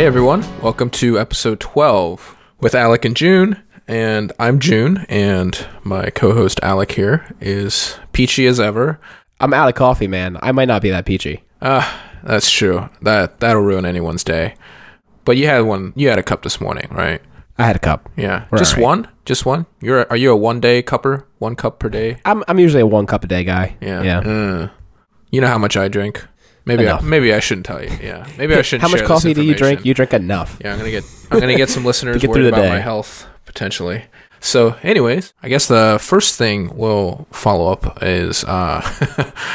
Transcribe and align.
Hey 0.00 0.06
everyone, 0.06 0.42
welcome 0.62 0.88
to 0.92 1.18
episode 1.20 1.60
12 1.60 2.34
with 2.58 2.74
Alec 2.74 3.04
and 3.04 3.14
June. 3.14 3.62
And 3.86 4.32
I'm 4.38 4.58
June, 4.58 5.04
and 5.10 5.66
my 5.84 6.08
co 6.08 6.32
host 6.32 6.58
Alec 6.62 6.92
here 6.92 7.36
is 7.38 7.98
peachy 8.12 8.46
as 8.46 8.58
ever. 8.58 8.98
I'm 9.40 9.52
out 9.52 9.68
of 9.68 9.74
coffee, 9.74 10.06
man. 10.06 10.38
I 10.40 10.52
might 10.52 10.68
not 10.68 10.80
be 10.80 10.88
that 10.88 11.04
peachy. 11.04 11.44
Ah, 11.60 12.02
that's 12.24 12.50
true. 12.50 12.88
That 13.02 13.40
that'll 13.40 13.60
ruin 13.60 13.84
anyone's 13.84 14.24
day. 14.24 14.54
But 15.26 15.36
you 15.36 15.48
had 15.48 15.66
one. 15.66 15.92
You 15.94 16.08
had 16.08 16.18
a 16.18 16.22
cup 16.22 16.44
this 16.44 16.62
morning, 16.62 16.88
right? 16.90 17.20
I 17.58 17.66
had 17.66 17.76
a 17.76 17.80
cup. 17.80 18.08
Yeah, 18.16 18.46
We're 18.50 18.56
just 18.56 18.76
all 18.76 18.80
right. 18.80 18.86
one. 18.86 19.08
Just 19.26 19.44
one. 19.44 19.66
You're 19.82 20.08
are 20.08 20.16
you 20.16 20.32
a 20.32 20.36
one 20.36 20.60
day 20.60 20.82
cupper? 20.82 21.26
One 21.40 21.56
cup 21.56 21.78
per 21.78 21.90
day? 21.90 22.16
I'm 22.24 22.42
I'm 22.48 22.58
usually 22.58 22.80
a 22.80 22.86
one 22.86 23.04
cup 23.04 23.24
a 23.24 23.26
day 23.26 23.44
guy. 23.44 23.76
Yeah. 23.82 24.02
Yeah. 24.02 24.20
Uh, 24.20 24.68
you 25.30 25.42
know 25.42 25.48
how 25.48 25.58
much 25.58 25.76
I 25.76 25.88
drink. 25.88 26.26
Maybe 26.76 26.88
I, 26.88 27.00
maybe 27.00 27.34
I 27.34 27.40
shouldn't 27.40 27.66
tell 27.66 27.82
you. 27.82 27.90
Yeah. 28.02 28.26
Maybe 28.38 28.54
I 28.54 28.62
shouldn't. 28.62 28.82
How 28.82 28.88
much 28.96 29.04
coffee 29.04 29.34
do 29.34 29.42
you 29.42 29.54
drink? 29.54 29.84
You 29.84 29.94
drink 29.94 30.12
enough. 30.14 30.58
Yeah, 30.60 30.72
I'm 30.72 30.78
gonna 30.78 30.90
get 30.90 31.04
I'm 31.30 31.40
gonna 31.40 31.56
get 31.56 31.68
some 31.68 31.84
listeners 31.90 32.20
get 32.20 32.30
worried 32.30 32.46
about 32.46 32.62
day. 32.62 32.68
my 32.68 32.80
health 32.80 33.26
potentially. 33.44 34.04
So, 34.42 34.76
anyways, 34.82 35.34
I 35.42 35.48
guess 35.50 35.66
the 35.68 35.98
first 36.00 36.38
thing 36.38 36.74
we'll 36.74 37.26
follow 37.30 37.70
up 37.70 37.98
is 38.02 38.42
uh, 38.44 38.80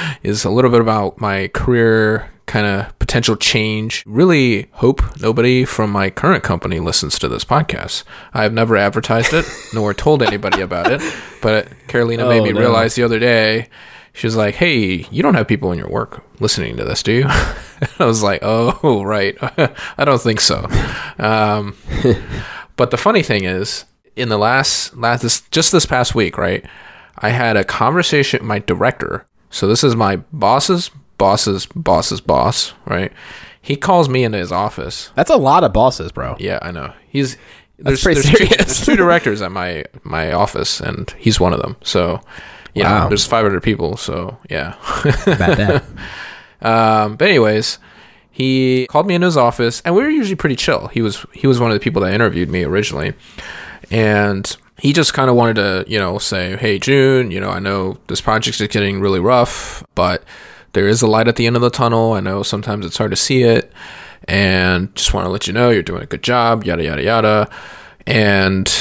is 0.24 0.46
a 0.46 0.50
little 0.52 0.70
bit 0.70 0.82
about 0.82 1.20
my 1.20 1.48
career 1.50 2.30
kind 2.46 2.68
of 2.68 3.00
potential 3.00 3.36
change. 3.36 4.04
Really 4.06 4.68
hope 4.74 5.02
nobody 5.20 5.66
from 5.66 5.90
my 5.90 6.12
current 6.12 6.44
company 6.44 6.80
listens 6.80 7.18
to 7.18 7.28
this 7.28 7.44
podcast. 7.44 8.04
I 8.34 8.44
have 8.44 8.54
never 8.54 8.78
advertised 8.78 9.34
it 9.34 9.46
nor 9.74 9.96
told 9.96 10.22
anybody 10.22 10.62
about 10.62 10.92
it, 10.92 11.02
but 11.42 11.68
Carolina 11.88 12.28
made 12.30 12.42
Oh, 12.42 12.46
me 12.46 12.54
no. 12.54 12.60
realize 12.60 12.94
the 12.94 13.02
other 13.04 13.18
day. 13.18 13.70
She 14.16 14.26
was 14.26 14.36
like, 14.38 14.56
"Hey, 14.56 15.06
you 15.12 15.22
don't 15.22 15.36
have 15.36 15.48
people 15.48 15.72
in 15.72 15.78
your 15.78 15.90
work 15.90 16.24
listening 16.40 16.78
to 16.78 16.86
this, 16.86 17.04
do 17.04 17.12
you?" 17.12 17.26
I 18.00 18.06
was 18.06 18.24
like, 18.24 18.40
"Oh, 18.42 19.04
right. 19.06 19.38
I 19.98 20.06
don't 20.06 20.22
think 20.22 20.40
so." 20.40 20.66
Um, 21.20 21.76
but 22.78 22.92
the 22.92 22.98
funny 22.98 23.24
thing 23.24 23.44
is, 23.44 23.86
in 24.16 24.30
the 24.30 24.38
last 24.38 24.96
last 24.96 25.22
this 25.22 25.42
just 25.52 25.72
this 25.72 25.86
past 25.86 26.16
week, 26.16 26.38
right? 26.38 26.66
I 27.20 27.30
had 27.30 27.58
a 27.58 27.64
conversation 27.64 28.40
with 28.40 28.48
my 28.48 28.60
director. 28.60 29.26
So 29.50 29.68
this 29.68 29.84
is 29.84 29.96
my 29.96 30.18
boss's 30.32 30.90
boss's 31.18 31.66
boss's 31.66 32.22
boss, 32.22 32.74
right? 32.86 33.12
He 33.62 33.76
calls 33.76 34.08
me 34.08 34.24
into 34.24 34.38
his 34.38 34.52
office. 34.52 35.12
That's 35.16 35.30
a 35.30 35.38
lot 35.38 35.64
of 35.64 35.74
bosses, 35.74 36.12
bro. 36.12 36.36
Yeah, 36.40 36.60
I 36.62 36.72
know. 36.72 36.94
He's 37.10 37.36
there's, 37.78 38.02
pretty 38.04 38.22
there's, 38.22 38.32
two, 38.32 38.46
serious. 38.46 38.58
there's 38.58 38.86
two 38.86 38.96
directors 38.96 39.42
at 39.42 39.52
my 39.52 39.84
my 40.04 40.32
office, 40.32 40.80
and 40.80 41.14
he's 41.18 41.40
one 41.40 41.52
of 41.52 41.62
them. 41.62 41.76
So 41.84 42.22
yeah, 42.76 43.04
Wow. 43.04 43.08
there's 43.10 43.26
500 43.26 43.64
people. 43.64 43.98
So 43.98 44.38
yeah. 44.50 44.76
Um, 46.62 47.16
but 47.18 47.28
anyways, 47.28 47.78
he 48.32 48.88
called 48.90 49.06
me 49.08 49.14
into 49.16 49.26
his 49.26 49.38
office, 49.38 49.82
and 49.86 49.94
we 49.96 50.02
were 50.02 50.10
usually 50.10 50.36
pretty 50.36 50.56
chill. 50.56 50.88
He 50.88 51.02
was 51.02 51.26
he 51.34 51.48
was 51.48 51.60
one 51.60 51.70
of 51.70 51.76
the 51.76 51.80
people 51.84 52.02
that 52.02 52.14
interviewed 52.14 52.50
me 52.50 52.64
originally, 52.64 53.14
and 53.92 54.56
he 54.80 54.92
just 54.94 55.14
kind 55.14 55.30
of 55.30 55.36
wanted 55.36 55.56
to 55.58 55.86
you 55.88 56.00
know 56.00 56.18
say, 56.18 56.56
hey 56.56 56.80
June, 56.80 57.30
you 57.30 57.40
know 57.40 57.50
I 57.50 57.60
know 57.60 57.98
this 58.08 58.22
project's 58.22 58.58
just 58.58 58.72
getting 58.72 59.00
really 59.00 59.20
rough, 59.20 59.84
but 59.96 60.24
there 60.74 60.88
is 60.88 61.02
a 61.02 61.08
light 61.08 61.28
at 61.28 61.36
the 61.36 61.46
end 61.46 61.56
of 61.56 61.62
the 61.62 61.70
tunnel. 61.70 62.14
I 62.14 62.20
know 62.20 62.42
sometimes 62.42 62.86
it's 62.86 62.98
hard 62.98 63.12
to 63.12 63.18
see 63.18 63.44
it, 63.44 63.72
and 64.28 64.96
just 64.96 65.14
want 65.14 65.26
to 65.26 65.30
let 65.30 65.46
you 65.48 65.54
know 65.54 65.70
you're 65.70 65.84
doing 65.84 66.02
a 66.04 66.08
good 66.08 66.24
job. 66.24 66.64
Yada 66.64 66.84
yada 66.84 67.04
yada, 67.04 67.50
and 68.08 68.74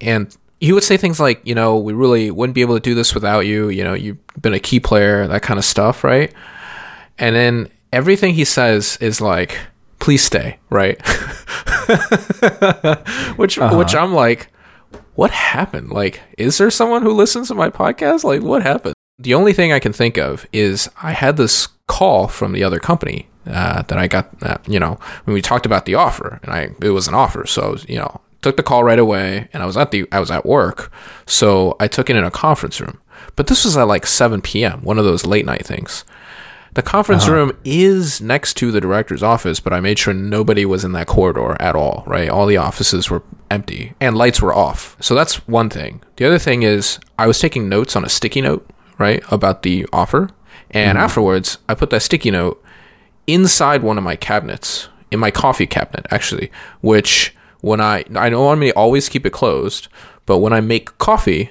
and 0.00 0.34
he 0.60 0.72
would 0.72 0.84
say 0.84 0.96
things 0.96 1.18
like, 1.18 1.40
you 1.44 1.54
know, 1.54 1.78
we 1.78 1.94
really 1.94 2.30
wouldn't 2.30 2.54
be 2.54 2.60
able 2.60 2.76
to 2.76 2.80
do 2.80 2.94
this 2.94 3.14
without 3.14 3.40
you. 3.40 3.70
You 3.70 3.82
know, 3.82 3.94
you've 3.94 4.18
been 4.40 4.54
a 4.54 4.60
key 4.60 4.78
player, 4.78 5.26
that 5.26 5.42
kind 5.42 5.58
of 5.58 5.64
stuff, 5.64 6.04
right? 6.04 6.32
And 7.18 7.34
then 7.34 7.70
everything 7.92 8.34
he 8.34 8.44
says 8.44 8.96
is 9.00 9.20
like, 9.20 9.58
please 9.98 10.22
stay, 10.22 10.58
right? 10.68 11.00
which 13.36 13.58
which 13.58 13.94
I'm 13.94 14.14
like, 14.14 14.48
what 15.14 15.30
happened? 15.30 15.90
Like, 15.90 16.20
is 16.36 16.58
there 16.58 16.70
someone 16.70 17.02
who 17.02 17.12
listens 17.12 17.48
to 17.48 17.54
my 17.54 17.70
podcast? 17.70 18.24
Like, 18.24 18.42
what 18.42 18.62
happened? 18.62 18.94
The 19.18 19.34
only 19.34 19.52
thing 19.52 19.72
I 19.72 19.80
can 19.80 19.92
think 19.92 20.18
of 20.18 20.46
is 20.52 20.88
I 21.02 21.12
had 21.12 21.36
this 21.36 21.68
call 21.86 22.28
from 22.28 22.52
the 22.52 22.64
other 22.64 22.80
company 22.80 23.28
uh, 23.46 23.82
that 23.82 23.98
I 23.98 24.08
got. 24.08 24.30
Uh, 24.42 24.58
you 24.66 24.78
know, 24.78 24.98
when 25.24 25.34
we 25.34 25.42
talked 25.42 25.66
about 25.66 25.86
the 25.86 25.94
offer, 25.94 26.40
and 26.42 26.52
I 26.52 26.70
it 26.82 26.90
was 26.90 27.08
an 27.08 27.14
offer, 27.14 27.46
so 27.46 27.76
you 27.88 27.98
know, 27.98 28.20
took 28.42 28.56
the 28.56 28.62
call 28.62 28.84
right 28.84 28.98
away, 28.98 29.48
and 29.52 29.62
I 29.62 29.66
was 29.66 29.76
at 29.76 29.90
the 29.90 30.06
I 30.12 30.20
was 30.20 30.30
at 30.30 30.46
work, 30.46 30.92
so 31.26 31.76
I 31.80 31.88
took 31.88 32.10
it 32.10 32.16
in 32.16 32.24
a 32.24 32.30
conference 32.30 32.80
room. 32.80 33.00
But 33.36 33.46
this 33.46 33.64
was 33.64 33.76
at 33.76 33.84
like 33.84 34.06
7 34.06 34.40
p.m. 34.40 34.82
One 34.82 34.98
of 34.98 35.04
those 35.04 35.26
late 35.26 35.46
night 35.46 35.64
things. 35.64 36.04
The 36.74 36.82
conference 36.82 37.24
uh-huh. 37.24 37.32
room 37.32 37.58
is 37.64 38.20
next 38.20 38.54
to 38.58 38.70
the 38.70 38.80
director's 38.80 39.22
office, 39.22 39.58
but 39.58 39.72
I 39.72 39.80
made 39.80 39.98
sure 39.98 40.14
nobody 40.14 40.64
was 40.64 40.84
in 40.84 40.92
that 40.92 41.08
corridor 41.08 41.56
at 41.60 41.74
all, 41.74 42.04
right? 42.06 42.28
All 42.28 42.46
the 42.46 42.58
offices 42.58 43.10
were 43.10 43.22
empty 43.50 43.94
and 44.00 44.16
lights 44.16 44.40
were 44.40 44.54
off. 44.54 44.96
So 45.00 45.14
that's 45.16 45.46
one 45.48 45.68
thing. 45.68 46.02
The 46.16 46.26
other 46.26 46.38
thing 46.38 46.62
is 46.62 47.00
I 47.18 47.26
was 47.26 47.40
taking 47.40 47.68
notes 47.68 47.96
on 47.96 48.04
a 48.04 48.08
sticky 48.08 48.42
note, 48.42 48.70
right, 48.98 49.22
about 49.32 49.62
the 49.62 49.84
offer. 49.92 50.30
And 50.70 50.96
mm-hmm. 50.96 51.04
afterwards, 51.04 51.58
I 51.68 51.74
put 51.74 51.90
that 51.90 52.02
sticky 52.02 52.30
note 52.30 52.62
inside 53.26 53.82
one 53.82 53.98
of 53.98 54.04
my 54.04 54.14
cabinets, 54.14 54.88
in 55.10 55.18
my 55.18 55.32
coffee 55.32 55.66
cabinet, 55.66 56.06
actually, 56.10 56.52
which 56.82 57.34
when 57.60 57.80
I, 57.80 58.04
I 58.14 58.30
don't 58.30 58.44
want 58.44 58.60
me 58.60 58.68
to 58.68 58.76
always 58.76 59.08
keep 59.08 59.26
it 59.26 59.32
closed, 59.32 59.88
but 60.26 60.38
when 60.38 60.52
I 60.52 60.60
make 60.60 60.96
coffee, 60.98 61.50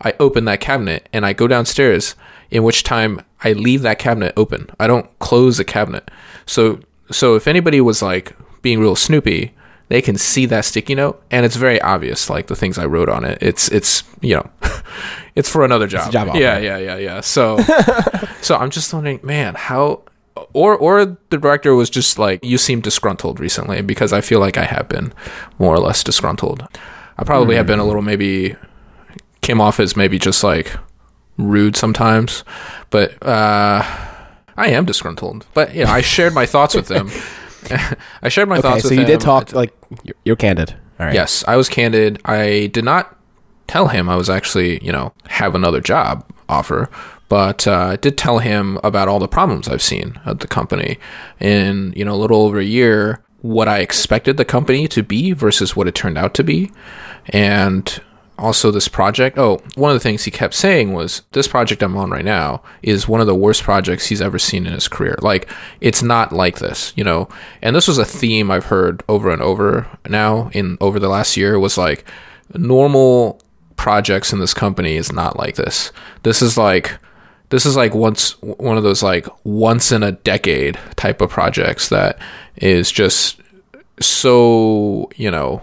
I 0.00 0.14
open 0.18 0.44
that 0.46 0.60
cabinet 0.60 1.08
and 1.12 1.24
I 1.24 1.32
go 1.32 1.46
downstairs, 1.46 2.16
in 2.50 2.62
which 2.62 2.82
time 2.82 3.22
I 3.42 3.52
leave 3.52 3.82
that 3.82 3.98
cabinet 3.98 4.34
open. 4.36 4.68
I 4.78 4.86
don't 4.86 5.18
close 5.18 5.56
the 5.56 5.64
cabinet. 5.64 6.10
So 6.46 6.80
so 7.10 7.34
if 7.34 7.46
anybody 7.46 7.80
was 7.80 8.02
like 8.02 8.36
being 8.62 8.80
real 8.80 8.96
snoopy, 8.96 9.54
they 9.88 10.02
can 10.02 10.16
see 10.16 10.46
that 10.46 10.64
sticky 10.64 10.94
note 10.94 11.22
and 11.30 11.44
it's 11.44 11.56
very 11.56 11.80
obvious 11.80 12.30
like 12.30 12.46
the 12.46 12.56
things 12.56 12.78
I 12.78 12.86
wrote 12.86 13.08
on 13.08 13.24
it. 13.24 13.38
It's 13.40 13.68
it's 13.68 14.04
you 14.20 14.36
know 14.36 14.50
it's 15.34 15.48
for 15.48 15.64
another 15.64 15.86
job. 15.86 16.12
job 16.12 16.34
yeah, 16.34 16.58
yeah, 16.58 16.78
yeah, 16.78 16.96
yeah. 16.96 17.20
So 17.20 17.58
so 18.42 18.56
I'm 18.56 18.70
just 18.70 18.92
wondering, 18.92 19.20
man, 19.22 19.54
how 19.54 20.02
or 20.52 20.76
or 20.76 21.04
the 21.04 21.38
director 21.38 21.74
was 21.74 21.90
just 21.90 22.18
like 22.18 22.44
you 22.44 22.58
seem 22.58 22.80
disgruntled 22.80 23.38
recently 23.40 23.82
because 23.82 24.12
I 24.12 24.20
feel 24.20 24.40
like 24.40 24.56
I 24.56 24.64
have 24.64 24.88
been 24.88 25.12
more 25.58 25.74
or 25.74 25.78
less 25.78 26.02
disgruntled. 26.02 26.66
I 27.18 27.24
probably 27.24 27.56
have 27.56 27.66
been 27.66 27.78
a 27.78 27.84
little 27.84 28.02
maybe 28.02 28.56
came 29.42 29.60
off 29.60 29.78
as 29.80 29.96
maybe 29.96 30.18
just 30.18 30.42
like 30.42 30.74
rude 31.36 31.76
sometimes, 31.76 32.44
but 32.90 33.12
uh, 33.26 33.82
I 34.56 34.68
am 34.68 34.84
disgruntled. 34.84 35.46
But 35.54 35.74
you 35.74 35.84
know, 35.84 35.90
I 35.90 36.00
shared 36.00 36.34
my 36.34 36.46
thoughts 36.46 36.74
with 36.74 36.88
them. 36.88 37.10
I 38.22 38.28
shared 38.28 38.48
my 38.48 38.58
Okay, 38.58 38.62
thoughts. 38.62 38.88
so 38.88 38.94
you 38.94 39.04
did 39.04 39.20
talk 39.20 39.52
like 39.52 39.72
you're, 40.04 40.16
you're 40.24 40.36
candid. 40.36 40.74
All 40.98 41.06
right. 41.06 41.14
Yes, 41.14 41.44
I 41.46 41.56
was 41.56 41.68
candid. 41.68 42.20
I 42.24 42.70
did 42.72 42.84
not 42.84 43.16
tell 43.66 43.88
him 43.88 44.08
I 44.08 44.16
was 44.16 44.28
actually, 44.30 44.82
you 44.84 44.92
know, 44.92 45.12
have 45.28 45.54
another 45.54 45.80
job 45.80 46.24
offer, 46.48 46.88
but 47.32 47.66
uh, 47.66 47.86
I 47.92 47.96
did 47.96 48.18
tell 48.18 48.40
him 48.40 48.78
about 48.84 49.08
all 49.08 49.18
the 49.18 49.26
problems 49.26 49.66
I've 49.66 49.80
seen 49.80 50.20
at 50.26 50.40
the 50.40 50.46
company 50.46 50.98
in, 51.40 51.94
you 51.96 52.04
know, 52.04 52.12
a 52.12 52.20
little 52.20 52.42
over 52.42 52.58
a 52.58 52.62
year, 52.62 53.24
what 53.40 53.68
I 53.68 53.78
expected 53.78 54.36
the 54.36 54.44
company 54.44 54.86
to 54.88 55.02
be 55.02 55.32
versus 55.32 55.74
what 55.74 55.88
it 55.88 55.94
turned 55.94 56.18
out 56.18 56.34
to 56.34 56.44
be. 56.44 56.70
And 57.30 57.98
also 58.36 58.70
this 58.70 58.86
project. 58.86 59.38
Oh, 59.38 59.62
one 59.76 59.90
of 59.90 59.94
the 59.94 60.02
things 60.02 60.24
he 60.24 60.30
kept 60.30 60.52
saying 60.52 60.92
was 60.92 61.22
this 61.32 61.48
project 61.48 61.82
I'm 61.82 61.96
on 61.96 62.10
right 62.10 62.22
now 62.22 62.62
is 62.82 63.08
one 63.08 63.22
of 63.22 63.26
the 63.26 63.34
worst 63.34 63.62
projects 63.62 64.04
he's 64.08 64.20
ever 64.20 64.38
seen 64.38 64.66
in 64.66 64.74
his 64.74 64.86
career. 64.86 65.16
Like 65.22 65.48
it's 65.80 66.02
not 66.02 66.32
like 66.32 66.58
this, 66.58 66.92
you 66.96 67.02
know. 67.02 67.30
And 67.62 67.74
this 67.74 67.88
was 67.88 67.96
a 67.96 68.04
theme 68.04 68.50
I've 68.50 68.66
heard 68.66 69.02
over 69.08 69.30
and 69.30 69.40
over 69.40 69.86
now 70.06 70.50
in 70.52 70.76
over 70.82 70.98
the 70.98 71.08
last 71.08 71.38
year 71.38 71.58
was 71.58 71.78
like 71.78 72.04
normal 72.52 73.40
projects 73.76 74.34
in 74.34 74.38
this 74.38 74.52
company 74.52 74.96
is 74.96 75.10
not 75.14 75.38
like 75.38 75.54
this. 75.54 75.92
This 76.24 76.42
is 76.42 76.58
like 76.58 76.98
this 77.52 77.66
is 77.66 77.76
like 77.76 77.94
once 77.94 78.32
one 78.40 78.78
of 78.78 78.82
those 78.82 79.02
like 79.02 79.26
once 79.44 79.92
in 79.92 80.02
a 80.02 80.12
decade 80.12 80.78
type 80.96 81.20
of 81.20 81.28
projects 81.28 81.90
that 81.90 82.18
is 82.56 82.90
just 82.90 83.38
so, 84.00 85.10
you 85.16 85.30
know, 85.30 85.60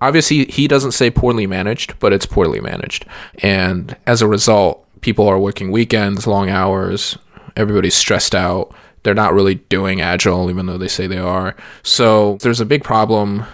obviously 0.00 0.46
he 0.46 0.66
doesn't 0.66 0.90
say 0.90 1.08
poorly 1.08 1.46
managed, 1.46 1.96
but 2.00 2.12
it's 2.12 2.26
poorly 2.26 2.60
managed. 2.60 3.06
And 3.44 3.96
as 4.08 4.22
a 4.22 4.26
result, 4.26 4.84
people 5.02 5.28
are 5.28 5.38
working 5.38 5.70
weekends, 5.70 6.26
long 6.26 6.50
hours, 6.50 7.16
everybody's 7.54 7.94
stressed 7.94 8.34
out. 8.34 8.74
They're 9.04 9.14
not 9.14 9.32
really 9.32 9.54
doing 9.54 10.00
agile 10.00 10.50
even 10.50 10.66
though 10.66 10.78
they 10.78 10.88
say 10.88 11.06
they 11.06 11.18
are. 11.18 11.54
So 11.84 12.38
there's 12.42 12.60
a 12.60 12.66
big 12.66 12.82
problem 12.82 13.44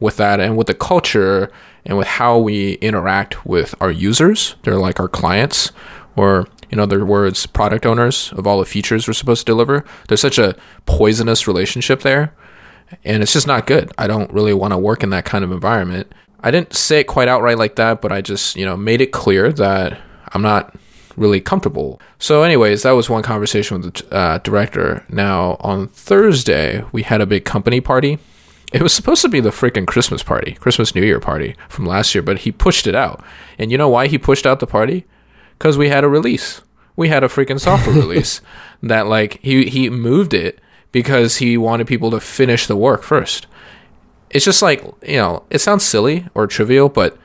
with 0.00 0.16
that 0.16 0.40
and 0.40 0.56
with 0.56 0.66
the 0.66 0.74
culture 0.74 1.52
and 1.86 1.96
with 1.96 2.08
how 2.08 2.36
we 2.38 2.72
interact 2.74 3.46
with 3.46 3.76
our 3.80 3.92
users. 3.92 4.56
They're 4.64 4.74
like 4.74 4.98
our 4.98 5.08
clients 5.08 5.70
or 6.16 6.48
in 6.72 6.80
other 6.80 7.04
words, 7.04 7.46
product 7.46 7.86
owners 7.86 8.32
of 8.32 8.46
all 8.46 8.58
the 8.58 8.64
features 8.64 9.06
we're 9.06 9.12
supposed 9.12 9.46
to 9.46 9.52
deliver. 9.52 9.84
There's 10.08 10.20
such 10.20 10.38
a 10.38 10.56
poisonous 10.86 11.46
relationship 11.46 12.00
there 12.00 12.34
and 13.04 13.22
it's 13.22 13.32
just 13.32 13.46
not 13.46 13.66
good. 13.66 13.92
I 13.98 14.06
don't 14.06 14.32
really 14.32 14.54
want 14.54 14.72
to 14.72 14.78
work 14.78 15.02
in 15.02 15.10
that 15.10 15.24
kind 15.24 15.44
of 15.44 15.52
environment. 15.52 16.12
I 16.40 16.50
didn't 16.50 16.74
say 16.74 17.00
it 17.00 17.04
quite 17.04 17.28
outright 17.28 17.58
like 17.58 17.76
that, 17.76 18.00
but 18.00 18.12
I 18.12 18.20
just, 18.20 18.56
you 18.56 18.64
know, 18.64 18.76
made 18.76 19.00
it 19.00 19.12
clear 19.12 19.52
that 19.52 20.00
I'm 20.32 20.42
not 20.42 20.74
really 21.16 21.40
comfortable. 21.40 22.00
So, 22.18 22.42
anyways, 22.42 22.82
that 22.82 22.92
was 22.92 23.08
one 23.08 23.22
conversation 23.22 23.80
with 23.80 23.94
the 23.94 24.14
uh, 24.14 24.38
director. 24.38 25.04
Now, 25.08 25.56
on 25.60 25.88
Thursday, 25.88 26.84
we 26.90 27.02
had 27.02 27.20
a 27.20 27.26
big 27.26 27.44
company 27.44 27.80
party. 27.80 28.18
It 28.72 28.82
was 28.82 28.94
supposed 28.94 29.22
to 29.22 29.28
be 29.28 29.40
the 29.40 29.50
freaking 29.50 29.86
Christmas 29.86 30.22
party, 30.22 30.52
Christmas 30.52 30.94
New 30.94 31.02
Year 31.02 31.20
party 31.20 31.54
from 31.68 31.84
last 31.84 32.14
year, 32.14 32.22
but 32.22 32.40
he 32.40 32.50
pushed 32.50 32.86
it 32.86 32.94
out. 32.94 33.22
And 33.58 33.70
you 33.70 33.76
know 33.76 33.88
why 33.88 34.06
he 34.06 34.16
pushed 34.16 34.46
out 34.46 34.60
the 34.60 34.66
party? 34.66 35.04
Because 35.62 35.78
we 35.78 35.90
had 35.90 36.02
a 36.02 36.08
release. 36.08 36.60
We 36.96 37.06
had 37.06 37.22
a 37.22 37.28
freaking 37.28 37.60
software 37.60 37.94
release 38.06 38.40
that, 38.82 39.06
like, 39.06 39.38
he, 39.42 39.66
he 39.66 39.88
moved 39.88 40.34
it 40.34 40.58
because 40.90 41.36
he 41.36 41.56
wanted 41.56 41.86
people 41.86 42.10
to 42.10 42.18
finish 42.18 42.66
the 42.66 42.74
work 42.74 43.04
first. 43.04 43.46
It's 44.30 44.44
just 44.44 44.60
like, 44.60 44.82
you 45.06 45.18
know, 45.18 45.44
it 45.50 45.60
sounds 45.60 45.84
silly 45.84 46.26
or 46.34 46.48
trivial, 46.48 46.88
but 46.88 47.16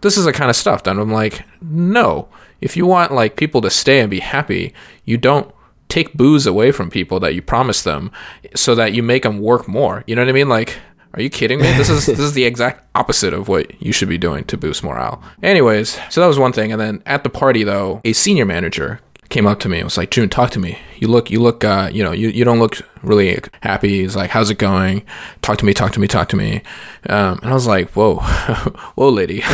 this 0.00 0.16
is 0.16 0.24
the 0.24 0.32
kind 0.32 0.50
of 0.50 0.56
stuff 0.56 0.82
that 0.82 0.98
I'm 0.98 1.12
like, 1.12 1.46
no. 1.62 2.26
If 2.60 2.76
you 2.76 2.84
want 2.84 3.12
like 3.12 3.36
people 3.36 3.60
to 3.60 3.70
stay 3.70 4.00
and 4.00 4.10
be 4.10 4.18
happy, 4.18 4.74
you 5.04 5.16
don't 5.16 5.54
take 5.88 6.14
booze 6.14 6.48
away 6.48 6.72
from 6.72 6.90
people 6.90 7.20
that 7.20 7.36
you 7.36 7.42
promise 7.42 7.84
them 7.84 8.10
so 8.56 8.74
that 8.74 8.92
you 8.92 9.04
make 9.04 9.22
them 9.22 9.38
work 9.38 9.68
more. 9.68 10.02
You 10.08 10.16
know 10.16 10.22
what 10.22 10.30
I 10.30 10.32
mean? 10.32 10.48
Like, 10.48 10.80
are 11.18 11.22
you 11.22 11.30
kidding 11.30 11.60
me? 11.60 11.66
This 11.72 11.90
is 11.90 12.06
this 12.06 12.18
is 12.18 12.32
the 12.32 12.44
exact 12.44 12.84
opposite 12.94 13.34
of 13.34 13.48
what 13.48 13.82
you 13.82 13.92
should 13.92 14.08
be 14.08 14.18
doing 14.18 14.44
to 14.44 14.56
boost 14.56 14.84
morale. 14.84 15.22
Anyways, 15.42 15.98
so 16.10 16.20
that 16.20 16.26
was 16.26 16.38
one 16.38 16.52
thing. 16.52 16.72
And 16.72 16.80
then 16.80 17.02
at 17.06 17.24
the 17.24 17.30
party 17.30 17.64
though, 17.64 18.00
a 18.04 18.12
senior 18.12 18.44
manager 18.44 19.00
came 19.28 19.46
up 19.46 19.60
to 19.60 19.68
me 19.68 19.78
and 19.78 19.84
was 19.84 19.96
like, 19.98 20.10
June, 20.10 20.28
talk 20.28 20.50
to 20.50 20.58
me. 20.58 20.78
You 20.96 21.08
look, 21.08 21.30
you 21.30 21.40
look, 21.40 21.62
uh, 21.64 21.90
you 21.92 22.02
know, 22.02 22.12
you, 22.12 22.28
you 22.28 22.44
don't 22.44 22.58
look 22.58 22.78
really 23.02 23.38
happy. 23.62 24.00
He's 24.00 24.16
like, 24.16 24.30
how's 24.30 24.48
it 24.50 24.58
going? 24.58 25.04
Talk 25.42 25.58
to 25.58 25.66
me, 25.66 25.74
talk 25.74 25.92
to 25.92 26.00
me, 26.00 26.08
talk 26.08 26.28
to 26.30 26.36
me. 26.36 26.62
Um, 27.08 27.38
and 27.42 27.50
I 27.50 27.54
was 27.54 27.66
like, 27.66 27.90
whoa, 27.90 28.16
whoa, 28.94 29.10
lady. 29.10 29.42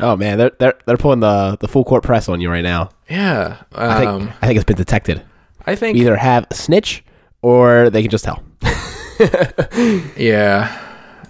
oh 0.00 0.16
man, 0.16 0.38
they're, 0.38 0.52
they're, 0.58 0.78
they're 0.86 0.96
pulling 0.96 1.20
the, 1.20 1.56
the 1.60 1.68
full 1.68 1.84
court 1.84 2.04
press 2.04 2.28
on 2.28 2.40
you 2.40 2.50
right 2.50 2.62
now. 2.62 2.90
Yeah. 3.10 3.62
Um, 3.72 3.90
I, 3.90 3.98
think, 3.98 4.08
um, 4.08 4.32
I 4.40 4.46
think 4.46 4.56
it's 4.56 4.64
been 4.64 4.76
detected. 4.76 5.22
I 5.66 5.74
think 5.74 5.96
either 5.96 6.16
have 6.16 6.46
a 6.50 6.54
snitch 6.54 7.04
or 7.42 7.90
they 7.90 8.02
can 8.02 8.10
just 8.10 8.24
tell. 8.24 8.42
yeah. 10.16 10.82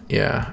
Yeah 0.09 0.53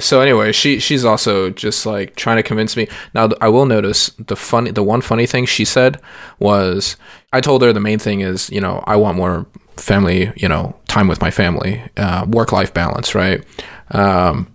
so 0.00 0.20
anyway, 0.20 0.52
she 0.52 0.80
she's 0.80 1.04
also 1.04 1.50
just 1.50 1.86
like 1.86 2.16
trying 2.16 2.36
to 2.36 2.42
convince 2.42 2.76
me. 2.76 2.88
Now 3.14 3.30
I 3.40 3.48
will 3.48 3.66
notice 3.66 4.08
the 4.18 4.36
funny 4.36 4.70
the 4.70 4.82
one 4.82 5.00
funny 5.00 5.26
thing 5.26 5.46
she 5.46 5.64
said 5.64 6.00
was 6.38 6.96
I 7.32 7.40
told 7.40 7.62
her 7.62 7.72
the 7.72 7.80
main 7.80 7.98
thing 7.98 8.20
is 8.20 8.50
you 8.50 8.60
know 8.60 8.82
I 8.86 8.96
want 8.96 9.16
more 9.16 9.46
family 9.76 10.32
you 10.36 10.48
know 10.48 10.74
time 10.88 11.06
with 11.06 11.20
my 11.20 11.30
family 11.30 11.82
uh, 11.96 12.26
work 12.28 12.52
life 12.52 12.74
balance 12.74 13.14
right. 13.14 13.44
Um, 13.90 14.48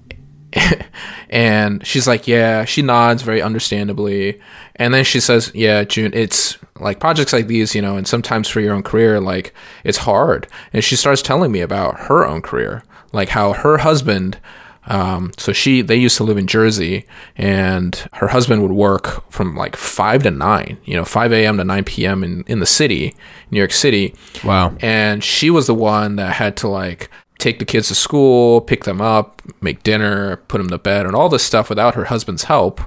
and 1.29 1.85
she's 1.85 2.07
like, 2.07 2.27
yeah, 2.27 2.65
she 2.65 2.81
nods 2.81 3.21
very 3.21 3.41
understandably. 3.41 4.39
And 4.75 4.93
then 4.93 5.03
she 5.03 5.19
says, 5.19 5.51
yeah, 5.53 5.83
June, 5.83 6.11
it's 6.13 6.57
like 6.79 6.99
projects 6.99 7.33
like 7.33 7.47
these, 7.47 7.75
you 7.75 7.81
know, 7.81 7.97
and 7.97 8.07
sometimes 8.07 8.47
for 8.47 8.59
your 8.59 8.73
own 8.73 8.83
career, 8.83 9.19
like 9.19 9.53
it's 9.83 9.99
hard. 9.99 10.47
And 10.71 10.83
she 10.83 10.95
starts 10.95 11.21
telling 11.21 11.51
me 11.51 11.61
about 11.61 12.01
her 12.01 12.25
own 12.25 12.41
career, 12.41 12.83
like 13.11 13.29
how 13.29 13.53
her 13.53 13.79
husband 13.79 14.39
um, 14.87 15.31
so 15.37 15.53
she, 15.53 15.81
they 15.81 15.95
used 15.95 16.17
to 16.17 16.23
live 16.23 16.37
in 16.37 16.47
Jersey, 16.47 17.05
and 17.37 17.95
her 18.13 18.27
husband 18.27 18.61
would 18.61 18.71
work 18.71 19.29
from 19.31 19.55
like 19.55 19.75
five 19.75 20.23
to 20.23 20.31
nine, 20.31 20.77
you 20.83 20.95
know, 20.95 21.05
five 21.05 21.31
a.m. 21.31 21.57
to 21.57 21.63
nine 21.63 21.85
p.m. 21.85 22.23
in 22.23 22.43
in 22.47 22.59
the 22.59 22.65
city, 22.65 23.15
New 23.49 23.59
York 23.59 23.71
City. 23.71 24.13
Wow. 24.43 24.75
And 24.81 25.23
she 25.23 25.49
was 25.49 25.67
the 25.67 25.73
one 25.73 26.17
that 26.17 26.33
had 26.33 26.57
to 26.57 26.67
like 26.67 27.09
take 27.43 27.59
the 27.59 27.65
kids 27.65 27.89
to 27.89 27.95
school, 27.95 28.61
pick 28.61 28.85
them 28.85 29.01
up, 29.01 29.41
make 29.61 29.83
dinner, 29.83 30.37
put 30.47 30.59
them 30.59 30.69
to 30.69 30.77
bed, 30.77 31.05
and 31.05 31.15
all 31.15 31.29
this 31.29 31.43
stuff 31.43 31.69
without 31.69 31.95
her 31.95 32.05
husband's 32.05 32.43
help. 32.43 32.81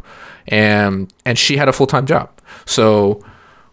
And 0.49 1.13
and 1.25 1.39
she 1.39 1.57
had 1.57 1.69
a 1.69 1.73
full 1.73 1.87
time 1.87 2.07
job, 2.07 2.31
so 2.65 3.23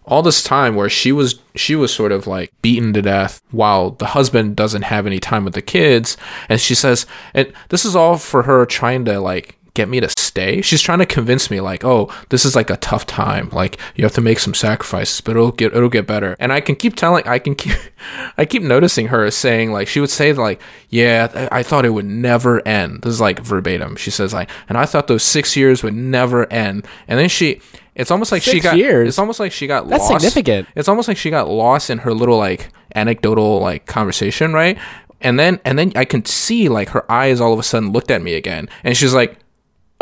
all 0.06 0.22
this 0.22 0.44
time 0.44 0.76
where 0.76 0.90
she 0.90 1.12
was 1.12 1.40
she 1.56 1.76
was 1.76 1.94
sort 1.94 2.12
of 2.12 2.28
like 2.28 2.52
beaten 2.62 2.94
to 2.94 3.02
death 3.02 3.42
while 3.52 3.92
the 3.92 4.08
husband 4.08 4.56
doesn't 4.56 4.82
have 4.82 5.08
any 5.08 5.20
time 5.20 5.46
with 5.46 5.54
the 5.54 5.62
kids 5.62 6.18
and 6.50 6.60
she 6.60 6.76
says 6.76 7.06
and 7.34 7.54
this 7.70 7.86
is 7.86 7.96
all 7.96 8.18
for 8.18 8.44
her 8.44 8.66
trying 8.66 9.06
to 9.06 9.18
like 9.20 9.58
get 9.74 9.90
me 9.90 10.00
to 10.00 10.10
stay 10.18 10.62
she's 10.62 10.82
trying 10.82 11.00
to 11.00 11.06
convince 11.06 11.50
me 11.50 11.60
like 11.60 11.84
oh 11.84 12.14
this 12.30 12.46
is 12.46 12.56
like 12.56 12.70
a 12.70 12.78
tough 12.78 13.06
time 13.08 13.50
like 13.52 13.80
you 13.96 14.04
have 14.04 14.14
to 14.14 14.22
make 14.22 14.38
some 14.40 14.54
sacrifices 14.54 15.20
but 15.22 15.32
it'll 15.32 15.52
get 15.52 15.74
it'll 15.76 15.90
get 15.90 16.06
better 16.06 16.36
and 16.40 16.54
i 16.54 16.62
can 16.62 16.76
keep 16.76 16.96
telling 16.96 17.26
i 17.28 17.40
can 17.40 17.56
keep 17.56 17.74
i 18.38 18.46
keep 18.46 18.62
noticing 18.62 19.08
her 19.08 19.30
saying 19.32 19.72
like 19.72 19.88
she 19.88 20.00
would 20.00 20.10
say 20.10 20.32
like 20.34 20.62
yeah 20.90 21.48
i 21.52 21.64
thought 21.64 21.86
it 21.86 21.90
would 21.90 22.06
never 22.06 22.66
end 22.68 23.02
this 23.02 23.14
is 23.14 23.22
like 23.22 23.40
verbatim 23.40 23.96
she 23.96 24.12
says 24.12 24.34
like 24.34 24.50
and 24.70 24.78
i 24.78 24.86
thought 24.86 25.08
those 25.08 25.24
six 25.24 25.56
years 25.56 25.82
would 25.82 25.94
never 25.94 26.52
end 26.52 26.88
and 27.08 27.20
then 27.20 27.30
she 27.30 27.60
it's 27.96 28.10
almost 28.10 28.32
like 28.32 28.42
Six 28.42 28.56
she 28.56 28.60
got. 28.60 28.76
Years. 28.76 29.08
It's 29.08 29.20
almost 29.20 29.40
like 29.40 29.52
she 29.52 29.68
got 29.68 29.88
That's 29.88 30.10
lost. 30.10 30.24
significant. 30.24 30.68
It's 30.76 30.90
almost 30.90 31.08
like 31.08 31.16
she 31.16 31.30
got 31.30 31.48
lost 31.48 31.92
in 31.92 32.00
her 32.00 32.12
little 32.12 32.40
like 32.40 32.70
anecdotal 32.96 33.60
like 33.60 33.86
conversation, 33.86 34.52
right? 34.52 34.80
And 35.22 35.40
then 35.40 35.60
and 35.64 35.78
then 35.78 35.94
I 35.96 36.06
can 36.06 36.26
see 36.26 36.70
like 36.70 36.90
her 36.90 37.10
eyes 37.12 37.40
all 37.40 37.54
of 37.54 37.60
a 37.60 37.64
sudden 37.64 37.92
looked 37.92 38.10
at 38.10 38.24
me 38.24 38.34
again, 38.34 38.68
and 38.84 38.98
she's 38.98 39.14
like, 39.14 39.38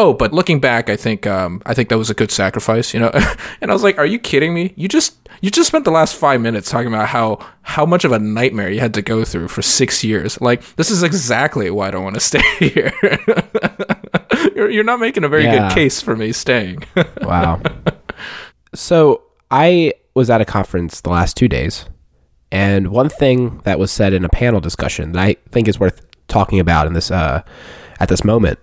"Oh, 0.01 0.13
but 0.15 0.33
looking 0.33 0.59
back, 0.59 0.89
I 0.89 0.95
think 0.95 1.27
um, 1.27 1.61
I 1.63 1.75
think 1.75 1.89
that 1.89 1.97
was 1.97 2.09
a 2.09 2.15
good 2.15 2.31
sacrifice," 2.31 2.91
you 2.91 2.99
know. 2.99 3.11
and 3.61 3.69
I 3.69 3.73
was 3.73 3.83
like, 3.83 3.99
"Are 3.99 4.05
you 4.05 4.17
kidding 4.17 4.51
me? 4.51 4.73
You 4.75 4.87
just 4.87 5.29
you 5.41 5.51
just 5.51 5.67
spent 5.67 5.85
the 5.85 5.91
last 5.91 6.15
five 6.15 6.41
minutes 6.41 6.71
talking 6.71 6.87
about 6.87 7.07
how 7.07 7.37
how 7.61 7.85
much 7.85 8.03
of 8.03 8.11
a 8.11 8.17
nightmare 8.17 8.71
you 8.71 8.79
had 8.79 8.95
to 8.95 9.03
go 9.03 9.23
through 9.23 9.47
for 9.47 9.61
six 9.61 10.03
years. 10.03 10.41
Like 10.41 10.75
this 10.75 10.89
is 10.89 11.03
exactly 11.03 11.69
why 11.69 11.89
I 11.89 11.91
don't 11.91 12.03
want 12.03 12.15
to 12.15 12.19
stay 12.31 12.41
here." 12.57 12.91
you're, 14.55 14.71
you're 14.71 14.83
not 14.83 14.99
making 14.99 15.23
a 15.23 15.29
very 15.29 15.43
yeah. 15.43 15.67
good 15.67 15.75
case 15.75 16.01
for 16.01 16.15
me 16.15 16.31
staying. 16.31 16.83
wow. 17.21 17.61
So 18.73 19.21
I 19.51 19.93
was 20.15 20.31
at 20.31 20.41
a 20.41 20.45
conference 20.45 21.01
the 21.01 21.11
last 21.11 21.37
two 21.37 21.47
days, 21.47 21.85
and 22.51 22.87
one 22.87 23.09
thing 23.09 23.59
that 23.65 23.77
was 23.77 23.91
said 23.91 24.13
in 24.13 24.25
a 24.25 24.29
panel 24.29 24.61
discussion 24.61 25.11
that 25.11 25.21
I 25.21 25.35
think 25.51 25.67
is 25.67 25.79
worth 25.79 26.01
talking 26.27 26.59
about 26.59 26.87
in 26.87 26.93
this 26.93 27.11
uh, 27.11 27.43
at 27.99 28.09
this 28.09 28.23
moment 28.23 28.57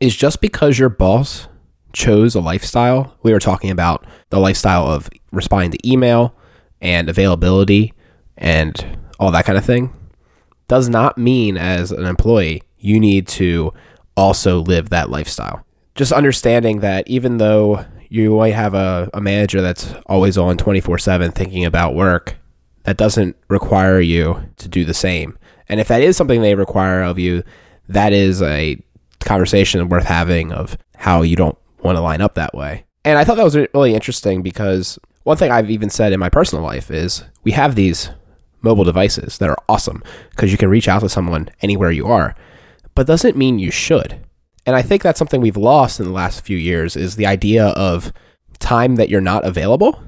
is 0.00 0.14
just 0.16 0.40
because 0.40 0.78
your 0.78 0.88
boss 0.88 1.48
chose 1.92 2.34
a 2.34 2.40
lifestyle. 2.40 3.16
We 3.22 3.32
were 3.32 3.40
talking 3.40 3.70
about 3.70 4.04
the 4.30 4.40
lifestyle 4.40 4.86
of 4.86 5.08
responding 5.32 5.70
to 5.72 5.88
email 5.88 6.34
and 6.80 7.08
availability 7.08 7.94
and 8.36 8.98
all 9.18 9.30
that 9.30 9.44
kind 9.44 9.58
of 9.58 9.64
thing. 9.64 9.94
Does 10.68 10.88
not 10.88 11.18
mean 11.18 11.56
as 11.56 11.92
an 11.92 12.04
employee 12.04 12.62
you 12.78 13.00
need 13.00 13.26
to 13.26 13.72
also 14.16 14.60
live 14.60 14.90
that 14.90 15.08
lifestyle. 15.08 15.64
Just 15.94 16.12
understanding 16.12 16.80
that 16.80 17.08
even 17.08 17.38
though 17.38 17.84
you 18.10 18.36
might 18.36 18.52
have 18.52 18.74
a, 18.74 19.08
a 19.14 19.20
manager 19.20 19.62
that's 19.62 19.94
always 20.06 20.36
on 20.36 20.58
24 20.58 20.98
7 20.98 21.32
thinking 21.32 21.64
about 21.64 21.94
work, 21.94 22.36
that 22.82 22.98
doesn't 22.98 23.36
require 23.48 24.00
you 24.00 24.50
to 24.56 24.68
do 24.68 24.84
the 24.84 24.94
same. 24.94 25.38
And 25.68 25.80
if 25.80 25.88
that 25.88 26.02
is 26.02 26.16
something 26.16 26.42
they 26.42 26.54
require 26.54 27.02
of 27.02 27.18
you, 27.18 27.42
that 27.88 28.12
is 28.12 28.42
a 28.42 28.78
conversation 29.24 29.88
worth 29.88 30.04
having 30.04 30.52
of 30.52 30.76
how 30.96 31.22
you 31.22 31.36
don't 31.36 31.58
want 31.82 31.96
to 31.96 32.02
line 32.02 32.20
up 32.20 32.34
that 32.34 32.54
way. 32.54 32.84
And 33.04 33.18
I 33.18 33.24
thought 33.24 33.36
that 33.36 33.44
was 33.44 33.56
really 33.56 33.94
interesting 33.94 34.42
because 34.42 34.98
one 35.24 35.36
thing 35.36 35.50
I've 35.50 35.70
even 35.70 35.90
said 35.90 36.12
in 36.12 36.20
my 36.20 36.30
personal 36.30 36.64
life 36.64 36.90
is 36.90 37.24
we 37.42 37.52
have 37.52 37.74
these 37.74 38.10
mobile 38.62 38.84
devices 38.84 39.38
that 39.38 39.50
are 39.50 39.58
awesome 39.68 40.02
because 40.30 40.50
you 40.50 40.56
can 40.56 40.70
reach 40.70 40.88
out 40.88 41.00
to 41.00 41.08
someone 41.08 41.50
anywhere 41.60 41.90
you 41.90 42.06
are 42.06 42.34
but 42.94 43.06
doesn't 43.06 43.36
mean 43.36 43.58
you 43.58 43.70
should. 43.70 44.20
And 44.66 44.74
I 44.74 44.82
think 44.82 45.02
that's 45.02 45.18
something 45.18 45.40
we've 45.40 45.56
lost 45.56 46.00
in 46.00 46.06
the 46.06 46.12
last 46.12 46.44
few 46.44 46.56
years 46.56 46.96
is 46.96 47.16
the 47.16 47.26
idea 47.26 47.66
of 47.68 48.12
time 48.58 48.96
that 48.96 49.08
you're 49.08 49.20
not 49.20 49.44
available. 49.44 50.02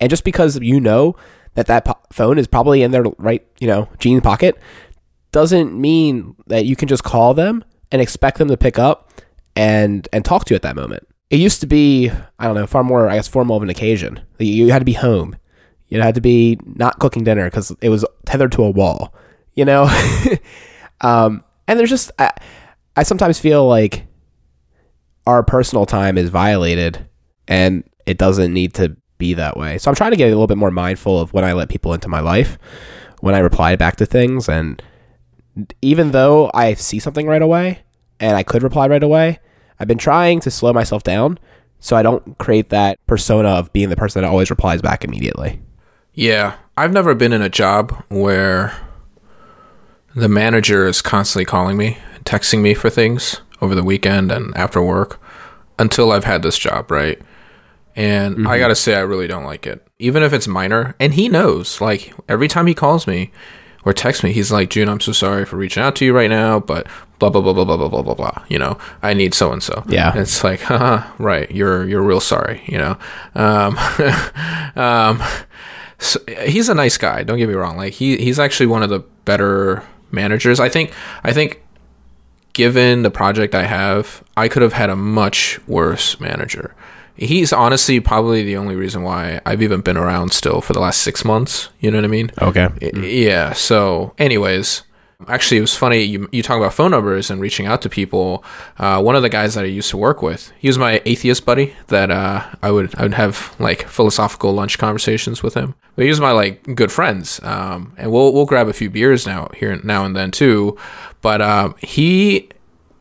And 0.00 0.10
just 0.10 0.24
because 0.24 0.58
you 0.60 0.80
know 0.80 1.16
that 1.54 1.66
that 1.66 1.84
po- 1.84 1.98
phone 2.12 2.38
is 2.38 2.46
probably 2.46 2.82
in 2.82 2.90
their 2.90 3.04
right, 3.16 3.46
you 3.58 3.66
know, 3.66 3.88
jean 3.98 4.20
pocket 4.20 4.58
doesn't 5.32 5.78
mean 5.78 6.36
that 6.46 6.66
you 6.66 6.76
can 6.76 6.88
just 6.88 7.04
call 7.04 7.34
them 7.34 7.64
and 7.90 8.02
expect 8.02 8.38
them 8.38 8.48
to 8.48 8.56
pick 8.56 8.78
up 8.78 9.10
and 9.56 10.08
and 10.12 10.24
talk 10.24 10.44
to 10.46 10.54
you 10.54 10.56
at 10.56 10.62
that 10.62 10.76
moment. 10.76 11.06
It 11.30 11.40
used 11.40 11.60
to 11.60 11.66
be, 11.66 12.10
I 12.38 12.46
don't 12.46 12.54
know, 12.54 12.66
far 12.66 12.82
more, 12.82 13.08
I 13.08 13.16
guess, 13.16 13.28
formal 13.28 13.56
of 13.56 13.62
an 13.62 13.68
occasion. 13.68 14.22
You 14.38 14.70
had 14.70 14.78
to 14.78 14.84
be 14.86 14.94
home. 14.94 15.36
You 15.88 16.00
had 16.00 16.14
to 16.14 16.20
be 16.20 16.58
not 16.64 16.98
cooking 16.98 17.24
dinner 17.24 17.44
because 17.44 17.74
it 17.82 17.90
was 17.90 18.04
tethered 18.24 18.52
to 18.52 18.62
a 18.62 18.70
wall. 18.70 19.14
You 19.54 19.64
know, 19.64 19.84
um, 21.00 21.44
and 21.66 21.78
there's 21.78 21.90
just 21.90 22.10
I, 22.18 22.32
I 22.96 23.02
sometimes 23.02 23.38
feel 23.38 23.66
like 23.66 24.06
our 25.26 25.42
personal 25.42 25.84
time 25.84 26.16
is 26.16 26.30
violated 26.30 27.06
and 27.46 27.84
it 28.06 28.16
doesn't 28.16 28.52
need 28.52 28.74
to 28.74 28.96
be 29.18 29.34
that 29.34 29.56
way. 29.56 29.76
So 29.78 29.90
I'm 29.90 29.94
trying 29.94 30.12
to 30.12 30.16
get 30.16 30.26
a 30.26 30.30
little 30.30 30.46
bit 30.46 30.56
more 30.56 30.70
mindful 30.70 31.20
of 31.20 31.32
when 31.32 31.44
I 31.44 31.52
let 31.52 31.68
people 31.68 31.92
into 31.92 32.08
my 32.08 32.20
life, 32.20 32.58
when 33.20 33.34
I 33.34 33.40
reply 33.40 33.76
back 33.76 33.96
to 33.96 34.06
things 34.06 34.48
and 34.48 34.82
even 35.82 36.12
though 36.12 36.50
I 36.54 36.74
see 36.74 36.98
something 36.98 37.26
right 37.26 37.42
away 37.42 37.80
and 38.20 38.36
I 38.36 38.42
could 38.42 38.62
reply 38.62 38.88
right 38.88 39.02
away, 39.02 39.38
I've 39.78 39.88
been 39.88 39.98
trying 39.98 40.40
to 40.40 40.50
slow 40.50 40.72
myself 40.72 41.02
down 41.02 41.38
so 41.80 41.96
I 41.96 42.02
don't 42.02 42.36
create 42.38 42.70
that 42.70 42.98
persona 43.06 43.48
of 43.48 43.72
being 43.72 43.88
the 43.88 43.96
person 43.96 44.22
that 44.22 44.28
always 44.28 44.50
replies 44.50 44.82
back 44.82 45.04
immediately. 45.04 45.60
Yeah, 46.14 46.56
I've 46.76 46.92
never 46.92 47.14
been 47.14 47.32
in 47.32 47.42
a 47.42 47.48
job 47.48 47.92
where 48.08 48.76
the 50.14 50.28
manager 50.28 50.86
is 50.86 51.00
constantly 51.00 51.44
calling 51.44 51.76
me, 51.76 51.98
texting 52.24 52.60
me 52.60 52.74
for 52.74 52.90
things 52.90 53.40
over 53.60 53.74
the 53.74 53.84
weekend 53.84 54.32
and 54.32 54.56
after 54.56 54.82
work 54.82 55.20
until 55.78 56.10
I've 56.10 56.24
had 56.24 56.42
this 56.42 56.58
job, 56.58 56.90
right? 56.90 57.20
And 57.94 58.34
I 58.34 58.38
mm-hmm. 58.38 58.58
gotta 58.58 58.74
say, 58.74 58.94
I 58.94 59.00
really 59.00 59.26
don't 59.26 59.44
like 59.44 59.66
it, 59.66 59.86
even 59.98 60.22
if 60.22 60.32
it's 60.32 60.48
minor. 60.48 60.94
And 60.98 61.14
he 61.14 61.28
knows. 61.28 61.80
Like 61.80 62.12
every 62.28 62.48
time 62.48 62.66
he 62.66 62.74
calls 62.74 63.06
me 63.06 63.32
or 63.88 63.94
text 63.94 64.22
me, 64.22 64.32
he's 64.32 64.52
like, 64.52 64.68
"June, 64.68 64.86
I'm 64.86 65.00
so 65.00 65.12
sorry 65.12 65.46
for 65.46 65.56
reaching 65.56 65.82
out 65.82 65.96
to 65.96 66.04
you 66.04 66.14
right 66.14 66.28
now, 66.28 66.60
but 66.60 66.86
blah 67.18 67.30
blah 67.30 67.40
blah 67.40 67.54
blah 67.54 67.64
blah 67.64 67.76
blah 67.78 67.88
blah 67.88 68.02
blah 68.02 68.14
blah. 68.14 68.44
You 68.50 68.58
know, 68.58 68.76
I 69.02 69.14
need 69.14 69.32
so 69.32 69.50
and 69.50 69.62
so. 69.62 69.82
Yeah. 69.88 70.10
And 70.10 70.20
it's 70.20 70.44
like, 70.44 70.60
haha, 70.60 71.10
right. 71.18 71.50
You're 71.50 71.88
you're 71.88 72.02
real 72.02 72.20
sorry. 72.20 72.62
You 72.66 72.76
know, 72.76 72.98
um, 73.34 73.78
um, 74.76 75.22
so 75.98 76.20
he's 76.44 76.68
a 76.68 76.74
nice 76.74 76.98
guy. 76.98 77.22
Don't 77.22 77.38
get 77.38 77.48
me 77.48 77.54
wrong. 77.54 77.78
Like 77.78 77.94
he 77.94 78.18
he's 78.18 78.38
actually 78.38 78.66
one 78.66 78.82
of 78.82 78.90
the 78.90 79.00
better 79.24 79.82
managers. 80.10 80.60
I 80.60 80.68
think 80.68 80.92
I 81.24 81.32
think 81.32 81.62
given 82.52 83.02
the 83.02 83.10
project 83.10 83.54
I 83.54 83.64
have, 83.64 84.22
I 84.36 84.48
could 84.48 84.60
have 84.60 84.74
had 84.74 84.90
a 84.90 84.96
much 84.96 85.66
worse 85.66 86.20
manager. 86.20 86.74
He's 87.18 87.52
honestly 87.52 87.98
probably 88.00 88.44
the 88.44 88.56
only 88.56 88.76
reason 88.76 89.02
why 89.02 89.40
I've 89.44 89.60
even 89.62 89.80
been 89.80 89.96
around 89.96 90.32
still 90.32 90.60
for 90.60 90.72
the 90.72 90.80
last 90.80 91.02
six 91.02 91.24
months. 91.24 91.68
You 91.80 91.90
know 91.90 91.98
what 91.98 92.04
I 92.04 92.08
mean? 92.08 92.30
Okay. 92.40 92.68
Yeah. 92.92 93.52
So, 93.54 94.14
anyways, 94.18 94.82
actually, 95.26 95.58
it 95.58 95.62
was 95.62 95.74
funny. 95.74 96.02
You, 96.02 96.28
you 96.30 96.42
talk 96.42 96.58
about 96.58 96.74
phone 96.74 96.92
numbers 96.92 97.30
and 97.30 97.40
reaching 97.40 97.66
out 97.66 97.82
to 97.82 97.88
people. 97.88 98.44
Uh, 98.78 99.02
one 99.02 99.16
of 99.16 99.22
the 99.22 99.28
guys 99.28 99.54
that 99.54 99.64
I 99.64 99.66
used 99.66 99.90
to 99.90 99.96
work 99.96 100.22
with, 100.22 100.52
he 100.58 100.68
was 100.68 100.78
my 100.78 101.02
atheist 101.04 101.44
buddy 101.44 101.74
that 101.88 102.10
uh, 102.10 102.44
I 102.62 102.70
would 102.70 102.94
I 102.96 103.02
would 103.02 103.14
have 103.14 103.56
like 103.58 103.88
philosophical 103.88 104.52
lunch 104.52 104.78
conversations 104.78 105.42
with 105.42 105.54
him. 105.54 105.74
But 105.96 106.04
he 106.04 106.10
was 106.10 106.20
my 106.20 106.30
like 106.30 106.76
good 106.76 106.92
friends, 106.92 107.40
um, 107.42 107.94
and 107.96 108.12
we'll 108.12 108.32
we'll 108.32 108.46
grab 108.46 108.68
a 108.68 108.72
few 108.72 108.90
beers 108.90 109.26
now 109.26 109.48
here 109.56 109.74
now 109.82 110.04
and 110.04 110.14
then 110.14 110.30
too. 110.30 110.76
But 111.20 111.42
um, 111.42 111.74
he 111.80 112.50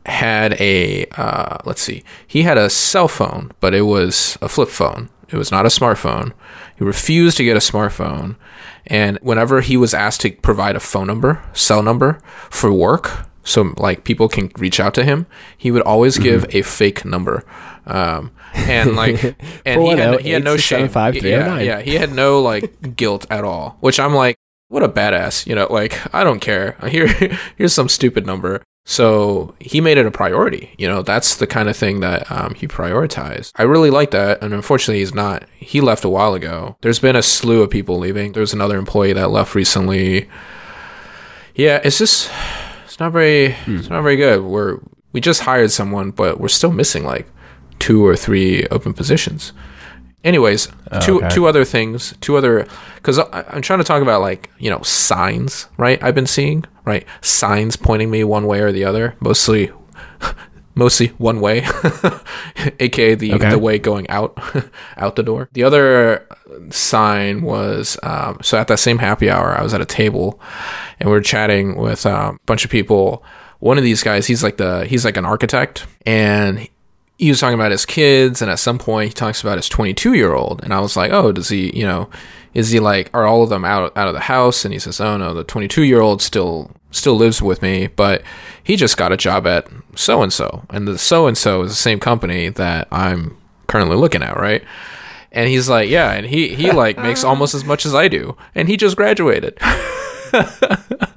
had 0.07 0.59
a 0.61 1.05
uh, 1.17 1.57
let's 1.65 1.81
see 1.81 2.03
he 2.25 2.43
had 2.43 2.57
a 2.57 2.69
cell 2.69 3.07
phone 3.07 3.51
but 3.59 3.73
it 3.73 3.83
was 3.83 4.37
a 4.41 4.49
flip 4.49 4.69
phone. 4.69 5.09
It 5.29 5.35
was 5.35 5.51
not 5.51 5.65
a 5.65 5.69
smartphone. 5.69 6.31
He 6.77 6.85
refused 6.85 7.35
to 7.37 7.43
get 7.43 7.57
a 7.57 7.59
smartphone. 7.59 8.37
And 8.85 9.19
whenever 9.21 9.59
he 9.59 9.75
was 9.75 9.93
asked 9.93 10.21
to 10.21 10.31
provide 10.31 10.77
a 10.77 10.79
phone 10.79 11.07
number 11.07 11.43
cell 11.53 11.83
number 11.83 12.21
for 12.49 12.71
work 12.71 13.27
so 13.43 13.73
like 13.77 14.03
people 14.03 14.27
can 14.29 14.51
reach 14.57 14.79
out 14.79 14.93
to 14.93 15.03
him 15.05 15.25
he 15.57 15.71
would 15.71 15.81
always 15.81 16.17
give 16.17 16.45
a 16.55 16.61
fake 16.61 17.03
number. 17.03 17.45
Um, 17.85 18.31
and 18.53 18.95
like 18.95 19.23
and 19.65 19.81
he 19.81 19.89
had, 19.89 20.21
he 20.21 20.29
had 20.31 20.43
no 20.43 20.57
shame. 20.57 20.87
410-867-5309. 20.87 21.23
yeah, 21.23 21.59
yeah 21.59 21.81
he 21.81 21.95
had 21.95 22.13
no 22.13 22.41
like 22.41 22.95
guilt 22.95 23.25
at 23.29 23.43
all 23.43 23.77
which 23.79 23.99
i'm 23.99 24.13
like 24.13 24.35
what 24.67 24.83
a 24.83 24.89
badass 24.89 25.47
you 25.47 25.55
know 25.55 25.67
like 25.69 26.13
i 26.13 26.23
don't 26.23 26.39
care. 26.39 26.77
Here 26.87 27.07
here's 27.57 27.73
some 27.73 27.89
stupid 27.89 28.25
number 28.25 28.63
so 28.89 29.53
he 29.59 29.81
made 29.81 29.97
it 29.97 30.05
a 30.05 30.11
priority 30.11 30.73
you 30.77 30.87
know 30.87 31.01
that's 31.01 31.35
the 31.35 31.45
kind 31.45 31.67
of 31.67 31.75
thing 31.75 31.99
that 31.99 32.31
um, 32.31 32.53
he 32.55 32.65
prioritized. 32.67 33.51
I 33.57 33.63
really 33.63 33.89
like 33.89 34.11
that 34.11 34.41
and 34.41 34.53
unfortunately 34.53 34.99
he's 34.99 35.13
not 35.13 35.43
he 35.57 35.81
left 35.81 36.05
a 36.05 36.09
while 36.09 36.33
ago. 36.33 36.77
There's 36.79 36.99
been 36.99 37.17
a 37.17 37.21
slew 37.21 37.61
of 37.61 37.69
people 37.69 37.99
leaving. 37.99 38.31
There's 38.31 38.53
another 38.53 38.77
employee 38.77 39.11
that 39.11 39.27
left 39.29 39.55
recently. 39.55 40.29
Yeah 41.53 41.81
it's 41.83 41.97
just 41.97 42.31
it's 42.85 42.97
not 42.97 43.11
very 43.11 43.55
it's 43.67 43.89
not 43.89 44.03
very 44.03 44.15
good. 44.15 44.41
We're 44.43 44.79
we 45.11 45.19
just 45.19 45.41
hired 45.41 45.71
someone 45.71 46.11
but 46.11 46.39
we're 46.39 46.47
still 46.47 46.71
missing 46.71 47.03
like 47.03 47.27
two 47.79 48.05
or 48.05 48.15
three 48.15 48.65
open 48.67 48.93
positions 48.93 49.51
anyways 50.27 50.67
two 51.01 51.17
okay. 51.19 51.29
two 51.29 51.45
other 51.47 51.63
things 51.63 52.13
two 52.21 52.35
other 52.35 52.67
because 52.95 53.17
i'm 53.31 53.61
trying 53.61 53.79
to 53.79 53.85
talk 53.85 54.01
about 54.01 54.19
like 54.21 54.49
you 54.59 54.69
know 54.69 54.81
signs 54.81 55.67
right 55.77 56.01
i've 56.03 56.13
been 56.15 56.27
seeing 56.27 56.63
right 56.85 57.05
signs 57.21 57.75
pointing 57.75 58.11
me 58.11 58.23
one 58.23 58.45
way 58.45 58.59
or 58.59 58.71
the 58.71 58.83
other 58.83 59.15
mostly 59.19 59.71
mostly 60.75 61.07
one 61.17 61.39
way 61.39 61.59
aka 62.79 63.15
the 63.15 63.33
Okay. 63.33 63.49
the 63.49 63.57
way 63.57 63.79
going 63.79 64.07
out 64.09 64.37
out 64.97 65.15
the 65.15 65.23
door 65.23 65.49
the 65.53 65.63
other 65.63 66.27
sign 66.69 67.41
was 67.41 67.97
um, 68.03 68.37
so 68.41 68.57
at 68.57 68.67
that 68.67 68.77
same 68.79 68.97
happy 68.99 69.29
hour 69.29 69.57
i 69.57 69.63
was 69.63 69.73
at 69.73 69.81
a 69.81 69.85
table 69.85 70.39
and 70.99 71.09
we 71.09 71.13
were 71.15 71.21
chatting 71.21 71.75
with 71.77 72.05
um, 72.05 72.35
a 72.35 72.45
bunch 72.45 72.63
of 72.65 72.69
people 72.71 73.23
one 73.59 73.77
of 73.77 73.83
these 73.83 74.03
guys 74.03 74.27
he's 74.27 74.43
like 74.43 74.57
the 74.57 74.85
he's 74.85 75.03
like 75.05 75.17
an 75.17 75.25
architect 75.25 75.85
and 76.05 76.67
he 77.17 77.29
was 77.29 77.39
talking 77.39 77.55
about 77.55 77.71
his 77.71 77.85
kids 77.85 78.41
and 78.41 78.51
at 78.51 78.59
some 78.59 78.77
point 78.77 79.09
he 79.09 79.13
talks 79.13 79.41
about 79.41 79.57
his 79.57 79.67
22 79.69 80.13
year 80.13 80.33
old 80.33 80.63
and 80.63 80.73
i 80.73 80.79
was 80.79 80.95
like 80.95 81.11
oh 81.11 81.31
does 81.31 81.49
he 81.49 81.75
you 81.75 81.85
know 81.85 82.09
is 82.57 82.71
he 82.71 82.79
like 82.79 83.09
are 83.13 83.27
all 83.27 83.43
of 83.43 83.49
them 83.49 83.63
out 83.63 83.95
out 83.95 84.07
of 84.07 84.15
the 84.15 84.21
house? 84.21 84.65
And 84.65 84.73
he 84.73 84.79
says 84.79 84.99
oh 84.99 85.15
no 85.15 85.33
the 85.33 85.43
22 85.43 85.83
year 85.83 86.01
old 86.01 86.23
still 86.23 86.71
still 86.89 87.15
lives 87.15 87.39
with 87.39 87.61
me 87.61 87.85
but 87.87 88.23
he 88.63 88.75
just 88.75 88.97
got 88.97 89.11
a 89.11 89.17
job 89.17 89.45
at 89.45 89.67
so 89.95 90.23
and 90.23 90.33
so 90.33 90.63
and 90.71 90.87
the 90.87 90.97
so 90.97 91.27
and 91.27 91.37
so 91.37 91.61
is 91.61 91.71
the 91.71 91.75
same 91.75 91.99
company 91.99 92.49
that 92.49 92.87
i'm 92.91 93.37
currently 93.67 93.95
looking 93.95 94.23
at 94.23 94.35
right? 94.37 94.63
And 95.31 95.49
he's 95.49 95.69
like 95.69 95.87
yeah 95.89 96.13
and 96.13 96.25
he 96.25 96.55
he 96.55 96.71
like 96.71 96.97
makes 96.97 97.23
almost 97.25 97.53
as 97.53 97.63
much 97.63 97.85
as 97.85 97.93
i 97.93 98.07
do 98.07 98.35
and 98.55 98.67
he 98.67 98.75
just 98.75 98.97
graduated 98.97 99.59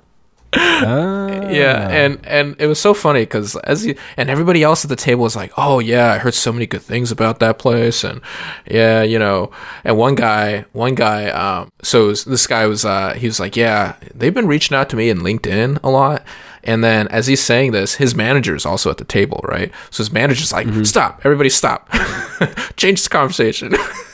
yeah 0.53 1.89
and 1.91 2.19
and 2.27 2.57
it 2.59 2.67
was 2.67 2.81
so 2.81 2.93
funny 2.93 3.21
because 3.21 3.55
as 3.59 3.87
you 3.87 3.95
and 4.17 4.29
everybody 4.31 4.63
else 4.63 4.85
at 4.85 4.89
the 4.89 4.97
table 4.97 5.23
was 5.23 5.37
like 5.37 5.53
oh 5.57 5.79
yeah 5.79 6.13
i 6.13 6.19
heard 6.19 6.35
so 6.35 6.53
many 6.53 6.67
good 6.67 6.83
things 6.83 7.13
about 7.13 7.39
that 7.39 7.59
place 7.59 8.03
and 8.03 8.21
yeah 8.69 9.03
you 9.03 9.19
know 9.19 9.51
and 9.85 9.97
one 9.97 10.15
guy 10.15 10.65
one 10.73 10.95
guy 10.95 11.29
um 11.31 11.71
so 11.83 12.09
was- 12.09 12.25
this 12.25 12.47
guy 12.47 12.67
was 12.67 12.85
uh 12.85 13.15
he 13.15 13.27
was 13.27 13.39
like 13.39 13.57
yeah 13.57 13.95
they've 14.15 14.35
been 14.35 14.49
reaching 14.49 14.77
out 14.77 14.89
to 14.91 14.97
me 14.97 15.09
in 15.09 15.19
linkedin 15.21 15.79
a 15.85 15.91
lot 15.91 16.25
and 16.65 16.83
then 16.83 17.07
as 17.09 17.27
he's 17.27 17.43
saying 17.43 17.71
this 17.73 17.95
his 17.95 18.15
manager 18.15 18.55
is 18.57 18.67
also 18.67 18.91
at 18.91 18.99
the 18.99 19.05
table 19.05 19.41
right? 19.45 19.73
So 19.91 20.03
his 20.03 20.13
manager's 20.13 20.53
like 20.53 20.67
stop 20.85 21.21
everybody 21.25 21.49
stop. 21.49 21.89
Change 22.77 23.03
the 23.03 23.09
conversation 23.09 23.73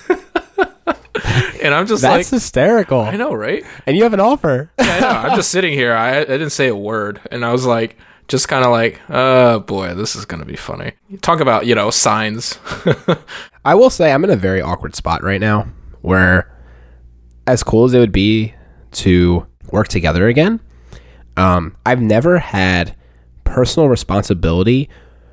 and 1.62 1.75
i'm 1.75 1.87
just 1.87 2.02
That's 2.02 2.30
like 2.32 2.40
hysterical. 2.40 3.00
i 3.00 3.16
know 3.16 3.32
right 3.32 3.64
And 3.87 3.96
you 3.96 4.02
have 4.02 4.12
an 4.14 4.20
offer. 4.20 4.70
I 4.78 5.00
know. 5.00 5.08
I'm 5.08 5.37
just 5.37 5.50
sitting 5.50 5.73
here. 5.73 5.92
I, 5.94 6.18
I 6.20 6.25
didn't 6.25 6.50
say 6.50 6.68
a 6.68 6.76
word, 6.76 7.20
and 7.30 7.44
I 7.44 7.52
was 7.52 7.66
like, 7.66 7.96
just 8.28 8.49
kind 8.49 8.64
of 8.64 8.70
like, 8.70 9.00
oh 9.11 9.61
boy, 9.61 9.94
this 9.94 10.16
is 10.16 10.25
gonna 10.25 10.44
be 10.44 10.56
funny. 10.56 10.92
Talk 11.20 11.40
about 11.40 11.66
you 11.66 11.75
know 11.75 11.90
signs. 11.90 12.58
I 13.64 13.75
will 13.75 13.90
say 13.90 14.12
I'm 14.12 14.25
in 14.25 14.30
a 14.30 14.37
very 14.37 14.61
awkward 14.62 14.94
spot 14.94 15.23
right 15.23 15.40
now 15.40 15.68
where 16.02 16.50
as 17.46 17.62
cool 17.62 17.85
as 17.85 17.94
it 17.94 17.99
would 17.99 18.12
be 18.12 18.54
to 18.92 19.46
work 19.70 19.88
together 19.88 20.28
again, 20.28 20.61
um, 21.37 21.76
I've 21.85 22.00
never 22.00 22.38
had 22.38 22.96
personal 23.44 23.88
responsibility 23.88 24.88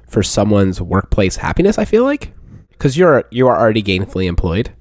for 0.08 0.22
someone's 0.24 0.82
workplace 0.82 1.38
happiness, 1.38 1.78
I 1.78 1.86
feel 1.86 2.04
like. 2.04 2.34
Because 2.70 2.98
you're 2.98 3.24
you 3.32 3.48
are 3.48 3.58
already 3.58 3.82
gainfully 3.82 4.26
employed 4.26 4.74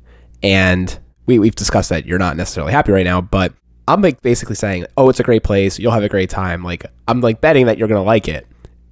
and 0.43 0.99
we, 1.27 1.39
we've 1.39 1.55
discussed 1.55 1.91
that 1.91 2.07
you're 2.07 2.19
not 2.19 2.37
necessarily 2.37 2.73
happy 2.73 2.93
right 2.93 3.05
now, 3.05 3.21
but 3.21 3.53
I'm 3.89 4.03
like 4.03 4.23
basically 4.23 4.55
saying, 4.55 4.87
Oh, 4.97 5.09
it's 5.09 5.21
a 5.21 5.25
great 5.25 5.43
place, 5.43 5.79
you'll 5.79 5.93
have 5.93 6.03
a 6.03 6.09
great 6.09 6.31
time. 6.31 6.65
Like 6.65 6.87
I'm 7.09 7.21
like 7.21 7.41
betting 7.41 7.67
that 7.67 7.79
you're 7.79 7.89
gonna 7.89 8.03
like 8.03 8.29
it. 8.29 8.47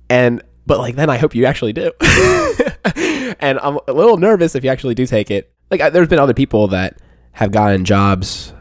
And 0.09 0.43
but 0.67 0.79
like 0.79 0.97
then 0.97 1.11
I 1.11 1.17
hope 1.17 1.35
you 1.35 1.47
actually 1.47 1.73
do. 1.73 1.93
and 3.41 3.59
I'm 3.61 3.79
a 3.89 3.93
little 3.93 4.17
nervous 4.17 4.55
if 4.55 4.65
you 4.65 4.71
actually 4.71 4.95
do 4.95 5.07
take 5.07 5.31
it. 5.31 5.53
Like 5.71 5.81
I, 5.81 5.91
there's 5.91 6.09
been 6.09 6.19
other 6.19 6.35
people 6.35 6.69
that 6.69 6.99
have 7.33 7.53
gotten 7.53 7.85
jobs, 7.85 8.53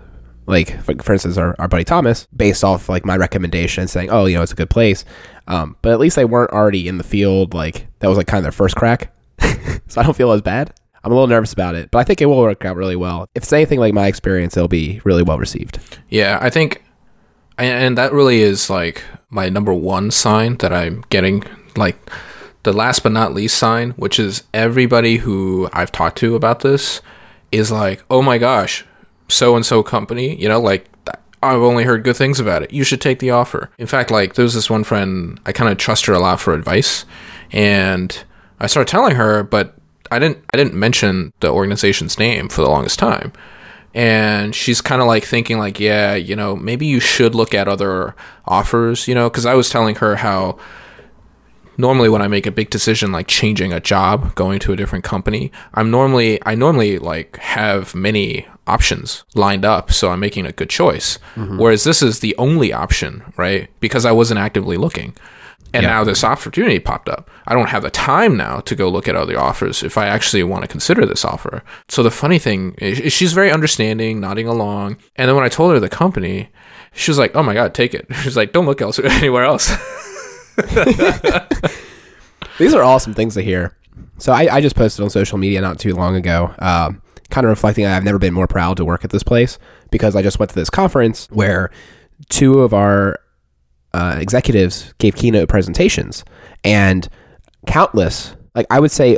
like 0.45 0.81
for, 0.83 0.95
for 1.01 1.13
instance, 1.13 1.37
our, 1.37 1.55
our 1.59 1.67
buddy 1.67 1.83
Thomas, 1.83 2.27
based 2.35 2.63
off 2.63 2.89
like 2.89 3.05
my 3.05 3.17
recommendation, 3.17 3.87
saying, 3.87 4.09
"Oh, 4.09 4.25
you 4.25 4.35
know, 4.35 4.43
it's 4.43 4.51
a 4.51 4.55
good 4.55 4.69
place." 4.69 5.05
Um, 5.47 5.75
but 5.81 5.91
at 5.91 5.99
least 5.99 6.15
they 6.15 6.25
weren't 6.25 6.51
already 6.51 6.87
in 6.87 6.97
the 6.97 7.03
field. 7.03 7.53
Like 7.53 7.87
that 7.99 8.07
was 8.07 8.17
like 8.17 8.27
kind 8.27 8.39
of 8.39 8.43
their 8.43 8.51
first 8.51 8.75
crack, 8.75 9.13
so 9.87 10.01
I 10.01 10.03
don't 10.03 10.15
feel 10.15 10.31
as 10.31 10.41
bad. 10.41 10.73
I'm 11.03 11.11
a 11.11 11.15
little 11.15 11.27
nervous 11.27 11.53
about 11.53 11.75
it, 11.75 11.91
but 11.91 11.99
I 11.99 12.03
think 12.03 12.21
it 12.21 12.25
will 12.25 12.39
work 12.39 12.65
out 12.65 12.75
really 12.75 12.95
well. 12.95 13.27
If 13.35 13.43
it's 13.43 13.53
anything 13.53 13.79
like 13.79 13.93
my 13.93 14.07
experience, 14.07 14.57
it'll 14.57 14.67
be 14.67 15.01
really 15.03 15.23
well 15.23 15.37
received. 15.37 15.79
yeah, 16.09 16.37
I 16.41 16.49
think, 16.49 16.83
and, 17.57 17.97
that 17.97 18.13
really 18.13 18.41
is 18.41 18.69
like 18.69 19.03
my 19.29 19.49
number 19.49 19.73
one 19.73 20.11
sign 20.11 20.57
that 20.57 20.73
I'm 20.73 21.03
getting. 21.09 21.43
Like 21.75 21.97
the 22.63 22.73
last 22.73 23.03
but 23.03 23.11
not 23.11 23.33
least 23.33 23.57
sign, 23.57 23.91
which 23.91 24.19
is 24.19 24.43
everybody 24.53 25.17
who 25.17 25.69
I've 25.73 25.91
talked 25.91 26.17
to 26.19 26.35
about 26.35 26.59
this 26.59 27.01
is 27.51 27.71
like, 27.71 28.03
oh 28.09 28.21
my 28.21 28.37
gosh, 28.37 28.85
so 29.27 29.55
and 29.55 29.65
so 29.65 29.81
company, 29.83 30.35
you 30.35 30.49
know, 30.49 30.59
like 30.59 30.89
I've 31.41 31.61
only 31.61 31.83
heard 31.83 32.03
good 32.03 32.17
things 32.17 32.39
about 32.39 32.63
it. 32.63 32.73
You 32.73 32.83
should 32.83 32.99
take 32.99 33.19
the 33.19 33.29
offer. 33.29 33.69
In 33.77 33.87
fact, 33.87 34.11
like 34.11 34.33
there's 34.33 34.53
this 34.53 34.69
one 34.69 34.83
friend, 34.83 35.39
I 35.45 35.51
kind 35.51 35.71
of 35.71 35.77
trust 35.77 36.05
her 36.07 36.13
a 36.13 36.19
lot 36.19 36.39
for 36.39 36.53
advice, 36.53 37.05
and 37.51 38.23
I 38.59 38.67
started 38.67 38.91
telling 38.91 39.15
her, 39.15 39.43
but 39.43 39.78
I 40.11 40.19
didn't 40.19 40.43
I 40.53 40.57
didn't 40.57 40.73
mention 40.73 41.33
the 41.39 41.49
organization's 41.49 42.17
name 42.17 42.49
for 42.49 42.61
the 42.61 42.69
longest 42.69 42.99
time. 42.99 43.31
And 43.93 44.53
she's 44.53 44.81
kind 44.81 45.01
of 45.01 45.07
like 45.07 45.25
thinking 45.25 45.57
like, 45.57 45.79
yeah, 45.79 46.13
you 46.13 46.35
know, 46.35 46.55
maybe 46.55 46.85
you 46.85 46.99
should 46.99 47.33
look 47.33 47.55
at 47.55 47.67
other 47.67 48.15
offers, 48.45 49.07
you 49.07 49.15
know, 49.15 49.29
cuz 49.29 49.45
I 49.45 49.55
was 49.55 49.69
telling 49.69 49.95
her 49.95 50.17
how 50.17 50.57
normally 51.77 52.09
when 52.09 52.21
I 52.21 52.27
make 52.27 52.45
a 52.45 52.51
big 52.51 52.69
decision 52.69 53.11
like 53.11 53.27
changing 53.27 53.73
a 53.73 53.79
job, 53.79 54.35
going 54.35 54.59
to 54.59 54.73
a 54.73 54.75
different 54.75 55.03
company, 55.03 55.51
I'm 55.73 55.89
normally 55.89 56.39
I 56.45 56.53
normally 56.53 56.99
like 56.99 57.37
have 57.37 57.95
many 57.95 58.45
options 58.67 59.23
lined 59.33 59.65
up, 59.65 59.91
so 59.91 60.11
I'm 60.11 60.19
making 60.19 60.45
a 60.45 60.51
good 60.51 60.69
choice. 60.69 61.17
Mm-hmm. 61.35 61.57
Whereas 61.57 61.83
this 61.83 62.03
is 62.03 62.19
the 62.19 62.35
only 62.37 62.71
option, 62.71 63.23
right? 63.37 63.69
Because 63.79 64.05
I 64.05 64.11
wasn't 64.11 64.39
actively 64.39 64.77
looking. 64.77 65.15
And 65.73 65.83
Yeah. 65.83 65.89
now 65.89 66.03
this 66.03 66.23
opportunity 66.23 66.79
popped 66.79 67.09
up. 67.09 67.29
I 67.45 67.53
don't 67.53 67.69
have 67.69 67.83
the 67.83 67.91
time 67.91 68.35
now 68.35 68.59
to 68.61 68.75
go 68.75 68.89
look 68.89 69.07
at 69.07 69.15
other 69.15 69.39
offers 69.39 69.83
if 69.83 69.97
I 69.99 70.07
actually 70.07 70.41
want 70.43 70.63
to 70.63 70.67
consider 70.67 71.05
this 71.05 71.23
offer. 71.23 71.61
So 71.89 72.01
the 72.01 72.09
funny 72.11 72.39
thing 72.39 72.73
is, 72.79 73.13
she's 73.13 73.33
very 73.33 73.51
understanding, 73.51 74.19
nodding 74.19 74.47
along. 74.47 74.97
And 75.15 75.29
then 75.29 75.35
when 75.35 75.45
I 75.45 75.49
told 75.49 75.71
her 75.73 75.79
the 75.79 75.87
company, 75.89 76.49
she 76.93 77.11
was 77.11 77.19
like, 77.19 77.35
"Oh 77.35 77.43
my 77.43 77.53
god, 77.53 77.73
take 77.75 77.93
it." 77.93 78.07
She's 78.23 78.35
like, 78.35 78.51
"Don't 78.51 78.65
look 78.65 78.81
elsewhere 78.81 79.07
anywhere 79.11 79.43
else." 79.43 79.69
These 82.57 82.73
are 82.73 82.83
awesome 82.83 83.13
things 83.13 83.35
to 83.35 83.41
hear. 83.41 83.77
So 84.17 84.33
I, 84.33 84.55
I 84.55 84.61
just 84.61 84.75
posted 84.75 85.03
on 85.03 85.09
social 85.09 85.37
media 85.37 85.61
not 85.61 85.79
too 85.79 85.93
long 85.95 86.15
ago, 86.15 86.53
um, 86.59 87.01
kind 87.29 87.45
of 87.45 87.49
reflecting 87.49 87.85
I've 87.85 88.03
never 88.03 88.19
been 88.19 88.33
more 88.33 88.47
proud 88.47 88.75
to 88.77 88.85
work 88.85 89.05
at 89.05 89.11
this 89.11 89.23
place 89.23 89.57
because 89.91 90.15
I 90.15 90.21
just 90.21 90.39
went 90.39 90.49
to 90.49 90.55
this 90.55 90.69
conference 90.69 91.27
where 91.31 91.71
two 92.27 92.59
of 92.59 92.73
our 92.73 93.19
uh, 93.93 94.17
executives 94.19 94.93
gave 94.99 95.15
keynote 95.15 95.49
presentations 95.49 96.23
and 96.63 97.07
countless, 97.67 98.35
like 98.55 98.67
I 98.69 98.79
would 98.79 98.91
say 98.91 99.17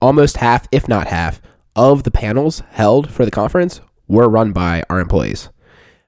almost 0.00 0.36
half, 0.36 0.66
if 0.72 0.88
not 0.88 1.08
half, 1.08 1.40
of 1.74 2.04
the 2.04 2.10
panels 2.10 2.62
held 2.70 3.10
for 3.10 3.24
the 3.24 3.30
conference 3.30 3.80
were 4.08 4.28
run 4.28 4.52
by 4.52 4.82
our 4.88 5.00
employees. 5.00 5.50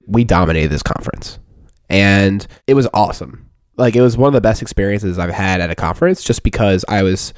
We 0.07 0.25
dominated 0.25 0.71
this 0.71 0.83
conference 0.83 1.39
and 1.89 2.47
it 2.67 2.75
was 2.75 2.89
awesome. 2.95 3.51
Like 3.77 3.95
it 3.97 4.03
was 4.03 4.17
one 4.17 4.29
of 4.29 4.35
the 4.35 4.41
best 4.41 4.63
experiences 4.63 5.19
I've 5.19 5.31
had 5.31 5.61
at 5.61 5.71
a 5.71 5.75
conference 5.75 6.23
just 6.23 6.43
because 6.43 6.85
I 6.89 7.03
was 7.03 7.33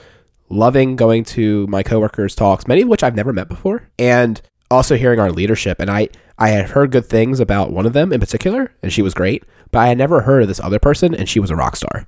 loving 0.49 0.97
going 0.97 1.25
to 1.25 1.67
my 1.69 1.83
coworkers' 1.83 2.35
talks, 2.35 2.67
many 2.67 2.83
of 2.83 2.89
which 2.89 3.03
I've 3.03 3.15
never 3.15 3.33
met 3.33 3.49
before, 3.49 3.89
and 3.99 4.41
also 4.71 4.97
hearing 4.97 5.21
our 5.21 5.33
leadership. 5.33 5.81
And 5.81 5.91
I, 5.91 6.09
I 6.39 6.51
had 6.51 6.71
heard 6.71 6.91
good 6.93 7.07
things 7.07 7.41
about 7.41 7.73
one 7.73 7.87
of 7.87 7.93
them 7.93 8.13
in 8.13 8.21
particular, 8.21 8.73
and 8.83 8.93
she 8.93 9.03
was 9.03 9.15
great, 9.15 9.45
but 9.71 9.81
I 9.81 9.89
had 9.89 9.99
never 9.99 10.23
heard 10.23 10.43
of 10.43 10.49
this 10.49 10.61
other 10.61 10.79
person, 10.79 11.15
and 11.15 11.29
she 11.29 11.41
was 11.41 11.51
a 11.51 11.57
rock 11.57 11.77
star. 11.77 12.07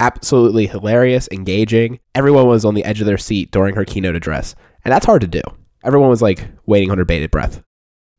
Absolutely 0.00 0.66
hilarious, 0.66 1.28
engaging. 1.30 2.00
Everyone 2.14 2.46
was 2.46 2.64
on 2.64 2.74
the 2.74 2.84
edge 2.84 3.00
of 3.00 3.06
their 3.06 3.18
seat 3.18 3.50
during 3.50 3.74
her 3.74 3.84
keynote 3.84 4.16
address, 4.16 4.54
and 4.84 4.92
that's 4.92 5.06
hard 5.06 5.20
to 5.22 5.26
do. 5.26 5.42
Everyone 5.84 6.08
was 6.08 6.22
like 6.22 6.46
waiting 6.66 6.90
on 6.90 6.98
her 6.98 7.04
bated 7.04 7.30
breath. 7.30 7.62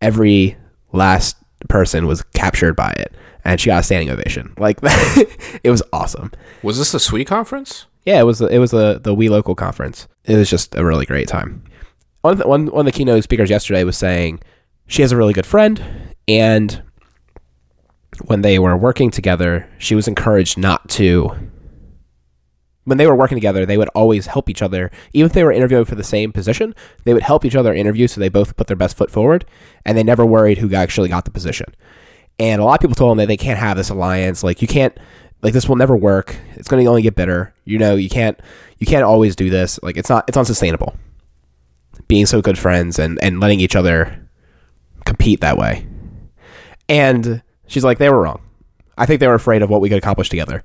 Every 0.02 0.58
last 0.92 1.38
person 1.68 2.08
was 2.08 2.22
captured 2.34 2.76
by 2.76 2.92
it, 2.92 3.14
and 3.44 3.60
she 3.60 3.68
got 3.68 3.82
a 3.82 3.84
standing 3.84 4.10
ovation. 4.10 4.54
Like 4.58 4.80
it 5.64 5.70
was 5.70 5.84
awesome. 5.92 6.32
was 6.64 6.78
this 6.78 6.94
a 6.94 7.00
sweet 7.00 7.28
conference? 7.28 7.86
Yeah, 8.06 8.20
it 8.20 8.24
was 8.24 8.40
it 8.42 8.60
was 8.60 8.72
the 8.72 9.00
the 9.00 9.14
We 9.14 9.30
Local 9.30 9.56
conference. 9.56 10.08
It 10.26 10.36
was 10.38 10.50
just 10.50 10.76
a 10.76 10.86
really 10.86 11.06
great 11.06 11.28
time. 11.28 11.64
One 12.26 12.32
of 12.32 12.40
the, 12.40 12.48
one 12.48 12.66
one 12.66 12.88
of 12.88 12.92
the 12.92 12.98
keynote 12.98 13.24
speakers 13.24 13.52
yesterday 13.52 13.84
was 13.84 13.96
saying 13.96 14.40
she 14.88 15.04
has 15.04 15.12
a 15.12 15.16
really 15.16 15.32
good 15.32 15.46
friend, 15.46 15.80
and 16.28 16.82
when 18.24 18.42
they 18.42 18.58
were 18.58 18.76
working 18.76 19.12
together, 19.12 19.70
she 19.78 19.94
was 19.94 20.08
encouraged 20.08 20.58
not 20.58 20.90
to. 20.90 21.52
When 22.86 22.98
they 22.98 23.06
were 23.06 23.16
working 23.16 23.38
together, 23.38 23.64
they 23.64 23.78
would 23.78 23.90
always 23.90 24.26
help 24.26 24.50
each 24.50 24.64
other. 24.64 24.90
Even 25.14 25.28
if 25.28 25.34
they 25.34 25.44
were 25.44 25.52
interviewing 25.52 25.86
for 25.86 25.94
the 25.94 26.04
same 26.04 26.32
position, 26.32 26.74
they 27.04 27.14
would 27.14 27.22
help 27.22 27.46
each 27.46 27.56
other 27.56 27.72
interview 27.72 28.08
so 28.08 28.20
they 28.20 28.30
both 28.30 28.58
put 28.58 28.66
their 28.66 28.76
best 28.76 28.98
foot 28.98 29.12
forward, 29.12 29.46
and 29.86 29.96
they 29.96 30.04
never 30.04 30.26
worried 30.26 30.58
who 30.58 30.74
actually 30.74 31.10
got 31.10 31.26
the 31.26 31.32
position. 31.32 31.76
And 32.40 32.60
a 32.60 32.66
lot 32.66 32.74
of 32.74 32.82
people 32.82 32.96
told 32.96 33.12
them 33.12 33.18
that 33.20 33.28
they 33.28 33.38
can't 33.38 33.60
have 33.60 33.78
this 33.78 33.92
alliance. 33.92 34.44
Like 34.44 34.64
you 34.64 34.68
can't, 34.68 34.98
like 35.44 35.54
this 35.54 35.70
will 35.70 35.76
never 35.76 35.96
work. 35.96 36.36
It's 36.56 36.68
going 36.68 36.84
to 36.84 36.90
only 36.90 37.04
get 37.04 37.14
bitter. 37.14 37.54
You 37.66 37.78
know, 37.78 37.94
you 37.96 38.10
can't, 38.10 38.40
you 38.80 38.88
can't 38.88 39.04
always 39.04 39.36
do 39.36 39.52
this. 39.52 39.80
Like 39.84 39.96
it's 39.96 40.10
not, 40.10 40.26
it's 40.28 40.38
unsustainable. 40.38 40.96
Being 42.08 42.26
so 42.26 42.42
good 42.42 42.58
friends 42.58 43.00
and 43.00 43.20
and 43.22 43.40
letting 43.40 43.60
each 43.60 43.76
other 43.76 44.28
compete 45.06 45.42
that 45.42 45.58
way. 45.58 45.88
And 46.88 47.42
she's 47.68 47.84
like, 47.84 47.98
they 47.98 48.10
were 48.10 48.22
wrong. 48.22 48.42
I 48.98 49.06
think 49.06 49.20
they 49.20 49.28
were 49.28 49.34
afraid 49.34 49.62
of 49.62 49.70
what 49.70 49.82
we 49.82 49.90
could 49.90 49.98
accomplish 49.98 50.30
together. 50.30 50.64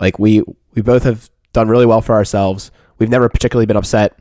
Like 0.00 0.18
we 0.18 0.42
we 0.74 0.82
both 0.82 1.04
have 1.04 1.30
done 1.52 1.68
really 1.68 1.86
well 1.86 2.00
for 2.00 2.14
ourselves. 2.14 2.70
We've 2.98 3.10
never 3.10 3.28
particularly 3.28 3.66
been 3.66 3.76
upset 3.76 4.18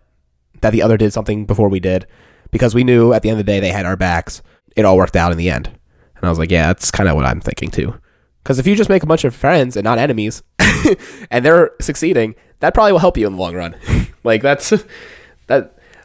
that 0.61 0.71
the 0.71 0.81
other 0.81 0.97
did 0.97 1.13
something 1.13 1.45
before 1.45 1.69
we 1.69 1.79
did 1.79 2.07
because 2.51 2.75
we 2.75 2.83
knew 2.83 3.13
at 3.13 3.21
the 3.21 3.29
end 3.29 3.39
of 3.39 3.45
the 3.45 3.51
day 3.51 3.59
they 3.59 3.71
had 3.71 3.85
our 3.85 3.97
backs. 3.97 4.41
It 4.75 4.85
all 4.85 4.97
worked 4.97 5.15
out 5.15 5.31
in 5.31 5.37
the 5.37 5.49
end. 5.49 5.67
And 5.67 6.25
I 6.25 6.29
was 6.29 6.39
like, 6.39 6.51
yeah, 6.51 6.67
that's 6.67 6.91
kind 6.91 7.09
of 7.09 7.15
what 7.15 7.25
I'm 7.25 7.41
thinking 7.41 7.69
too. 7.69 7.95
Because 8.43 8.59
if 8.59 8.67
you 8.67 8.75
just 8.75 8.89
make 8.89 9.03
a 9.03 9.07
bunch 9.07 9.23
of 9.23 9.35
friends 9.35 9.75
and 9.75 9.83
not 9.83 9.97
enemies, 9.97 10.43
and 11.31 11.45
they're 11.45 11.71
succeeding, 11.81 12.35
that 12.59 12.73
probably 12.73 12.91
will 12.91 12.99
help 12.99 13.17
you 13.17 13.27
in 13.27 13.33
the 13.33 13.39
long 13.39 13.55
run. 13.55 13.75
like 14.23 14.41
that's 14.41 14.69
that 14.69 14.85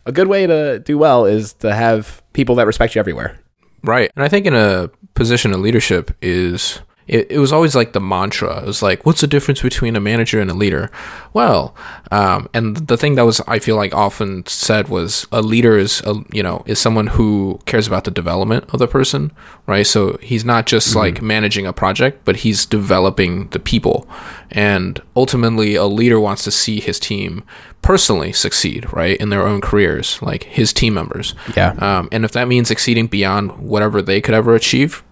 a 0.09 0.13
good 0.13 0.27
way 0.27 0.47
to 0.47 0.81
do 0.81 0.97
well 0.97 1.27
is 1.27 1.53
to 1.53 1.73
have 1.75 2.23
people 2.33 2.55
that 2.57 2.67
respect 2.67 2.95
you 2.95 2.99
everywhere. 2.99 3.39
Right. 3.85 4.11
And 4.17 4.25
I 4.25 4.29
think 4.29 4.47
in 4.47 4.55
a 4.55 4.91
position 5.15 5.53
of 5.53 5.61
leadership 5.61 6.17
is 6.23 6.81
it, 7.09 7.31
it 7.31 7.39
was 7.39 7.53
always 7.53 7.75
like 7.75 7.93
the 7.95 8.01
mantra. 8.01 8.61
It 8.61 8.67
was 8.67 8.83
like, 8.83 9.05
what's 9.05 9.23
the 9.23 9.27
difference 9.27 9.63
between 9.63 9.97
a 9.97 10.01
manager 10.01 10.41
and 10.41 10.51
a 10.51 10.55
leader? 10.55 10.91
Well, 11.33 11.75
um, 12.11 12.49
and 12.55 12.77
the 12.77 12.97
thing 12.97 13.15
that 13.17 13.25
was 13.25 13.41
I 13.49 13.59
feel 13.59 13.77
like 13.77 13.95
often 13.95 14.47
said 14.47 14.89
was 14.89 15.27
a 15.33 15.43
leader 15.43 15.79
is 15.79 16.03
a, 16.03 16.15
you 16.33 16.43
know 16.43 16.63
is 16.67 16.79
someone 16.79 17.09
who 17.09 17.59
cares 17.65 17.87
about 17.87 18.05
the 18.05 18.11
development 18.11 18.65
of 18.73 18.79
the 18.79 18.87
person, 18.87 19.33
right? 19.67 19.87
So 19.87 20.19
he's 20.21 20.45
not 20.45 20.67
just 20.67 20.95
like 20.95 21.23
managing 21.23 21.67
a 21.67 21.73
project, 21.73 22.25
but 22.25 22.37
he's 22.37 22.67
developing 22.67 23.49
the 23.49 23.59
people. 23.59 24.09
And 24.51 25.01
ultimately, 25.17 25.75
a 25.75 25.87
leader 25.87 26.21
wants 26.21 26.45
to 26.45 26.51
see 26.51 26.81
his 26.81 26.99
team 26.99 27.43
personally 27.83 28.33
succeed, 28.33 28.93
right, 28.93 29.17
in 29.19 29.29
their 29.29 29.47
own 29.47 29.61
careers, 29.61 30.21
like 30.21 30.45
his 30.45 30.73
team 30.73 30.95
members. 30.95 31.35
Yeah. 31.57 31.73
Um, 31.79 32.09
and 32.13 32.25
if 32.25 32.33
that 32.33 32.49
means 32.49 32.71
exceeding 32.71 33.07
beyond 33.07 33.59
whatever 33.59 34.03
they 34.03 34.21
could 34.21 34.35
ever 34.35 34.55
achieve, 34.55 35.03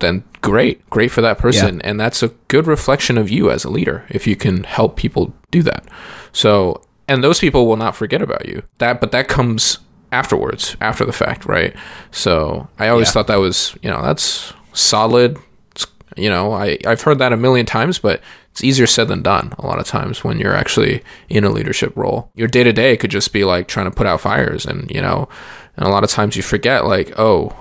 then 0.00 0.24
great, 0.40 0.88
great 0.90 1.10
for 1.10 1.20
that 1.22 1.38
person. 1.38 1.80
And 1.82 1.98
that's 1.98 2.22
a 2.22 2.28
good 2.48 2.66
reflection 2.66 3.16
of 3.18 3.30
you 3.30 3.50
as 3.50 3.64
a 3.64 3.70
leader 3.70 4.04
if 4.10 4.26
you 4.26 4.36
can 4.36 4.64
help 4.64 4.96
people 4.96 5.34
do 5.50 5.62
that. 5.62 5.84
So, 6.32 6.82
and 7.08 7.22
those 7.22 7.38
people 7.40 7.66
will 7.66 7.76
not 7.76 7.96
forget 7.96 8.22
about 8.22 8.46
you. 8.46 8.62
That, 8.78 9.00
but 9.00 9.12
that 9.12 9.28
comes 9.28 9.78
afterwards, 10.12 10.76
after 10.80 11.04
the 11.04 11.12
fact, 11.12 11.44
right? 11.46 11.74
So, 12.10 12.68
I 12.78 12.88
always 12.88 13.08
Yeah. 13.08 13.12
thought 13.12 13.26
that 13.28 13.36
was, 13.40 13.74
you 13.82 13.90
know, 13.90 14.02
that's 14.02 14.52
solid. 14.72 15.38
It's, 15.72 15.86
you 16.16 16.30
know, 16.30 16.52
I 16.52 16.78
I've 16.86 17.02
heard 17.02 17.18
that 17.18 17.32
a 17.32 17.36
million 17.36 17.66
times, 17.66 17.98
but 17.98 18.20
it's 18.52 18.62
easier 18.62 18.86
said 18.86 19.08
than 19.08 19.22
done 19.22 19.52
a 19.58 19.66
lot 19.66 19.80
of 19.80 19.86
times 19.86 20.22
when 20.22 20.38
you're 20.38 20.54
actually 20.54 21.02
in 21.28 21.42
a 21.44 21.50
leadership 21.50 21.92
role. 21.96 22.30
Your 22.36 22.46
day 22.48 22.62
to 22.62 22.72
day 22.72 22.96
could 22.96 23.10
just 23.10 23.32
be 23.32 23.44
like 23.44 23.66
trying 23.66 23.86
to 23.90 23.96
put 23.96 24.06
out 24.06 24.20
fires 24.20 24.64
and, 24.64 24.88
you 24.90 25.00
know, 25.02 25.28
and 25.76 25.84
a 25.86 25.90
lot 25.90 26.04
of 26.04 26.10
times 26.10 26.36
you 26.36 26.42
forget 26.42 26.86
like, 26.86 27.18
oh, 27.18 27.52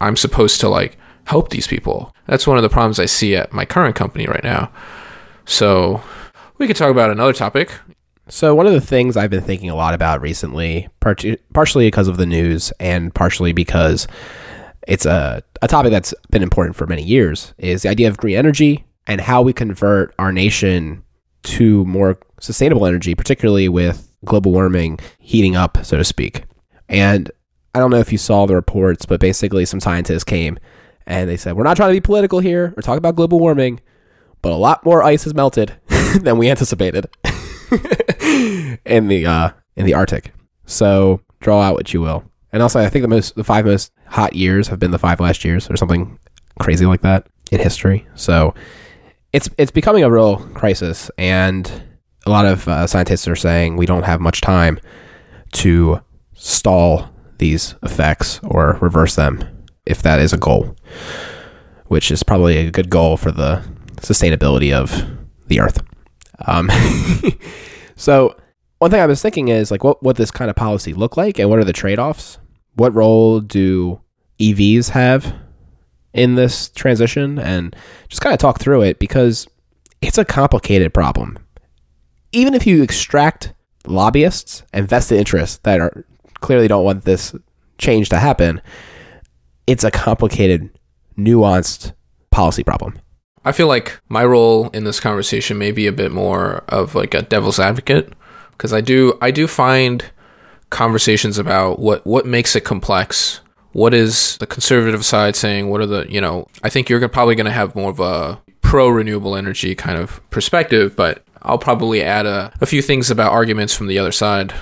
I'm 0.00 0.16
supposed 0.16 0.60
to 0.62 0.68
like 0.68 0.96
help 1.24 1.50
these 1.50 1.66
people. 1.66 2.14
That's 2.26 2.46
one 2.46 2.56
of 2.56 2.62
the 2.62 2.68
problems 2.68 2.98
I 2.98 3.06
see 3.06 3.36
at 3.36 3.52
my 3.52 3.64
current 3.64 3.96
company 3.96 4.26
right 4.26 4.44
now. 4.44 4.72
So, 5.44 6.02
we 6.58 6.66
could 6.66 6.76
talk 6.76 6.90
about 6.90 7.10
another 7.10 7.32
topic. 7.32 7.72
So 8.28 8.54
one 8.54 8.66
of 8.66 8.72
the 8.72 8.80
things 8.80 9.16
I've 9.16 9.30
been 9.30 9.42
thinking 9.42 9.68
a 9.68 9.74
lot 9.74 9.94
about 9.94 10.20
recently, 10.20 10.88
part- 11.00 11.24
partially 11.52 11.86
because 11.86 12.08
of 12.08 12.16
the 12.16 12.26
news 12.26 12.72
and 12.78 13.12
partially 13.14 13.52
because 13.52 14.06
it's 14.86 15.04
a, 15.04 15.42
a 15.60 15.68
topic 15.68 15.90
that's 15.90 16.14
been 16.30 16.42
important 16.42 16.76
for 16.76 16.86
many 16.86 17.02
years, 17.02 17.52
is 17.58 17.82
the 17.82 17.88
idea 17.88 18.08
of 18.08 18.16
green 18.16 18.36
energy 18.36 18.84
and 19.06 19.20
how 19.20 19.42
we 19.42 19.52
convert 19.52 20.14
our 20.18 20.32
nation 20.32 21.02
to 21.42 21.84
more 21.84 22.18
sustainable 22.40 22.86
energy, 22.86 23.14
particularly 23.14 23.68
with 23.68 24.08
global 24.24 24.52
warming 24.52 24.98
heating 25.18 25.56
up, 25.56 25.84
so 25.84 25.96
to 25.96 26.04
speak. 26.04 26.44
And 26.88 27.30
I 27.74 27.80
don't 27.80 27.90
know 27.90 27.98
if 27.98 28.12
you 28.12 28.18
saw 28.18 28.46
the 28.46 28.54
reports, 28.54 29.04
but 29.04 29.18
basically 29.18 29.64
some 29.64 29.80
scientists 29.80 30.24
came 30.24 30.58
and 31.06 31.28
they 31.28 31.36
said, 31.36 31.56
we're 31.56 31.64
not 31.64 31.76
trying 31.76 31.90
to 31.90 31.96
be 31.96 32.00
political 32.00 32.38
here 32.40 32.74
or 32.76 32.82
talk 32.82 32.98
about 32.98 33.16
global 33.16 33.38
warming, 33.38 33.80
but 34.40 34.52
a 34.52 34.56
lot 34.56 34.84
more 34.84 35.02
ice 35.02 35.24
has 35.24 35.34
melted 35.34 35.72
than 36.20 36.38
we 36.38 36.50
anticipated 36.50 37.06
in 38.84 39.08
the 39.08 39.24
uh, 39.26 39.50
in 39.76 39.86
the 39.86 39.94
Arctic. 39.94 40.32
So 40.66 41.20
draw 41.40 41.60
out 41.60 41.74
what 41.74 41.92
you 41.92 42.00
will. 42.00 42.24
And 42.52 42.62
also, 42.62 42.80
I 42.80 42.88
think 42.88 43.02
the 43.02 43.08
most 43.08 43.34
the 43.34 43.44
five 43.44 43.64
most 43.64 43.92
hot 44.06 44.34
years 44.34 44.68
have 44.68 44.78
been 44.78 44.90
the 44.90 44.98
five 44.98 45.20
last 45.20 45.44
years 45.44 45.70
or 45.70 45.76
something 45.76 46.18
crazy 46.60 46.86
like 46.86 47.00
that 47.02 47.26
in 47.50 47.60
history. 47.60 48.06
So 48.14 48.54
it's 49.32 49.48
it's 49.58 49.70
becoming 49.70 50.04
a 50.04 50.10
real 50.10 50.36
crisis, 50.54 51.10
and 51.16 51.70
a 52.26 52.30
lot 52.30 52.46
of 52.46 52.68
uh, 52.68 52.86
scientists 52.86 53.26
are 53.26 53.36
saying 53.36 53.76
we 53.76 53.86
don't 53.86 54.04
have 54.04 54.20
much 54.20 54.40
time 54.40 54.78
to 55.52 56.00
stall 56.34 57.08
these 57.38 57.74
effects 57.82 58.38
or 58.42 58.78
reverse 58.80 59.16
them 59.16 59.44
if 59.86 60.02
that 60.02 60.20
is 60.20 60.32
a 60.32 60.38
goal, 60.38 60.76
which 61.86 62.10
is 62.10 62.22
probably 62.22 62.56
a 62.58 62.70
good 62.70 62.90
goal 62.90 63.16
for 63.16 63.30
the 63.30 63.62
sustainability 63.96 64.72
of 64.72 65.06
the 65.46 65.60
Earth. 65.60 65.82
Um, 66.46 66.70
so 67.96 68.36
one 68.78 68.90
thing 68.90 69.00
I 69.00 69.06
was 69.06 69.22
thinking 69.22 69.48
is 69.48 69.70
like, 69.70 69.84
what 69.84 70.02
what 70.02 70.16
this 70.16 70.30
kind 70.30 70.50
of 70.50 70.56
policy 70.56 70.92
look 70.92 71.16
like, 71.16 71.38
and 71.38 71.48
what 71.48 71.58
are 71.58 71.64
the 71.64 71.72
trade 71.72 71.98
offs? 71.98 72.38
What 72.74 72.94
role 72.94 73.40
do 73.40 74.00
EVs 74.40 74.90
have 74.90 75.34
in 76.12 76.34
this 76.34 76.68
transition, 76.70 77.38
and 77.38 77.74
just 78.08 78.22
kind 78.22 78.34
of 78.34 78.38
talk 78.38 78.60
through 78.60 78.82
it 78.82 78.98
because 78.98 79.46
it's 80.00 80.18
a 80.18 80.24
complicated 80.24 80.92
problem. 80.92 81.38
Even 82.32 82.54
if 82.54 82.66
you 82.66 82.82
extract 82.82 83.52
lobbyists 83.86 84.62
and 84.72 84.88
vested 84.88 85.18
interests 85.18 85.58
that 85.64 85.80
are 85.80 86.04
clearly 86.40 86.66
don't 86.66 86.84
want 86.84 87.04
this 87.04 87.34
change 87.78 88.08
to 88.08 88.18
happen, 88.18 88.60
it's 89.66 89.84
a 89.84 89.90
complicated, 89.90 90.70
nuanced 91.16 91.92
policy 92.30 92.64
problem. 92.64 92.98
I 93.44 93.52
feel 93.52 93.66
like 93.66 94.00
my 94.08 94.24
role 94.24 94.70
in 94.70 94.84
this 94.84 95.00
conversation 95.00 95.58
may 95.58 95.72
be 95.72 95.86
a 95.86 95.92
bit 95.92 96.12
more 96.12 96.64
of 96.68 96.94
like 96.94 97.14
a 97.14 97.22
devil's 97.22 97.58
advocate 97.58 98.12
because 98.52 98.72
I 98.72 98.80
do 98.80 99.18
I 99.20 99.30
do 99.30 99.46
find 99.46 100.04
conversations 100.70 101.38
about 101.38 101.78
what 101.78 102.06
what 102.06 102.26
makes 102.26 102.54
it 102.54 102.64
complex. 102.64 103.40
What 103.72 103.94
is 103.94 104.36
the 104.36 104.46
conservative 104.46 105.04
side 105.04 105.34
saying? 105.34 105.70
What 105.70 105.80
are 105.80 105.86
the 105.86 106.06
you 106.08 106.20
know? 106.20 106.46
I 106.62 106.68
think 106.68 106.88
you're 106.88 107.08
probably 107.08 107.34
going 107.34 107.46
to 107.46 107.52
have 107.52 107.74
more 107.74 107.90
of 107.90 108.00
a 108.00 108.40
pro 108.60 108.88
renewable 108.88 109.34
energy 109.34 109.74
kind 109.74 109.98
of 109.98 110.20
perspective, 110.30 110.94
but 110.94 111.24
I'll 111.42 111.58
probably 111.58 112.02
add 112.02 112.26
a, 112.26 112.52
a 112.60 112.66
few 112.66 112.82
things 112.82 113.10
about 113.10 113.32
arguments 113.32 113.74
from 113.74 113.88
the 113.88 113.98
other 113.98 114.12
side. 114.12 114.54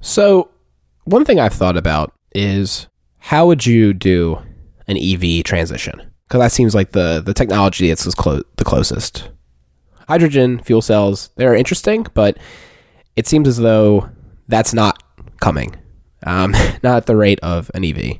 So, 0.00 0.50
one 1.04 1.24
thing 1.24 1.40
I've 1.40 1.54
thought 1.54 1.76
about 1.76 2.12
is 2.34 2.86
how 3.18 3.46
would 3.46 3.66
you 3.66 3.92
do 3.92 4.40
an 4.88 4.96
EV 4.96 5.44
transition? 5.44 6.12
Because 6.26 6.40
that 6.40 6.52
seems 6.52 6.74
like 6.74 6.92
the 6.92 7.22
the 7.24 7.34
technology 7.34 7.88
that's 7.88 8.14
clo- 8.14 8.42
the 8.56 8.64
closest. 8.64 9.30
Hydrogen 10.08 10.58
fuel 10.60 10.82
cells 10.82 11.30
they're 11.36 11.54
interesting, 11.54 12.06
but 12.14 12.38
it 13.16 13.26
seems 13.26 13.46
as 13.46 13.58
though 13.58 14.08
that's 14.48 14.72
not 14.72 15.02
coming, 15.40 15.76
um, 16.24 16.52
not 16.82 16.96
at 16.96 17.06
the 17.06 17.16
rate 17.16 17.40
of 17.42 17.70
an 17.74 17.84
EV. 17.84 18.18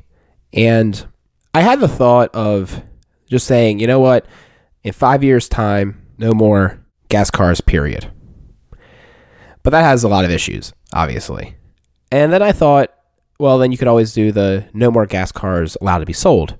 And 0.53 1.05
I 1.53 1.61
had 1.61 1.79
the 1.79 1.87
thought 1.87 2.33
of 2.33 2.81
just 3.27 3.47
saying, 3.47 3.79
you 3.79 3.87
know 3.87 3.99
what, 3.99 4.25
in 4.83 4.93
five 4.93 5.23
years' 5.23 5.49
time, 5.49 6.05
no 6.17 6.33
more 6.33 6.79
gas 7.09 7.29
cars, 7.31 7.61
period. 7.61 8.11
But 9.63 9.71
that 9.71 9.83
has 9.83 10.03
a 10.03 10.07
lot 10.07 10.25
of 10.25 10.31
issues, 10.31 10.73
obviously. 10.93 11.55
And 12.11 12.33
then 12.33 12.41
I 12.41 12.51
thought, 12.51 12.93
well, 13.39 13.57
then 13.57 13.71
you 13.71 13.77
could 13.77 13.87
always 13.87 14.13
do 14.13 14.31
the 14.31 14.67
no 14.73 14.91
more 14.91 15.05
gas 15.05 15.31
cars 15.31 15.77
allowed 15.81 15.99
to 15.99 16.05
be 16.05 16.13
sold, 16.13 16.57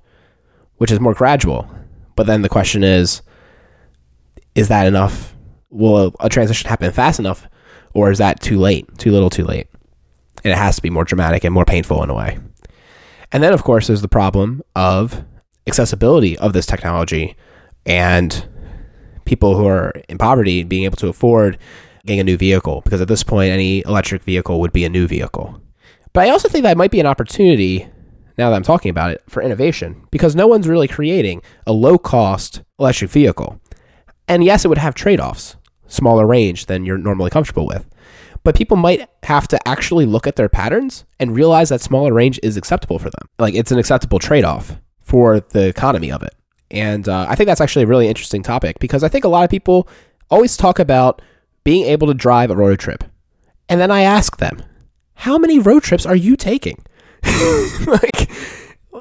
which 0.78 0.92
is 0.92 1.00
more 1.00 1.13
gradual. 1.13 1.70
But 2.15 2.26
then 2.26 2.42
the 2.42 2.50
question 2.50 2.84
is, 2.84 3.22
is 4.56 4.70
that 4.70 4.88
enough? 4.88 5.36
Will 5.70 6.15
a 6.20 6.30
transition 6.30 6.70
happen 6.70 6.92
fast 6.92 7.20
enough, 7.20 7.48
or 7.94 8.10
is 8.10 8.18
that 8.18 8.39
too 8.39 8.58
late, 8.58 8.98
too 8.98 9.12
little, 9.12 9.30
too 9.30 9.44
late? 9.44 9.68
And 10.44 10.52
it 10.52 10.58
has 10.58 10.78
to 10.78 10.82
be 10.82 10.89
more 10.89 11.04
dramatic 11.04 11.44
and 11.44 11.54
more 11.54 11.65
painful 11.65 12.02
in 12.02 12.10
a 12.10 12.15
way. 12.15 12.39
And 13.32 13.44
then, 13.44 13.54
of 13.54 13.63
course, 13.63 13.88
there's 13.88 14.02
the 14.02 14.08
problem 14.08 14.63
of 14.76 15.24
accessibility 15.68 16.38
of 16.39 16.54
this 16.54 16.65
technology 16.65 17.36
and 17.86 18.48
people 19.26 19.56
who 19.56 19.68
are 19.68 19.92
in 20.08 20.18
poverty 20.18 20.63
being 20.63 20.86
able 20.86 20.98
to 20.98 21.08
afford 21.08 21.58
getting 22.06 22.22
a 22.22 22.24
new 22.24 22.38
vehicle 22.38 22.82
because 22.82 23.02
at 23.02 23.08
this 23.08 23.24
point 23.24 23.52
any 23.52 23.82
electric 23.82 24.24
vehicle 24.24 24.60
would 24.60 24.74
be 24.74 24.86
a 24.86 24.89
new 24.89 25.06
vehicle. 25.06 25.62
But 26.13 26.28
I 26.28 26.32
also 26.32 26.50
think 26.50 26.63
that 26.63 26.78
might 26.78 26.91
be 26.91 27.00
an 27.00 27.06
opportunity 27.06 27.88
now 28.38 28.50
that 28.50 28.56
I'm 28.56 28.63
talking 28.63 28.89
about 28.89 29.12
it 29.12 29.22
for 29.28 29.43
innovation 29.43 30.08
because 30.12 30.36
no 30.36 30.48
one's 30.48 30.67
really 30.67 30.88
creating 30.88 31.41
a 31.67 31.74
low 31.74 31.98
cost 31.98 32.62
electric 32.80 33.12
vehicle. 33.12 33.60
And 34.28 34.43
yes, 34.43 34.63
it 34.63 34.69
would 34.69 34.78
have 34.78 34.95
trade 34.95 35.19
offs, 35.19 35.56
smaller 35.88 36.26
range 36.26 36.67
than 36.67 36.86
you're 36.86 36.98
normally 36.98 37.30
comfortable 37.30 37.67
with. 37.67 37.86
But 38.43 38.56
people 38.56 38.78
might 38.78 39.08
have 39.24 39.48
to 39.50 39.67
actually 39.67 40.06
look 40.06 40.26
at 40.26 40.38
their 40.38 40.50
patterns 40.50 41.04
and 41.19 41.36
realize 41.36 41.69
that 41.69 41.82
smaller 41.82 42.13
range 42.13 42.39
is 42.41 42.58
acceptable 42.58 42.98
for 42.98 43.10
them. 43.10 43.28
Like 43.38 43.54
it's 43.54 43.72
an 43.72 43.80
acceptable 43.80 44.19
trade 44.19 44.45
off 44.45 44.78
for 45.02 45.41
the 45.41 45.67
economy 45.67 46.12
of 46.12 46.24
it. 46.24 46.34
And 46.72 47.10
uh, 47.10 47.26
I 47.28 47.36
think 47.36 47.48
that's 47.48 47.62
actually 47.62 47.84
a 47.84 47.88
really 47.88 48.08
interesting 48.08 48.43
topic 48.43 48.80
because 48.80 49.04
I 49.04 49.10
think 49.10 49.26
a 49.26 49.30
lot 49.30 49.43
of 49.43 49.50
people 49.50 49.89
always 50.30 50.56
talk 50.56 50.80
about 50.80 51.22
being 51.63 51.86
able 51.86 52.08
to 52.08 52.13
drive 52.13 52.52
a 52.52 52.56
road 52.56 52.80
trip. 52.80 53.04
And 53.67 53.82
then 53.82 53.91
I 53.91 54.02
ask 54.02 54.38
them, 54.38 54.62
how 55.19 55.38
many 55.38 55.60
road 55.60 55.84
trips 55.84 56.05
are 56.05 56.15
you 56.15 56.38
taking? 56.38 56.82
like 57.86 58.32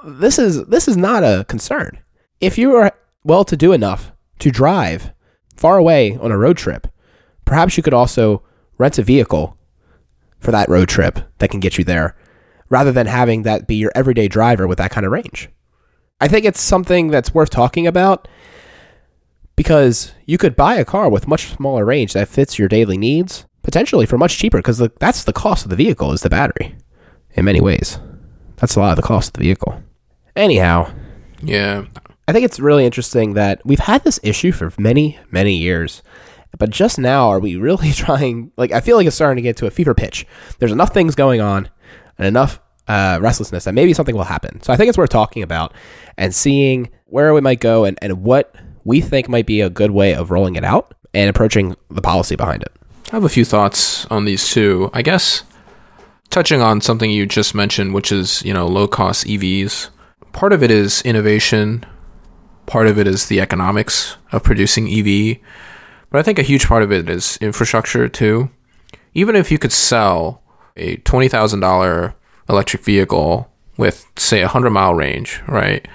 this 0.04 0.36
is 0.36 0.64
this 0.66 0.88
is 0.88 0.96
not 0.96 1.22
a 1.22 1.44
concern. 1.48 1.96
If 2.40 2.58
you 2.58 2.74
are 2.74 2.92
well 3.22 3.44
to 3.44 3.56
do 3.56 3.72
enough 3.72 4.10
to 4.40 4.50
drive 4.50 5.12
far 5.54 5.78
away 5.78 6.16
on 6.16 6.32
a 6.32 6.38
road 6.38 6.56
trip, 6.56 6.88
perhaps 7.44 7.76
you 7.76 7.84
could 7.84 7.94
also 7.94 8.42
rent 8.78 8.98
a 8.98 9.02
vehicle 9.02 9.56
for 10.40 10.50
that 10.50 10.68
road 10.68 10.88
trip 10.88 11.20
that 11.38 11.50
can 11.50 11.60
get 11.60 11.78
you 11.78 11.84
there 11.84 12.16
rather 12.68 12.90
than 12.90 13.06
having 13.06 13.42
that 13.42 13.68
be 13.68 13.76
your 13.76 13.92
everyday 13.94 14.26
driver 14.26 14.66
with 14.66 14.78
that 14.78 14.90
kind 14.90 15.06
of 15.06 15.12
range. 15.12 15.48
I 16.20 16.26
think 16.26 16.44
it's 16.44 16.60
something 16.60 17.08
that's 17.08 17.32
worth 17.32 17.50
talking 17.50 17.86
about 17.86 18.26
because 19.54 20.14
you 20.26 20.36
could 20.36 20.56
buy 20.56 20.74
a 20.74 20.84
car 20.84 21.08
with 21.08 21.28
much 21.28 21.46
smaller 21.46 21.84
range 21.84 22.12
that 22.14 22.26
fits 22.26 22.58
your 22.58 22.68
daily 22.68 22.98
needs 22.98 23.46
potentially 23.68 24.06
for 24.06 24.16
much 24.16 24.38
cheaper 24.38 24.56
because 24.56 24.78
that's 24.98 25.24
the 25.24 25.32
cost 25.32 25.66
of 25.66 25.68
the 25.68 25.76
vehicle 25.76 26.10
is 26.12 26.22
the 26.22 26.30
battery 26.30 26.74
in 27.34 27.44
many 27.44 27.60
ways. 27.60 27.98
That's 28.56 28.76
a 28.76 28.80
lot 28.80 28.92
of 28.92 28.96
the 28.96 29.02
cost 29.02 29.28
of 29.28 29.32
the 29.34 29.40
vehicle. 29.40 29.82
Anyhow 30.34 30.90
yeah. 31.42 31.84
I 32.26 32.32
think 32.32 32.46
it's 32.46 32.58
really 32.58 32.86
interesting 32.86 33.34
that 33.34 33.60
we've 33.66 33.78
had 33.78 34.04
this 34.04 34.18
issue 34.22 34.52
for 34.52 34.72
many 34.78 35.18
many 35.30 35.54
years 35.54 36.02
but 36.56 36.70
just 36.70 36.98
now 36.98 37.28
are 37.28 37.38
we 37.40 37.56
really 37.56 37.92
trying 38.04 38.52
like 38.56 38.72
i 38.72 38.80
feel 38.80 38.96
like 38.96 39.06
it's 39.06 39.14
starting 39.14 39.36
to 39.36 39.46
get 39.46 39.58
to 39.58 39.66
a 39.66 39.70
fever 39.70 39.92
pitch. 39.94 40.26
There's 40.58 40.72
enough 40.72 40.94
things 40.94 41.14
going 41.14 41.42
on 41.42 41.68
and 42.16 42.26
enough 42.26 42.60
uh, 42.86 43.18
restlessness 43.20 43.64
that 43.64 43.74
maybe 43.74 43.92
something 43.92 44.16
will 44.16 44.24
happen. 44.24 44.62
So 44.62 44.72
i 44.72 44.76
think 44.76 44.88
it's 44.88 44.96
worth 44.96 45.10
talking 45.10 45.42
about 45.42 45.74
and 46.16 46.34
seeing 46.34 46.88
where 47.04 47.34
we 47.34 47.42
might 47.42 47.60
go 47.60 47.84
and, 47.84 47.98
and 48.00 48.22
what 48.22 48.54
we 48.84 49.02
think 49.02 49.28
might 49.28 49.44
be 49.44 49.60
a 49.60 49.68
good 49.68 49.90
way 49.90 50.14
of 50.14 50.30
rolling 50.30 50.56
it 50.56 50.64
out 50.64 50.94
and 51.12 51.28
approaching 51.28 51.76
the 51.90 52.00
policy 52.00 52.34
behind 52.34 52.62
it. 52.62 52.72
I 53.10 53.16
have 53.16 53.24
a 53.24 53.28
few 53.28 53.44
thoughts 53.44 54.06
on 54.06 54.24
these 54.24 54.50
too. 54.50 54.90
I 54.92 55.02
guess 55.02 55.44
touching 56.30 56.60
on 56.60 56.80
something 56.80 57.10
you 57.10 57.26
just 57.26 57.54
mentioned, 57.54 57.94
which 57.94 58.12
is, 58.12 58.42
you 58.42 58.52
know, 58.52 58.66
low 58.66 58.86
cost 58.86 59.26
EVs. 59.26 59.88
Part 60.32 60.52
of 60.52 60.62
it 60.62 60.70
is 60.70 61.00
innovation, 61.02 61.86
part 62.66 62.86
of 62.86 62.98
it 62.98 63.06
is 63.06 63.26
the 63.26 63.40
economics 63.40 64.16
of 64.30 64.42
producing 64.42 64.88
EV, 64.88 65.38
but 66.10 66.18
I 66.18 66.22
think 66.22 66.38
a 66.38 66.42
huge 66.42 66.66
part 66.66 66.82
of 66.82 66.92
it 66.92 67.08
is 67.08 67.38
infrastructure 67.40 68.08
too. 68.08 68.50
Even 69.14 69.36
if 69.36 69.50
you 69.50 69.58
could 69.58 69.72
sell 69.72 70.42
a 70.76 70.98
$20,000 70.98 72.14
electric 72.48 72.84
vehicle 72.84 73.50
with, 73.76 74.06
say, 74.16 74.40
a 74.40 74.44
100 74.44 74.70
mile 74.70 74.94
range, 74.94 75.42
right? 75.48 75.88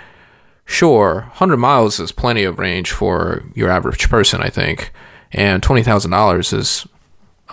sure, 0.66 1.22
100 1.30 1.58
miles 1.58 2.00
is 2.00 2.12
plenty 2.12 2.44
of 2.44 2.60
range 2.60 2.92
for 2.92 3.44
your 3.54 3.70
average 3.70 4.10
person, 4.10 4.42
I 4.42 4.50
think. 4.50 4.92
And 5.32 5.62
$20,000 5.62 6.54
is 6.54 6.88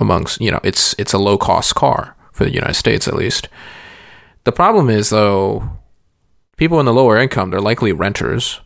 amongst, 0.01 0.41
you 0.41 0.51
know, 0.51 0.61
it's 0.65 0.95
it's 0.99 1.13
a 1.13 1.19
low-cost 1.19 1.75
car 1.75 2.17
for 2.33 2.45
the 2.45 2.53
United 2.53 2.75
States 2.75 3.07
at 3.07 3.15
least. 3.15 3.49
The 4.45 4.53
problem 4.53 4.91
is 4.91 5.11
though 5.11 5.69
people 6.57 6.81
in 6.81 6.87
the 6.87 6.95
lower 6.95 7.17
income, 7.17 7.51
they're 7.51 7.61
likely 7.61 7.93
renters, 7.93 8.61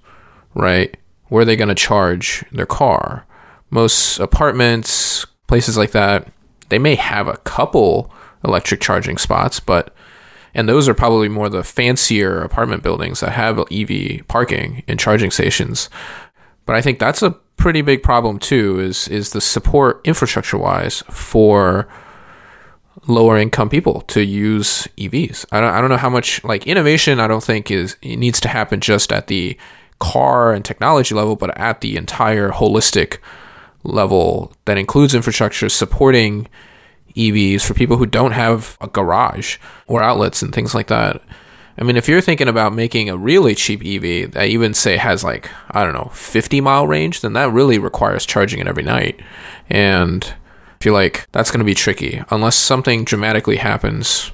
right? 0.55 0.97
Where 1.29 1.43
are 1.43 1.45
they 1.45 1.57
going 1.57 1.69
to 1.69 1.75
charge 1.75 2.45
their 2.53 2.67
car? 2.67 3.27
Most 3.71 4.19
apartments, 4.19 5.27
places 5.47 5.77
like 5.77 5.91
that, 5.91 6.29
they 6.69 6.79
may 6.79 6.95
have 6.95 7.29
a 7.29 7.37
couple 7.39 8.13
electric 8.45 8.81
charging 8.81 9.19
spots, 9.19 9.61
but 9.61 9.95
and 10.55 10.69
those 10.69 10.89
are 10.89 10.95
probably 10.95 11.29
more 11.29 11.49
the 11.49 11.65
fancier 11.65 12.41
apartment 12.41 12.83
buildings 12.83 13.21
that 13.21 13.31
have 13.33 13.59
EV 13.73 14.27
parking 14.29 14.85
and 14.87 15.01
charging 15.01 15.31
stations. 15.31 15.91
But 16.65 16.77
I 16.77 16.81
think 16.81 16.99
that's 16.99 17.23
a 17.23 17.37
pretty 17.57 17.83
big 17.83 18.03
problem 18.03 18.39
too. 18.39 18.81
Is 18.81 19.09
is 19.09 19.31
the 19.31 19.41
support 19.41 20.01
infrastructure 20.05 20.59
wise 20.59 21.03
for 21.11 21.89
lower 23.07 23.37
income 23.37 23.69
people 23.69 24.03
to 24.03 24.23
use 24.23 24.89
EVs? 24.97 25.47
I 25.53 25.61
don't 25.61 25.73
I 25.75 25.81
don't 25.81 25.91
know 25.91 25.97
how 25.97 26.11
much 26.11 26.43
like 26.45 26.67
innovation. 26.67 27.21
I 27.21 27.27
don't 27.27 27.45
think 27.45 27.71
is 27.71 27.97
it 28.03 28.17
needs 28.17 28.41
to 28.41 28.49
happen 28.49 28.81
just 28.81 29.13
at 29.13 29.29
the 29.29 29.57
car 29.99 30.53
and 30.53 30.65
technology 30.65 31.15
level, 31.15 31.37
but 31.37 31.57
at 31.59 31.81
the 31.81 31.97
entire 31.97 32.51
holistic 32.51 33.19
level 33.85 34.53
that 34.65 34.79
includes 34.79 35.15
infrastructure 35.15 35.69
supporting 35.69 36.49
EVs 37.17 37.65
for 37.65 37.75
people 37.75 37.97
who 37.97 38.07
don't 38.07 38.33
have 38.33 38.77
a 38.81 38.89
garage 38.89 39.59
or 39.87 40.03
outlets 40.03 40.43
and 40.43 40.55
things 40.55 40.75
like 40.75 40.89
that. 40.89 41.23
I 41.77 41.83
mean, 41.83 41.97
if 41.97 42.09
you're 42.09 42.21
thinking 42.21 42.49
about 42.49 42.73
making 42.73 43.09
a 43.09 43.17
really 43.17 43.55
cheap 43.55 43.81
EV 43.85 44.33
that 44.33 44.47
even 44.47 44.75
say 44.75 44.97
has 44.97 45.25
like, 45.25 45.51
I 45.71 45.83
don't 45.83 45.93
know, 45.93 46.11
50 46.13 46.61
mile 46.61 46.87
range, 46.87 47.21
then 47.21 47.33
that 47.33 47.53
really 47.53 47.79
requires 47.79 48.25
charging 48.25 48.61
it 48.61 48.69
every 48.69 48.85
night. 48.85 49.21
And 49.69 50.25
I 50.25 50.83
feel 50.85 50.93
like 50.93 51.27
that's 51.33 51.51
going 51.51 51.59
to 51.59 51.65
be 51.65 51.75
tricky 51.75 52.23
unless 52.31 52.57
something 52.57 53.05
dramatically 53.05 53.57
happens 53.57 54.31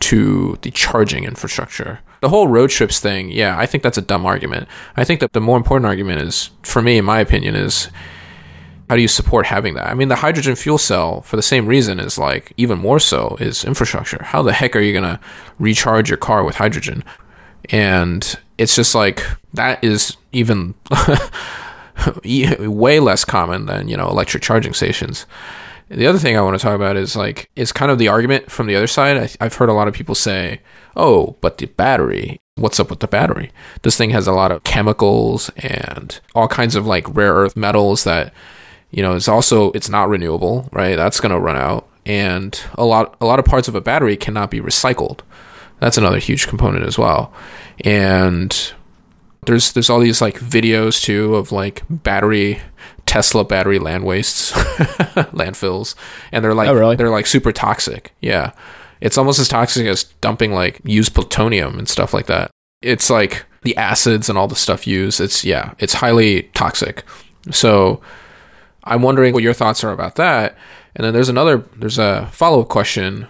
to 0.00 0.58
the 0.62 0.70
charging 0.70 1.24
infrastructure. 1.24 2.00
The 2.20 2.28
whole 2.28 2.48
road 2.48 2.70
trips 2.70 3.00
thing, 3.00 3.30
yeah, 3.30 3.58
I 3.58 3.66
think 3.66 3.82
that's 3.82 3.98
a 3.98 4.02
dumb 4.02 4.24
argument. 4.24 4.68
I 4.96 5.04
think 5.04 5.20
that 5.20 5.32
the 5.32 5.40
more 5.40 5.56
important 5.56 5.86
argument 5.86 6.20
is, 6.20 6.50
for 6.62 6.82
me, 6.82 6.98
in 6.98 7.04
my 7.04 7.18
opinion, 7.18 7.56
is 7.56 7.88
how 8.90 8.96
do 8.96 9.02
you 9.02 9.06
support 9.06 9.46
having 9.46 9.74
that? 9.74 9.86
I 9.86 9.94
mean, 9.94 10.08
the 10.08 10.16
hydrogen 10.16 10.56
fuel 10.56 10.76
cell, 10.76 11.20
for 11.20 11.36
the 11.36 11.42
same 11.42 11.66
reason, 11.66 12.00
is 12.00 12.18
like 12.18 12.52
even 12.56 12.80
more 12.80 12.98
so 12.98 13.36
is 13.38 13.64
infrastructure. 13.64 14.20
How 14.20 14.42
the 14.42 14.52
heck 14.52 14.74
are 14.74 14.80
you 14.80 14.92
going 14.92 15.04
to 15.04 15.20
recharge 15.60 16.10
your 16.10 16.16
car 16.16 16.42
with 16.42 16.56
hydrogen? 16.56 17.04
And 17.68 18.36
it's 18.58 18.74
just 18.74 18.96
like 18.96 19.24
that 19.54 19.84
is 19.84 20.16
even 20.32 20.74
way 22.24 22.98
less 22.98 23.24
common 23.24 23.66
than 23.66 23.86
you 23.86 23.96
know 23.96 24.08
electric 24.08 24.42
charging 24.42 24.72
stations. 24.72 25.24
The 25.88 26.08
other 26.08 26.18
thing 26.18 26.36
I 26.36 26.40
want 26.40 26.58
to 26.58 26.62
talk 26.62 26.74
about 26.74 26.96
is 26.96 27.14
like 27.14 27.48
is 27.54 27.70
kind 27.70 27.92
of 27.92 27.98
the 27.98 28.08
argument 28.08 28.50
from 28.50 28.66
the 28.66 28.74
other 28.74 28.88
side. 28.88 29.16
I, 29.16 29.30
I've 29.44 29.54
heard 29.54 29.68
a 29.68 29.72
lot 29.72 29.86
of 29.86 29.94
people 29.94 30.16
say, 30.16 30.62
"Oh, 30.96 31.36
but 31.40 31.58
the 31.58 31.66
battery 31.66 32.40
what's 32.56 32.78
up 32.78 32.90
with 32.90 33.00
the 33.00 33.08
battery? 33.08 33.50
This 33.82 33.96
thing 33.96 34.10
has 34.10 34.26
a 34.26 34.32
lot 34.32 34.52
of 34.52 34.64
chemicals 34.64 35.50
and 35.56 36.20
all 36.34 36.46
kinds 36.46 36.74
of 36.76 36.86
like 36.86 37.14
rare 37.16 37.32
earth 37.32 37.56
metals 37.56 38.04
that 38.04 38.34
you 38.90 39.02
know, 39.02 39.14
it's 39.14 39.28
also 39.28 39.70
it's 39.72 39.88
not 39.88 40.08
renewable, 40.08 40.68
right? 40.72 40.96
That's 40.96 41.20
going 41.20 41.32
to 41.32 41.38
run 41.40 41.56
out 41.56 41.86
and 42.06 42.60
a 42.76 42.84
lot 42.84 43.14
a 43.20 43.26
lot 43.26 43.38
of 43.38 43.44
parts 43.44 43.68
of 43.68 43.74
a 43.74 43.80
battery 43.80 44.16
cannot 44.16 44.50
be 44.50 44.60
recycled. 44.60 45.20
That's 45.80 45.98
another 45.98 46.18
huge 46.18 46.46
component 46.48 46.84
as 46.86 46.98
well. 46.98 47.32
And 47.84 48.72
there's 49.46 49.72
there's 49.72 49.88
all 49.90 50.00
these 50.00 50.20
like 50.20 50.38
videos 50.38 51.02
too 51.02 51.34
of 51.36 51.52
like 51.52 51.82
battery 51.88 52.60
Tesla 53.06 53.44
battery 53.44 53.78
land 53.78 54.04
wastes, 54.04 54.52
landfills, 55.32 55.94
and 56.32 56.44
they're 56.44 56.54
like 56.54 56.68
Oh, 56.68 56.74
really? 56.74 56.96
they're 56.96 57.10
like 57.10 57.26
super 57.26 57.52
toxic. 57.52 58.12
Yeah, 58.20 58.52
it's 59.00 59.18
almost 59.18 59.38
as 59.38 59.48
toxic 59.48 59.86
as 59.86 60.04
dumping 60.20 60.52
like 60.52 60.80
used 60.84 61.14
plutonium 61.14 61.78
and 61.78 61.88
stuff 61.88 62.12
like 62.14 62.26
that. 62.26 62.50
It's 62.82 63.10
like 63.10 63.44
the 63.62 63.76
acids 63.76 64.28
and 64.28 64.38
all 64.38 64.48
the 64.48 64.56
stuff 64.56 64.86
used. 64.86 65.20
It's 65.20 65.44
yeah, 65.44 65.74
it's 65.78 65.94
highly 65.94 66.44
toxic. 66.54 67.04
So 67.50 68.00
I'm 68.84 69.02
wondering 69.02 69.34
what 69.34 69.42
your 69.42 69.54
thoughts 69.54 69.84
are 69.84 69.92
about 69.92 70.16
that. 70.16 70.56
And 70.94 71.04
then 71.04 71.14
there's 71.14 71.28
another 71.28 71.64
there's 71.76 71.98
a 71.98 72.28
follow 72.32 72.62
up 72.62 72.68
question, 72.68 73.26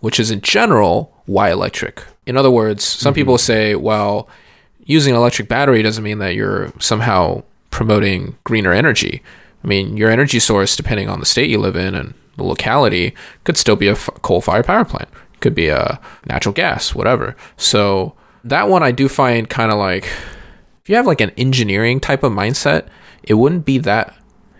which 0.00 0.20
is 0.20 0.30
in 0.30 0.40
general 0.40 1.12
why 1.26 1.50
electric. 1.50 2.04
In 2.26 2.36
other 2.36 2.50
words, 2.50 2.84
some 2.84 3.12
mm-hmm. 3.12 3.20
people 3.20 3.38
say, 3.38 3.74
well, 3.74 4.28
using 4.84 5.14
an 5.14 5.18
electric 5.18 5.48
battery 5.48 5.82
doesn't 5.82 6.04
mean 6.04 6.18
that 6.18 6.34
you're 6.34 6.72
somehow 6.78 7.42
promoting 7.70 8.36
greener 8.44 8.72
energy. 8.72 9.22
I 9.64 9.66
mean, 9.66 9.96
your 9.96 10.10
energy 10.10 10.38
source, 10.38 10.76
depending 10.76 11.08
on 11.08 11.20
the 11.20 11.26
state 11.26 11.50
you 11.50 11.58
live 11.58 11.76
in 11.76 11.94
and 11.94 12.14
the 12.36 12.44
locality, 12.44 13.14
could 13.44 13.56
still 13.56 13.76
be 13.76 13.88
a 13.88 13.92
f- 13.92 14.10
coal-fired 14.22 14.66
power 14.66 14.84
plant. 14.84 15.08
Could 15.40 15.54
be 15.54 15.68
a 15.68 16.00
natural 16.26 16.52
gas, 16.52 16.94
whatever. 16.94 17.36
So 17.56 18.14
that 18.44 18.68
one 18.68 18.82
I 18.82 18.90
do 18.90 19.08
find 19.08 19.48
kind 19.48 19.70
of 19.70 19.78
like 19.78 20.04
if 20.04 20.88
you 20.88 20.96
have 20.96 21.06
like 21.06 21.20
an 21.20 21.30
engineering 21.30 22.00
type 22.00 22.22
of 22.22 22.32
mindset, 22.32 22.88
it 23.22 23.34
wouldn't 23.34 23.64
be 23.64 23.78
that. 23.78 24.14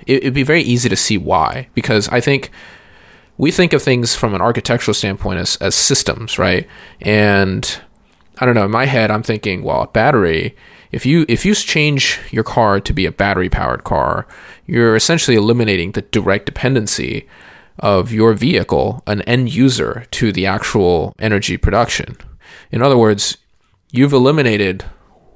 It, 0.06 0.18
it'd 0.18 0.34
be 0.34 0.42
very 0.42 0.62
easy 0.62 0.88
to 0.88 0.96
see 0.96 1.18
why 1.18 1.68
because 1.74 2.08
I 2.08 2.20
think 2.20 2.50
we 3.38 3.50
think 3.50 3.72
of 3.72 3.82
things 3.82 4.14
from 4.14 4.34
an 4.34 4.40
architectural 4.40 4.94
standpoint 4.94 5.38
as, 5.40 5.56
as 5.56 5.74
systems, 5.74 6.38
right? 6.38 6.68
And 7.00 7.80
I 8.38 8.46
don't 8.46 8.54
know, 8.54 8.64
in 8.64 8.70
my 8.70 8.86
head 8.86 9.10
I'm 9.10 9.22
thinking, 9.22 9.62
well, 9.62 9.82
a 9.82 9.86
battery, 9.88 10.56
if 10.90 11.06
you 11.06 11.24
if 11.28 11.44
you 11.46 11.54
change 11.54 12.20
your 12.30 12.44
car 12.44 12.80
to 12.80 12.92
be 12.92 13.06
a 13.06 13.12
battery 13.12 13.48
powered 13.48 13.84
car, 13.84 14.26
you're 14.66 14.94
essentially 14.94 15.36
eliminating 15.36 15.92
the 15.92 16.02
direct 16.02 16.46
dependency 16.46 17.26
of 17.78 18.12
your 18.12 18.34
vehicle, 18.34 19.02
an 19.06 19.22
end 19.22 19.52
user, 19.52 20.04
to 20.10 20.32
the 20.32 20.46
actual 20.46 21.14
energy 21.18 21.56
production. 21.56 22.16
In 22.70 22.82
other 22.82 22.98
words, 22.98 23.38
you've 23.90 24.12
eliminated 24.12 24.84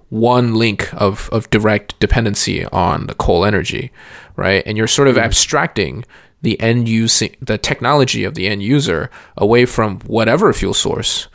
one 0.08 0.54
link 0.54 0.92
of, 0.94 1.28
of 1.32 1.50
direct 1.50 1.98
dependency 1.98 2.64
on 2.66 3.06
the 3.06 3.14
coal 3.14 3.44
energy, 3.44 3.90
right? 4.36 4.62
And 4.66 4.76
you're 4.76 4.86
sort 4.86 5.08
of 5.08 5.16
mm-hmm. 5.16 5.24
abstracting 5.24 6.04
the 6.42 6.60
end 6.60 6.88
using 6.88 7.34
the 7.40 7.58
technology 7.58 8.24
of 8.24 8.34
the 8.34 8.46
end 8.46 8.62
user 8.62 9.10
away 9.36 9.66
from 9.66 10.00
whatever 10.00 10.52
fuel 10.52 10.74
source 10.74 11.28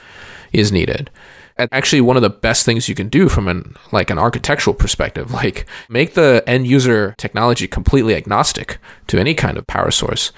is 0.54 0.72
needed. 0.72 1.10
And 1.58 1.68
actually 1.72 2.02
one 2.02 2.16
of 2.16 2.24
the 2.24 2.30
best 2.30 2.66
things 2.66 2.88
you 2.88 2.96
can 2.96 3.10
do 3.10 3.28
from 3.28 3.48
an 3.48 3.76
like 3.92 4.10
an 4.10 4.18
architectural 4.18 4.74
perspective, 4.74 5.32
like 5.32 5.66
make 5.90 6.14
the 6.14 6.44
end 6.48 6.68
user 6.68 7.14
technology 7.18 7.68
completely 7.68 8.16
agnostic 8.16 8.78
to 9.08 9.20
any 9.20 9.34
kind 9.34 9.58
of 9.58 9.68
power 9.68 9.92
source. 9.92 10.32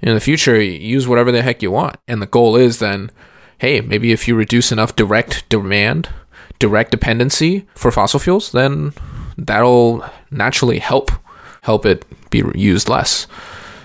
In 0.00 0.14
the 0.14 0.20
future, 0.20 0.60
use 0.60 1.08
whatever 1.08 1.32
the 1.32 1.42
heck 1.42 1.62
you 1.62 1.72
want. 1.72 1.96
And 2.06 2.22
the 2.22 2.26
goal 2.26 2.54
is 2.54 2.78
then, 2.78 3.10
hey, 3.58 3.80
maybe 3.80 4.12
if 4.12 4.28
you 4.28 4.36
reduce 4.36 4.70
enough 4.70 4.94
direct 4.94 5.48
demand 5.48 6.08
direct 6.58 6.90
dependency 6.90 7.66
for 7.74 7.90
fossil 7.90 8.20
fuels, 8.20 8.52
then 8.52 8.92
that'll 9.36 10.04
naturally 10.30 10.78
help 10.78 11.10
help 11.68 11.84
it 11.84 12.02
be 12.30 12.42
used 12.54 12.88
less. 12.88 13.26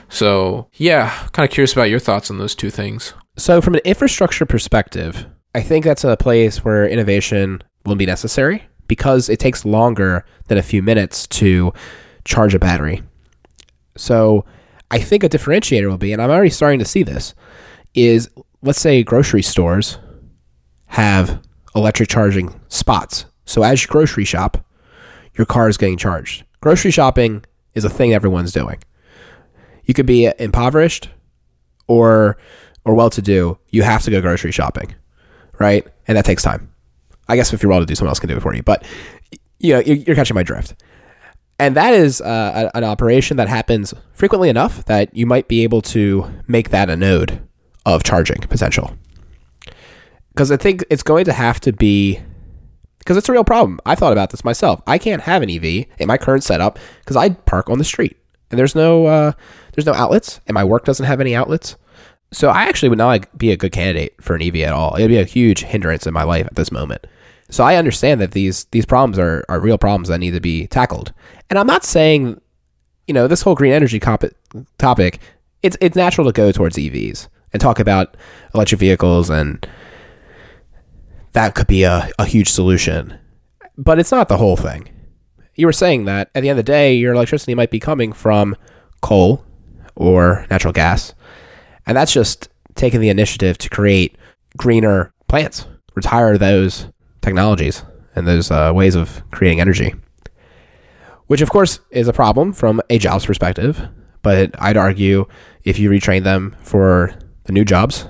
So 0.07 0.69
yeah, 0.75 1.27
kind 1.33 1.45
of 1.45 1.51
curious 1.51 1.73
about 1.73 1.89
your 1.89 1.99
thoughts 1.99 2.31
on 2.31 2.37
those 2.37 2.55
two 2.55 2.69
things. 2.69 3.13
So, 3.35 3.61
from 3.61 3.73
an 3.73 3.81
infrastructure 3.83 4.45
perspective, 4.45 5.25
I 5.53 5.61
think 5.61 5.83
that's 5.83 6.05
a 6.05 6.15
place 6.15 6.63
where 6.63 6.87
innovation 6.87 7.61
will 7.85 7.97
be 7.97 8.05
necessary 8.05 8.63
because 8.87 9.27
it 9.27 9.39
takes 9.39 9.65
longer 9.65 10.23
than 10.47 10.57
a 10.57 10.61
few 10.61 10.81
minutes 10.81 11.27
to 11.39 11.73
charge 12.23 12.55
a 12.55 12.59
battery. 12.59 13.03
So, 13.97 14.45
I 14.89 14.99
think 14.99 15.23
a 15.23 15.29
differentiator 15.29 15.89
will 15.89 15.97
be, 15.97 16.13
and 16.13 16.21
I'm 16.21 16.29
already 16.29 16.51
starting 16.51 16.79
to 16.79 16.85
see 16.85 17.03
this, 17.03 17.33
is 17.95 18.29
let's 18.61 18.79
say 18.79 19.03
grocery 19.03 19.41
stores 19.41 19.97
have 20.85 21.41
electric 21.75 22.07
charging 22.07 22.61
spots. 22.69 23.25
So, 23.43 23.63
as 23.63 23.81
you 23.81 23.89
grocery 23.89 24.25
shop, 24.25 24.63
your 25.37 25.47
car 25.47 25.67
is 25.67 25.77
getting 25.77 25.97
charged. 25.97 26.45
Grocery 26.61 26.91
shopping 26.91 27.43
is 27.75 27.85
a 27.85 27.89
thing 27.89 28.13
everyone's 28.13 28.51
doing. 28.51 28.77
You 29.85 29.93
could 29.93 30.05
be 30.05 30.31
impoverished 30.39 31.09
or 31.87 32.37
or 32.85 32.93
well 32.93 33.09
to 33.09 33.21
do, 33.21 33.57
you 33.69 33.83
have 33.83 34.03
to 34.03 34.11
go 34.11 34.21
grocery 34.21 34.51
shopping, 34.51 34.93
right? 35.59 35.87
And 36.07 36.17
that 36.17 36.25
takes 36.25 36.43
time. 36.43 36.69
I 37.29 37.35
guess 37.35 37.53
if 37.53 37.63
you're 37.63 37.69
well 37.69 37.79
to 37.79 37.85
do, 37.85 37.95
someone 37.95 38.09
else 38.09 38.19
can 38.19 38.29
do 38.29 38.35
it 38.35 38.41
for 38.41 38.53
you. 38.53 38.63
But 38.63 38.85
you 39.59 39.73
know, 39.73 39.79
you're, 39.79 40.15
catching 40.15 40.35
my 40.35 40.43
drift. 40.43 40.75
And 41.57 41.77
that 41.77 41.93
is 41.93 42.19
uh, 42.19 42.69
an 42.73 42.83
operation 42.83 43.37
that 43.37 43.47
happens 43.47 43.93
frequently 44.11 44.49
enough 44.49 44.83
that 44.85 45.15
you 45.15 45.25
might 45.25 45.47
be 45.47 45.63
able 45.63 45.81
to 45.83 46.29
make 46.47 46.69
that 46.71 46.89
a 46.89 46.97
node 46.97 47.41
of 47.85 48.03
charging 48.03 48.41
potential. 48.41 48.91
Because 50.33 50.51
I 50.51 50.57
think 50.57 50.83
it's 50.89 51.03
going 51.03 51.25
to 51.25 51.33
have 51.33 51.61
to 51.61 51.71
be 51.71 52.19
because 53.03 53.17
it's 53.17 53.29
a 53.29 53.33
real 53.33 53.43
problem. 53.43 53.79
I 53.85 53.95
thought 53.95 54.13
about 54.13 54.29
this 54.31 54.43
myself. 54.43 54.81
I 54.87 54.97
can't 54.97 55.21
have 55.21 55.41
an 55.41 55.49
EV 55.49 55.85
in 55.99 56.07
my 56.07 56.17
current 56.17 56.43
setup 56.43 56.79
because 56.99 57.15
I 57.15 57.29
park 57.29 57.69
on 57.69 57.77
the 57.77 57.83
street 57.83 58.17
and 58.53 58.59
there's 58.59 58.75
no 58.75 59.07
uh, 59.07 59.31
there's 59.73 59.87
no 59.87 59.93
outlets, 59.93 60.39
and 60.45 60.53
my 60.53 60.63
work 60.63 60.85
doesn't 60.85 61.07
have 61.07 61.19
any 61.19 61.35
outlets. 61.35 61.75
So 62.31 62.49
I 62.49 62.63
actually 62.63 62.89
would 62.89 62.99
not 62.99 63.35
be 63.35 63.51
a 63.51 63.57
good 63.57 63.71
candidate 63.71 64.15
for 64.21 64.35
an 64.35 64.43
EV 64.43 64.57
at 64.57 64.73
all. 64.73 64.95
It'd 64.95 65.09
be 65.09 65.17
a 65.17 65.23
huge 65.23 65.63
hindrance 65.63 66.05
in 66.05 66.13
my 66.13 66.23
life 66.23 66.45
at 66.45 66.55
this 66.55 66.71
moment. 66.71 67.05
So 67.49 67.63
I 67.63 67.77
understand 67.77 68.21
that 68.21 68.31
these 68.31 68.65
these 68.65 68.85
problems 68.85 69.17
are, 69.17 69.43
are 69.49 69.59
real 69.59 69.79
problems 69.79 70.07
that 70.09 70.19
need 70.19 70.35
to 70.35 70.39
be 70.39 70.67
tackled. 70.67 71.13
And 71.49 71.57
I'm 71.57 71.65
not 71.65 71.83
saying, 71.83 72.39
you 73.07 73.13
know, 73.15 73.27
this 73.27 73.41
whole 73.41 73.55
green 73.55 73.73
energy 73.73 73.99
topic. 73.99 75.19
It's 75.63 75.77
it's 75.81 75.95
natural 75.95 76.27
to 76.27 76.33
go 76.33 76.51
towards 76.51 76.77
EVs 76.77 77.29
and 77.53 77.59
talk 77.61 77.79
about 77.79 78.15
electric 78.53 78.79
vehicles 78.79 79.31
and 79.31 79.67
that 81.33 81.55
could 81.55 81.67
be 81.67 81.83
a, 81.83 82.09
a 82.17 82.25
huge 82.25 82.49
solution. 82.49 83.19
But 83.77 83.99
it's 83.99 84.11
not 84.11 84.29
the 84.29 84.37
whole 84.37 84.57
thing. 84.57 84.89
You 85.55 85.67
were 85.67 85.73
saying 85.73 86.05
that 86.05 86.29
at 86.33 86.41
the 86.41 86.49
end 86.49 86.59
of 86.59 86.65
the 86.65 86.71
day, 86.71 86.93
your 86.93 87.13
electricity 87.13 87.53
might 87.53 87.71
be 87.71 87.79
coming 87.79 88.13
from 88.13 88.55
coal 89.01 89.45
or 89.95 90.47
natural 90.49 90.73
gas. 90.73 91.13
And 91.85 91.97
that's 91.97 92.13
just 92.13 92.49
taking 92.75 93.01
the 93.01 93.09
initiative 93.09 93.57
to 93.59 93.69
create 93.69 94.17
greener 94.57 95.13
plants, 95.27 95.67
retire 95.95 96.37
those 96.37 96.87
technologies 97.21 97.83
and 98.15 98.27
those 98.27 98.51
uh, 98.51 98.71
ways 98.73 98.95
of 98.95 99.23
creating 99.31 99.59
energy. 99.59 99.93
Which, 101.27 101.41
of 101.41 101.49
course, 101.49 101.79
is 101.89 102.07
a 102.07 102.13
problem 102.13 102.53
from 102.53 102.81
a 102.89 102.97
jobs 102.97 103.25
perspective. 103.25 103.87
But 104.21 104.51
I'd 104.59 104.77
argue 104.77 105.25
if 105.63 105.79
you 105.79 105.89
retrain 105.89 106.23
them 106.23 106.55
for 106.61 107.13
the 107.43 107.51
new 107.51 107.65
jobs 107.65 108.07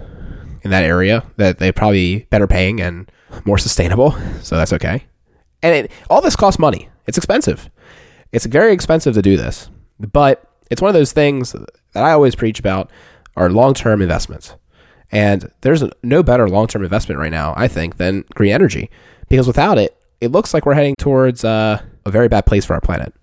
in 0.61 0.71
that 0.71 0.83
area, 0.83 1.23
that 1.37 1.57
they're 1.57 1.73
probably 1.73 2.27
better 2.29 2.47
paying 2.47 2.79
and 2.79 3.11
more 3.45 3.57
sustainable. 3.57 4.11
So 4.41 4.57
that's 4.57 4.73
okay. 4.73 5.03
And 5.61 5.75
it, 5.75 5.91
all 6.09 6.21
this 6.21 6.35
costs 6.35 6.59
money. 6.59 6.89
It's 7.07 7.17
expensive. 7.17 7.69
It's 8.31 8.45
very 8.45 8.73
expensive 8.73 9.13
to 9.13 9.21
do 9.21 9.37
this. 9.37 9.69
But 9.99 10.45
it's 10.69 10.81
one 10.81 10.89
of 10.89 10.95
those 10.95 11.11
things 11.11 11.51
that 11.53 12.03
I 12.03 12.11
always 12.11 12.35
preach 12.35 12.59
about 12.59 12.89
are 13.35 13.49
long-term 13.49 14.01
investments. 14.01 14.55
And 15.11 15.51
there's 15.61 15.83
no 16.01 16.23
better 16.23 16.49
long-term 16.49 16.83
investment 16.83 17.19
right 17.19 17.31
now, 17.31 17.53
I 17.55 17.67
think, 17.67 17.97
than 17.97 18.25
green 18.33 18.51
energy, 18.51 18.89
because 19.29 19.45
without 19.47 19.77
it, 19.77 19.95
it 20.21 20.31
looks 20.31 20.53
like 20.53 20.65
we're 20.65 20.73
heading 20.73 20.95
towards 20.97 21.43
uh, 21.45 21.81
a 22.05 22.11
very 22.11 22.27
bad 22.27 22.45
place 22.45 22.65
for 22.65 22.73
our 22.73 22.81
planet, 22.81 23.13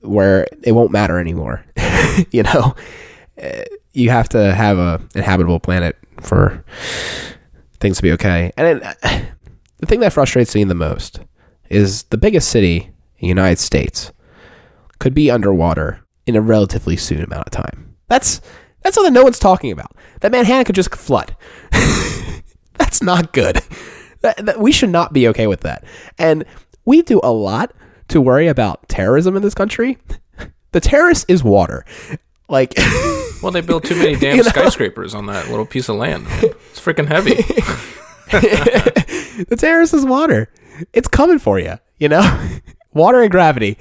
where 0.00 0.46
it 0.62 0.72
won't 0.72 0.92
matter 0.92 1.18
anymore. 1.18 1.64
you 2.30 2.42
know, 2.44 2.74
Uh, 3.42 3.62
you 3.92 4.10
have 4.10 4.28
to 4.28 4.54
have 4.54 4.78
a 4.78 5.00
inhabitable 5.16 5.58
planet 5.58 5.96
for 6.20 6.64
things 7.84 7.98
to 7.98 8.02
be 8.02 8.12
okay. 8.12 8.50
And 8.56 8.82
it, 8.82 8.96
the 9.78 9.86
thing 9.86 10.00
that 10.00 10.12
frustrates 10.12 10.54
me 10.54 10.64
the 10.64 10.74
most 10.74 11.20
is 11.68 12.04
the 12.04 12.16
biggest 12.16 12.48
city 12.48 12.76
in 13.18 13.20
the 13.20 13.26
United 13.28 13.58
States 13.58 14.10
could 14.98 15.14
be 15.14 15.30
underwater 15.30 16.00
in 16.26 16.34
a 16.34 16.40
relatively 16.40 16.96
soon 16.96 17.22
amount 17.22 17.46
of 17.46 17.50
time. 17.50 17.94
That's 18.08 18.40
that's 18.82 18.94
something 18.94 19.12
no 19.12 19.22
one's 19.22 19.38
talking 19.38 19.70
about. 19.70 19.94
That 20.20 20.32
Manhattan 20.32 20.64
could 20.64 20.74
just 20.74 20.94
flood. 20.94 21.36
that's 22.74 23.02
not 23.02 23.32
good. 23.32 23.60
That, 24.20 24.36
that- 24.44 24.60
we 24.60 24.72
should 24.72 24.90
not 24.90 25.12
be 25.12 25.28
okay 25.28 25.46
with 25.46 25.60
that. 25.60 25.84
And 26.18 26.44
we 26.86 27.02
do 27.02 27.20
a 27.22 27.32
lot 27.32 27.72
to 28.08 28.20
worry 28.20 28.46
about 28.46 28.88
terrorism 28.88 29.36
in 29.36 29.42
this 29.42 29.54
country. 29.54 29.98
The 30.72 30.80
terrorist 30.80 31.26
is 31.28 31.44
water. 31.44 31.84
Like 32.48 32.74
Well, 33.42 33.52
they 33.52 33.60
built 33.60 33.84
too 33.84 33.96
many 33.96 34.16
damn 34.20 34.36
You 34.36 34.42
know? 34.42 34.48
skyscrapers 34.48 35.14
on 35.14 35.26
that 35.26 35.48
little 35.50 35.66
piece 35.66 35.88
of 35.88 35.96
land. 35.96 36.26
It's 36.42 36.80
freaking 36.80 37.06
heavy. 37.08 37.34
the 39.48 39.56
terrace 39.58 39.92
is 39.92 40.04
water. 40.04 40.48
It's 40.92 41.08
coming 41.08 41.38
for 41.38 41.58
you, 41.58 41.78
you 41.98 42.08
know? 42.08 42.48
water 42.92 43.20
and 43.22 43.30
gravity 43.30 43.78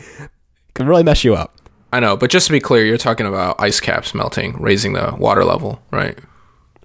can 0.73 0.87
really 0.87 1.03
mess 1.03 1.23
you 1.23 1.35
up. 1.35 1.55
I 1.91 1.99
know, 1.99 2.17
but 2.17 2.31
just 2.31 2.47
to 2.47 2.51
be 2.53 2.59
clear, 2.59 2.83
you're 2.85 2.97
talking 2.97 3.27
about 3.27 3.55
ice 3.61 3.79
caps 3.79 4.15
melting, 4.15 4.59
raising 4.59 4.93
the 4.93 5.15
water 5.17 5.43
level, 5.43 5.81
right? 5.91 6.17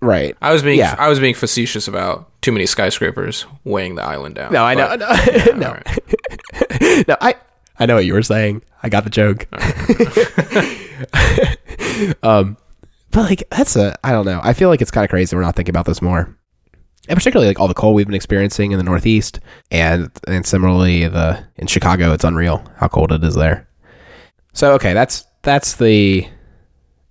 Right. 0.03 0.37
I 0.43 0.53
was 0.53 0.63
being 0.63 0.79
Yeah. 0.79 0.95
I 0.99 1.09
was 1.09 1.19
being 1.19 1.35
facetious 1.35 1.89
about 1.89 2.31
too 2.43 2.53
many 2.53 2.67
skyscrapers 2.67 3.47
weighing 3.65 3.95
the 3.97 4.03
island 4.05 4.35
down. 4.37 4.53
No, 4.53 4.63
I 4.65 4.75
know. 4.75 4.89
but- 4.97 5.01
No, 5.01 5.07
yeah, 5.33 5.45
no. 5.57 5.71
right. 5.73 7.09
no, 7.09 7.17
I 7.21 7.35
I 7.79 7.87
know 7.87 7.95
what 7.95 8.07
you 8.07 8.15
were 8.15 8.23
saying. 8.23 8.63
I 8.83 8.89
got 8.89 9.05
the 9.05 9.11
joke. 9.11 9.47
um, 12.23 12.57
but 13.11 13.23
like 13.23 13.45
that's 13.51 13.77
a 13.77 13.97
I 14.05 14.13
don't 14.13 14.27
know. 14.27 14.41
I 14.43 14.53
feel 14.53 14.69
like 14.69 14.83
it's 14.83 14.91
kind 14.91 15.05
of 15.05 15.11
crazy 15.11 15.35
we're 15.35 15.43
not 15.43 15.57
thinking 15.57 15.73
about 15.73 15.87
this 15.87 16.03
more, 16.03 16.37
and 17.09 17.17
particularly 17.17 17.49
like 17.49 17.61
all 17.61 17.69
the 17.69 17.75
cold 17.75 17.95
we've 17.95 18.07
been 18.07 18.15
experiencing 18.15 18.73
in 18.73 18.79
the 18.79 18.85
Northeast, 18.85 19.41
and 19.71 20.11
and 20.27 20.45
similarly 20.45 21.09
the 21.09 21.45
in 21.57 21.67
Chicago, 21.67 22.13
it's 22.13 22.25
unreal 22.25 22.65
how 22.77 22.89
cold 22.89 23.13
it 23.13 23.25
is 23.25 23.35
there. 23.35 23.69
So 24.53 24.73
okay, 24.75 24.93
that's 24.93 25.25
that's 25.43 25.77
the 25.77 26.29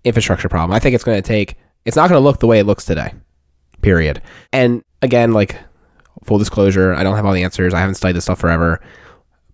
infrastructure 0.03 0.49
problem. 0.49 0.75
I 0.75 0.80
think 0.80 0.95
it's 0.95 1.03
going 1.03 1.21
to 1.21 1.27
take. 1.27 1.56
It's 1.86 1.95
not 1.95 2.10
going 2.10 2.19
to 2.19 2.23
look 2.23 2.39
the 2.39 2.47
way 2.47 2.60
it 2.60 2.65
looks 2.65 2.86
today. 2.86 3.13
Period. 3.82 4.21
And 4.51 4.84
again, 5.01 5.32
like 5.32 5.58
full 6.23 6.38
disclosure, 6.38 6.93
I 6.93 7.03
don't 7.03 7.15
have 7.15 7.25
all 7.25 7.34
the 7.34 7.43
answers. 7.43 7.73
I 7.73 7.80
haven't 7.80 7.95
studied 7.95 8.17
this 8.17 8.25
stuff 8.25 8.39
forever, 8.39 8.82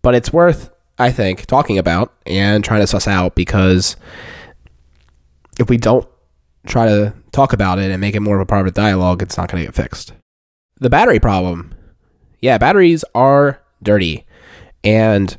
but 0.02 0.16
it's 0.16 0.34
worth, 0.34 0.72
I 1.04 1.12
think, 1.12 1.46
talking 1.48 1.78
about 1.78 2.14
and 2.26 2.64
trying 2.64 2.80
to 2.80 2.88
suss 2.88 3.08
out 3.08 3.36
because 3.36 3.98
if 5.60 5.70
we 5.70 5.78
don't 5.78 6.08
try 6.66 6.86
to 6.86 7.14
talk 7.34 7.52
about 7.52 7.78
it 7.78 7.92
and 7.92 8.00
make 8.00 8.16
it 8.16 8.22
more 8.22 8.40
of 8.40 8.50
a 8.50 8.66
a 8.66 8.72
dialogue, 8.72 9.22
it's 9.22 9.38
not 9.38 9.52
going 9.52 9.62
to 9.62 9.68
get 9.68 9.76
fixed. 9.76 10.14
The 10.80 10.90
battery 10.90 11.20
problem. 11.20 11.76
Yeah, 12.42 12.58
batteries 12.58 13.04
are 13.14 13.62
dirty. 13.82 14.26
And 14.84 15.36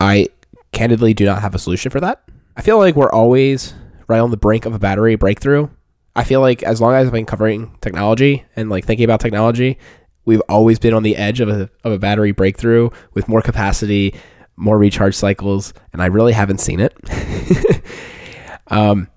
I 0.00 0.28
candidly 0.72 1.14
do 1.14 1.24
not 1.26 1.42
have 1.42 1.54
a 1.54 1.60
solution 1.60 1.92
for 1.92 2.00
that. 2.00 2.24
I 2.56 2.62
feel 2.62 2.78
like 2.78 2.96
we're 2.96 3.12
always 3.12 3.74
right 4.08 4.18
on 4.18 4.32
the 4.32 4.36
brink 4.36 4.66
of 4.66 4.74
a 4.74 4.80
battery 4.80 5.14
breakthrough. 5.14 5.68
I 6.16 6.24
feel 6.24 6.40
like 6.40 6.64
as 6.64 6.80
long 6.80 6.94
as 6.94 7.06
I've 7.06 7.12
been 7.12 7.24
covering 7.24 7.76
technology 7.80 8.44
and 8.56 8.68
like 8.68 8.84
thinking 8.84 9.04
about 9.04 9.20
technology, 9.20 9.78
we've 10.24 10.42
always 10.48 10.80
been 10.80 10.92
on 10.92 11.04
the 11.04 11.16
edge 11.16 11.38
of 11.38 11.48
a, 11.48 11.70
of 11.84 11.92
a 11.92 11.98
battery 11.98 12.32
breakthrough 12.32 12.90
with 13.14 13.28
more 13.28 13.42
capacity, 13.42 14.14
more 14.56 14.78
recharge 14.78 15.14
cycles, 15.14 15.72
and 15.92 16.02
I 16.02 16.06
really 16.06 16.32
haven't 16.32 16.58
seen 16.58 16.80
it. 16.80 16.94
um, 18.68 19.08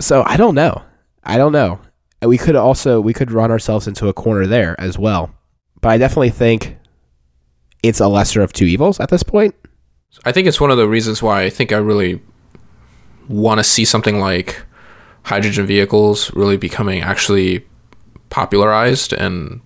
so 0.00 0.22
I 0.26 0.36
don't 0.36 0.54
know. 0.54 0.82
I 1.24 1.36
don't 1.36 1.52
know. 1.52 1.80
We 2.22 2.38
could 2.38 2.56
also 2.56 3.00
we 3.00 3.12
could 3.12 3.30
run 3.30 3.50
ourselves 3.50 3.86
into 3.86 4.08
a 4.08 4.12
corner 4.12 4.46
there 4.46 4.80
as 4.80 4.98
well. 4.98 5.34
But 5.80 5.90
I 5.90 5.98
definitely 5.98 6.30
think 6.30 6.76
it's 7.82 8.00
a 8.00 8.08
lesser 8.08 8.42
of 8.42 8.52
two 8.52 8.64
evils 8.64 9.00
at 9.00 9.10
this 9.10 9.22
point. 9.22 9.54
I 10.24 10.32
think 10.32 10.46
it's 10.46 10.60
one 10.60 10.70
of 10.70 10.76
the 10.76 10.88
reasons 10.88 11.22
why 11.22 11.42
I 11.42 11.50
think 11.50 11.72
I 11.72 11.78
really 11.78 12.20
want 13.28 13.58
to 13.58 13.64
see 13.64 13.84
something 13.84 14.20
like 14.20 14.62
hydrogen 15.24 15.66
vehicles 15.66 16.32
really 16.34 16.56
becoming 16.56 17.00
actually 17.00 17.64
popularized 18.30 19.12
and 19.12 19.60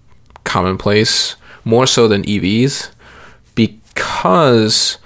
commonplace 0.44 1.36
more 1.64 1.86
so 1.86 2.08
than 2.08 2.22
EVs 2.22 2.90
because 3.96 4.98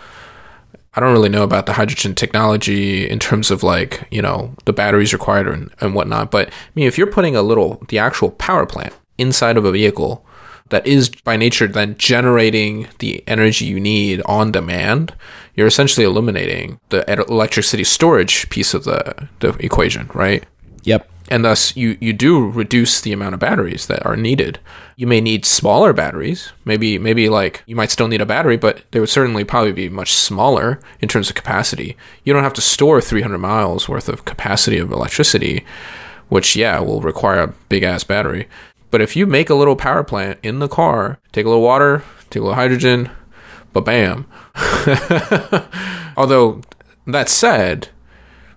I 0.95 1.01
don't 1.01 1.13
really 1.13 1.29
know 1.29 1.45
about 1.45 1.67
the 1.67 1.73
hydrogen 1.73 2.15
technology 2.15 3.09
in 3.09 3.19
terms 3.21 3.51
of 3.51 3.63
like, 3.63 4.07
you 4.11 4.21
know, 4.21 4.55
the 4.65 4.73
batteries 4.73 5.13
required 5.13 5.49
and, 5.49 5.71
and 5.81 5.95
whatnot. 5.95 6.31
But 6.31 6.49
I 6.49 6.53
mean, 6.75 6.87
if 6.87 6.99
you're 6.99 7.07
putting 7.07 7.37
a 7.37 7.43
little, 7.43 7.83
the 7.89 7.99
actual 7.99 8.31
power 8.33 8.67
plant 8.67 8.93
inside 9.17 9.57
of 9.57 9.65
a 9.65 9.73
vehicle 9.73 10.27
that 10.71 10.87
is 10.87 11.09
by 11.09 11.37
nature 11.37 11.67
then 11.67 11.97
generating 11.97 12.87
the 13.01 13.25
energy 13.27 13.65
you 13.65 13.81
need 13.81 14.23
on 14.27 14.53
demand, 14.53 15.15
you're 15.55 15.67
essentially 15.67 16.05
eliminating 16.05 16.79
the 16.91 17.09
electricity 17.29 17.85
storage 17.85 18.49
piece 18.51 18.75
of 18.75 18.85
the, 18.85 19.29
the 19.41 19.51
equation, 19.65 20.11
right? 20.15 20.45
Yep. 20.83 21.10
And 21.31 21.45
thus 21.45 21.77
you 21.77 21.97
you 22.01 22.13
do 22.13 22.51
reduce 22.51 23.01
the 23.01 23.13
amount 23.13 23.35
of 23.35 23.41
batteries 23.41 23.87
that 23.87 24.05
are 24.05 24.17
needed. 24.17 24.59
You 24.97 25.07
may 25.07 25.21
need 25.21 25.47
smaller 25.47 25.93
batteries. 25.93 26.53
Maybe 26.65 26.99
maybe 26.99 27.29
like 27.29 27.63
you 27.67 27.77
might 27.77 27.91
still 27.91 28.09
need 28.09 28.21
a 28.21 28.27
battery, 28.27 28.57
but 28.57 28.83
they 28.91 29.01
would 29.01 29.09
certainly 29.09 29.45
probably 29.45 29.73
be 29.73 29.89
much 29.89 30.13
smaller 30.13 30.81
in 31.01 31.09
terms 31.09 31.31
of 31.31 31.37
capacity. 31.37 31.97
You 32.25 32.33
don't 32.33 32.43
have 32.43 32.53
to 32.55 32.61
store 32.61 33.01
300 33.01 33.39
miles 33.39 33.89
worth 33.89 34.09
of 34.09 34.25
capacity 34.25 34.79
of 34.79 34.91
electricity, 34.91 35.65
which 36.29 36.57
yeah 36.57 36.81
will 36.81 37.01
require 37.01 37.41
a 37.41 37.55
big 37.69 37.85
ass 37.85 38.03
battery. 38.03 38.49
But 38.91 39.01
if 39.01 39.15
you 39.15 39.25
make 39.25 39.49
a 39.49 39.55
little 39.55 39.77
power 39.77 40.03
plant 40.03 40.41
in 40.43 40.59
the 40.59 40.69
car, 40.69 41.21
take 41.31 41.47
a 41.47 41.49
little 41.49 41.63
water, 41.63 42.03
take 42.29 42.41
a 42.41 42.45
little 42.45 42.57
hydrogen, 42.57 43.09
but 43.73 43.85
bam. 43.85 44.27
Although 46.17 46.63
that 47.07 47.29
said, 47.29 47.89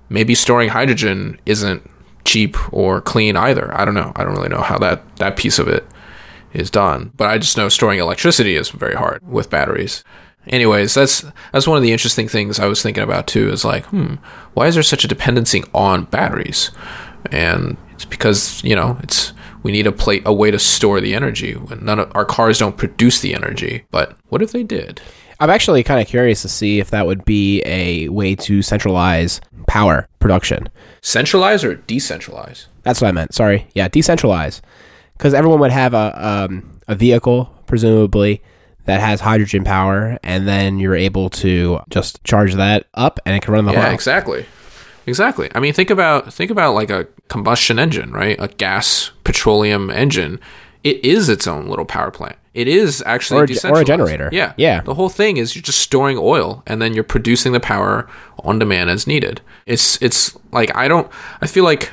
maybe 0.10 0.34
storing 0.34 0.70
hydrogen 0.70 1.40
isn't 1.46 1.88
cheap 2.26 2.58
or 2.74 3.02
clean 3.02 3.36
either. 3.36 3.76
I 3.78 3.86
don't 3.86 3.94
know. 3.94 4.12
I 4.16 4.24
don't 4.24 4.34
really 4.34 4.50
know 4.50 4.62
how 4.62 4.78
that 4.80 5.04
that 5.18 5.38
piece 5.38 5.60
of 5.60 5.68
it 5.68 5.86
is 6.54 6.70
done. 6.70 7.12
But 7.16 7.30
I 7.30 7.38
just 7.38 7.58
know 7.58 7.70
storing 7.70 8.00
electricity 8.00 8.56
is 8.56 8.70
very 8.70 8.96
hard 8.96 9.22
with 9.28 9.50
batteries. 9.50 10.04
Anyways, 10.48 10.94
that's 10.94 11.26
that's 11.52 11.68
one 11.68 11.78
of 11.78 11.84
the 11.84 11.92
interesting 11.92 12.28
things 12.28 12.60
I 12.60 12.68
was 12.68 12.82
thinking 12.82 13.04
about 13.04 13.28
too. 13.28 13.50
Is 13.50 13.64
like, 13.64 13.86
hmm, 13.86 14.16
why 14.54 14.68
is 14.68 14.76
there 14.76 14.84
such 14.84 15.06
a 15.06 15.08
dependency 15.08 15.64
on 15.74 16.06
batteries? 16.06 16.72
And 17.32 17.78
it's 17.92 18.06
because 18.06 18.64
you 18.64 18.76
know 18.76 18.98
it's 19.02 19.34
we 19.64 19.72
need 19.72 19.88
a 19.88 19.92
plate 19.92 20.24
a 20.26 20.34
way 20.34 20.52
to 20.52 20.60
store 20.60 21.00
the 21.00 21.16
energy. 21.16 21.54
When 21.54 21.86
none 21.86 22.00
of 22.00 22.12
our 22.14 22.26
cars 22.26 22.60
don't 22.60 22.78
produce 22.78 23.22
the 23.22 23.34
energy. 23.34 23.86
But 23.92 24.18
what 24.28 24.42
if 24.42 24.52
they 24.52 24.64
did? 24.64 25.02
I'm 25.40 25.50
actually 25.50 25.84
kind 25.84 26.00
of 26.02 26.08
curious 26.08 26.42
to 26.44 26.50
see 26.50 26.80
if 26.80 26.90
that 26.92 27.06
would 27.06 27.26
be 27.26 27.62
a 27.66 28.10
way 28.10 28.36
to 28.36 28.62
centralize 28.62 29.42
power 29.68 30.08
production. 30.20 30.70
Centralize 31.02 31.64
or 31.64 31.76
decentralize? 31.78 32.66
That's 32.84 33.02
what 33.02 33.08
I 33.08 33.12
meant. 33.12 33.34
Sorry. 33.34 33.68
Yeah, 33.74 33.88
decentralize. 33.90 34.62
Because 35.18 35.34
everyone 35.34 35.60
would 35.60 35.72
have 35.72 35.94
a 35.94 36.14
um, 36.50 36.80
a 36.88 36.96
vehicle, 36.96 37.54
presumably, 37.68 38.42
that 38.86 39.00
has 39.00 39.22
hydrogen 39.22 39.64
power, 39.64 40.18
and 40.24 40.48
then 40.48 40.80
you're 40.80 40.96
able 40.96 41.30
to 41.30 41.80
just 41.90 42.22
charge 42.24 42.56
that 42.56 42.88
up, 42.94 43.20
and 43.26 43.36
it 43.36 43.42
can 43.42 43.54
run 43.54 43.66
the 43.66 43.72
Yeah, 43.72 43.78
whole 43.80 43.86
house. 43.92 43.94
exactly. 43.94 44.46
Exactly. 45.06 45.50
I 45.54 45.60
mean, 45.60 45.74
think 45.74 45.90
about 45.90 46.34
think 46.34 46.50
about 46.52 46.74
like 46.76 46.90
a 46.90 47.08
combustion 47.30 47.78
engine, 47.80 48.12
right? 48.12 48.36
A 48.40 48.48
gas 48.48 49.12
petroleum 49.24 49.90
engine. 49.90 50.40
It 50.84 51.04
is 51.04 51.30
its 51.30 51.48
own 51.48 51.68
little 51.68 51.86
power 51.86 52.12
plant. 52.12 52.36
It 52.54 52.68
is 52.68 53.02
actually 53.06 53.40
Or 53.40 53.44
a 53.46 53.72
or 53.72 53.82
a 53.82 53.86
generator. 53.86 54.30
Yeah, 54.32 54.54
Yeah. 54.58 54.82
The 54.82 54.94
whole 54.94 55.10
thing 55.10 55.38
is 55.38 55.56
you're 55.56 55.64
just 55.64 55.80
storing 55.80 56.18
oil, 56.20 56.62
and 56.68 56.82
then 56.82 56.94
you're 56.94 57.04
producing 57.04 57.52
the 57.54 57.60
power 57.60 58.08
on 58.44 58.60
demand 58.60 58.90
as 58.90 59.08
needed. 59.08 59.42
It's 59.66 60.00
it's 60.02 60.38
like 60.52 60.76
I 60.76 60.88
don't. 60.88 61.10
I 61.42 61.48
feel 61.48 61.64
like 61.64 61.92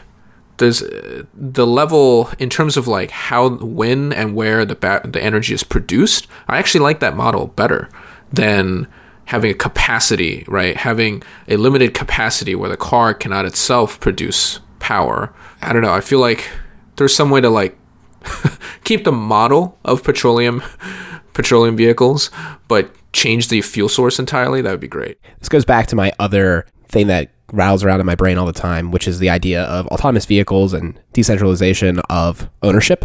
there's 0.58 0.82
uh, 0.82 1.22
the 1.34 1.66
level 1.66 2.30
in 2.38 2.50
terms 2.50 2.76
of 2.76 2.86
like 2.86 3.10
how, 3.10 3.48
when, 3.48 4.12
and 4.12 4.34
where 4.34 4.66
the 4.66 4.74
ba- 4.74 5.00
the 5.04 5.22
energy 5.22 5.54
is 5.54 5.64
produced. 5.64 6.26
I 6.48 6.58
actually 6.58 6.82
like 6.82 7.00
that 7.00 7.16
model 7.16 7.46
better 7.46 7.88
than 8.30 8.86
having 9.24 9.50
a 9.50 9.54
capacity, 9.54 10.44
right? 10.46 10.76
Having 10.76 11.22
a 11.48 11.56
limited 11.56 11.94
capacity 11.94 12.54
where 12.54 12.68
the 12.68 12.76
car 12.76 13.14
cannot 13.14 13.46
itself 13.46 13.98
produce 14.00 14.60
power. 14.80 15.32
I 15.62 15.72
don't 15.72 15.82
know. 15.82 15.92
I 15.94 16.00
feel 16.00 16.18
like 16.20 16.48
there's 16.96 17.14
some 17.14 17.30
way 17.30 17.40
to 17.40 17.48
like 17.48 17.78
keep 18.84 19.04
the 19.04 19.12
model 19.12 19.78
of 19.84 20.02
petroleum 20.04 20.62
petroleum 21.32 21.76
vehicles, 21.76 22.30
but 22.68 22.92
change 23.12 23.48
the 23.48 23.62
fuel 23.62 23.88
source 23.88 24.18
entirely. 24.18 24.60
That 24.62 24.70
would 24.70 24.80
be 24.80 24.88
great. 24.88 25.18
This 25.38 25.48
goes 25.48 25.64
back 25.64 25.86
to 25.88 25.96
my 25.96 26.12
other 26.18 26.66
thing 26.88 27.06
that 27.08 27.30
rattles 27.52 27.82
around 27.84 28.00
in 28.00 28.06
my 28.06 28.14
brain 28.14 28.38
all 28.38 28.46
the 28.46 28.52
time, 28.52 28.90
which 28.92 29.08
is 29.08 29.18
the 29.18 29.30
idea 29.30 29.62
of 29.64 29.86
autonomous 29.88 30.26
vehicles 30.26 30.72
and 30.72 30.98
decentralization 31.12 31.98
of 32.10 32.48
ownership, 32.62 33.04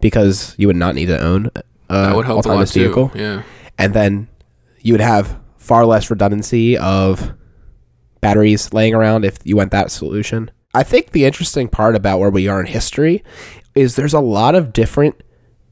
because 0.00 0.54
you 0.58 0.66
would 0.66 0.76
not 0.76 0.94
need 0.94 1.06
to 1.06 1.20
own 1.22 1.50
a 1.56 1.62
That 1.94 2.16
would 2.16 2.24
help 2.26 2.36
a 2.36 2.38
lot 2.38 2.44
autonomous 2.46 2.72
too. 2.72 2.80
vehicle, 2.84 3.10
Yeah. 3.14 3.42
and 3.78 3.92
then 3.94 4.28
you 4.80 4.94
would 4.94 5.00
have 5.02 5.38
far 5.58 5.84
less 5.84 6.10
redundancy 6.10 6.76
of 6.78 7.32
batteries 8.20 8.72
laying 8.72 8.94
around 8.94 9.24
if 9.24 9.36
you 9.44 9.56
went 9.56 9.70
that 9.72 9.90
solution. 9.90 10.50
I 10.74 10.82
think 10.84 11.10
the 11.10 11.24
interesting 11.26 11.68
part 11.68 11.94
about 11.94 12.18
where 12.18 12.30
we 12.30 12.48
are 12.48 12.60
in 12.60 12.66
history 12.66 13.22
is 13.74 13.96
there's 13.96 14.14
a 14.14 14.20
lot 14.20 14.54
of 14.54 14.72
different 14.72 15.22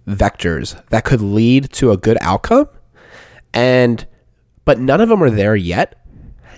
vectors 0.07 0.84
that 0.88 1.05
could 1.05 1.20
lead 1.20 1.70
to 1.72 1.92
a 1.92 1.96
good 1.96 2.18
outcome 2.20 2.68
and 3.53 4.07
but 4.64 4.78
none 4.78 5.01
of 5.01 5.09
them 5.09 5.22
are 5.22 5.30
there 5.30 5.57
yet. 5.57 5.96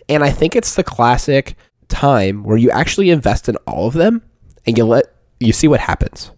And 0.08 0.22
I 0.24 0.30
think 0.30 0.54
it's 0.54 0.74
the 0.74 0.84
classic 0.84 1.56
time 1.88 2.42
where 2.42 2.56
you 2.56 2.70
actually 2.70 3.10
invest 3.10 3.48
in 3.48 3.56
all 3.66 3.86
of 3.86 3.94
them 3.94 4.22
and 4.66 4.76
you 4.76 4.84
let 4.84 5.06
you 5.40 5.52
see 5.52 5.68
what 5.68 5.80
happens. 5.80 6.30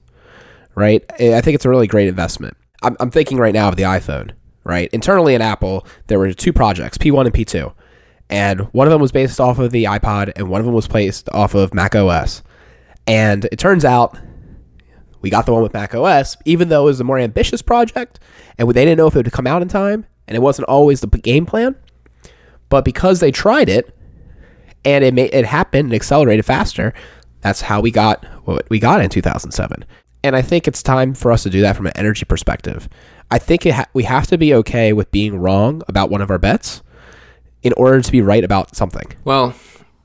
Right? 0.75 1.05
I 1.21 1.41
think 1.41 1.55
it's 1.55 1.65
a 1.65 1.71
really 1.71 1.87
great 1.87 2.09
investment. 2.09 2.57
I'm, 2.83 2.97
I'm 3.01 3.11
thinking 3.11 3.39
right 3.39 3.55
now 3.55 3.69
of 3.69 3.77
the 3.77 3.85
iPhone, 3.85 4.33
right? 4.65 4.89
Internally 4.93 5.35
at 5.35 5.41
Apple, 5.41 5.87
there 6.09 6.19
were 6.19 6.33
two 6.33 6.53
projects, 6.53 6.99
P1 6.99 7.27
and 7.27 7.35
P2. 7.35 7.73
And 8.29 8.61
one 8.73 8.87
of 8.87 8.91
them 8.93 9.01
was 9.01 9.13
based 9.13 9.41
off 9.41 9.59
of 9.59 9.71
the 9.71 9.85
iPod 9.85 10.33
and 10.37 10.49
one 10.49 10.61
of 10.61 10.67
them 10.67 10.75
was 10.75 10.89
based 10.89 11.29
off 11.31 11.55
of 11.55 11.75
Mac 11.75 11.95
OS. 11.95 12.43
And 13.07 13.45
it 13.53 13.59
turns 13.59 13.85
out 13.85 14.19
we 15.25 15.31
got 15.31 15.47
the 15.47 15.55
one 15.55 15.63
with 15.63 15.73
Mac 15.73 15.95
OS, 15.95 16.37
even 16.45 16.69
though 16.69 16.83
it 16.83 16.85
was 16.85 17.01
a 17.01 17.05
more 17.05 17.19
ambitious 17.19 17.63
project 17.63 18.21
and 18.59 18.69
they 18.69 18.85
didn't 18.85 18.99
know 18.99 19.07
if 19.07 19.15
it 19.15 19.25
would 19.25 19.33
come 19.33 19.47
out 19.47 19.63
in 19.63 19.69
time 19.69 20.05
and 20.29 20.37
it 20.37 20.41
wasn't 20.41 20.69
always 20.69 21.01
the 21.01 21.07
game 21.07 21.47
plan. 21.47 21.75
But 22.69 22.85
because 22.85 23.21
they 23.21 23.33
tried 23.33 23.71
it 23.71 23.97
and 24.85 25.03
it 25.03 25.15
made 25.15 25.33
it 25.33 25.47
happened 25.47 25.87
and 25.87 25.95
accelerated 25.95 26.45
faster, 26.45 26.93
that's 27.41 27.63
how 27.63 27.81
we 27.81 27.91
got 27.91 28.23
what 28.47 28.69
we 28.69 28.79
got 28.79 29.01
in 29.01 29.09
2007. 29.09 29.87
And 30.23 30.37
I 30.37 30.43
think 30.43 30.69
it's 30.69 30.83
time 30.83 31.15
for 31.15 31.33
us 31.33 31.43
to 31.45 31.51
do 31.51 31.63
that 31.63 31.75
from 31.75 31.87
an 31.87 31.97
energy 31.97 32.27
perspective. 32.27 32.87
I 33.31 33.39
think 33.39 33.65
ha- 33.65 33.87
we 33.95 34.03
have 34.03 34.27
to 34.27 34.37
be 34.37 34.53
okay 34.57 34.93
with 34.93 35.11
being 35.11 35.39
wrong 35.39 35.81
about 35.89 36.11
one 36.11 36.21
of 36.21 36.31
our 36.31 36.39
bets 36.39 36.83
in 37.63 37.73
order 37.79 38.03
to 38.03 38.13
be 38.13 38.21
right 38.21 38.45
about 38.45 38.77
something. 38.77 39.07
Well, 39.25 39.55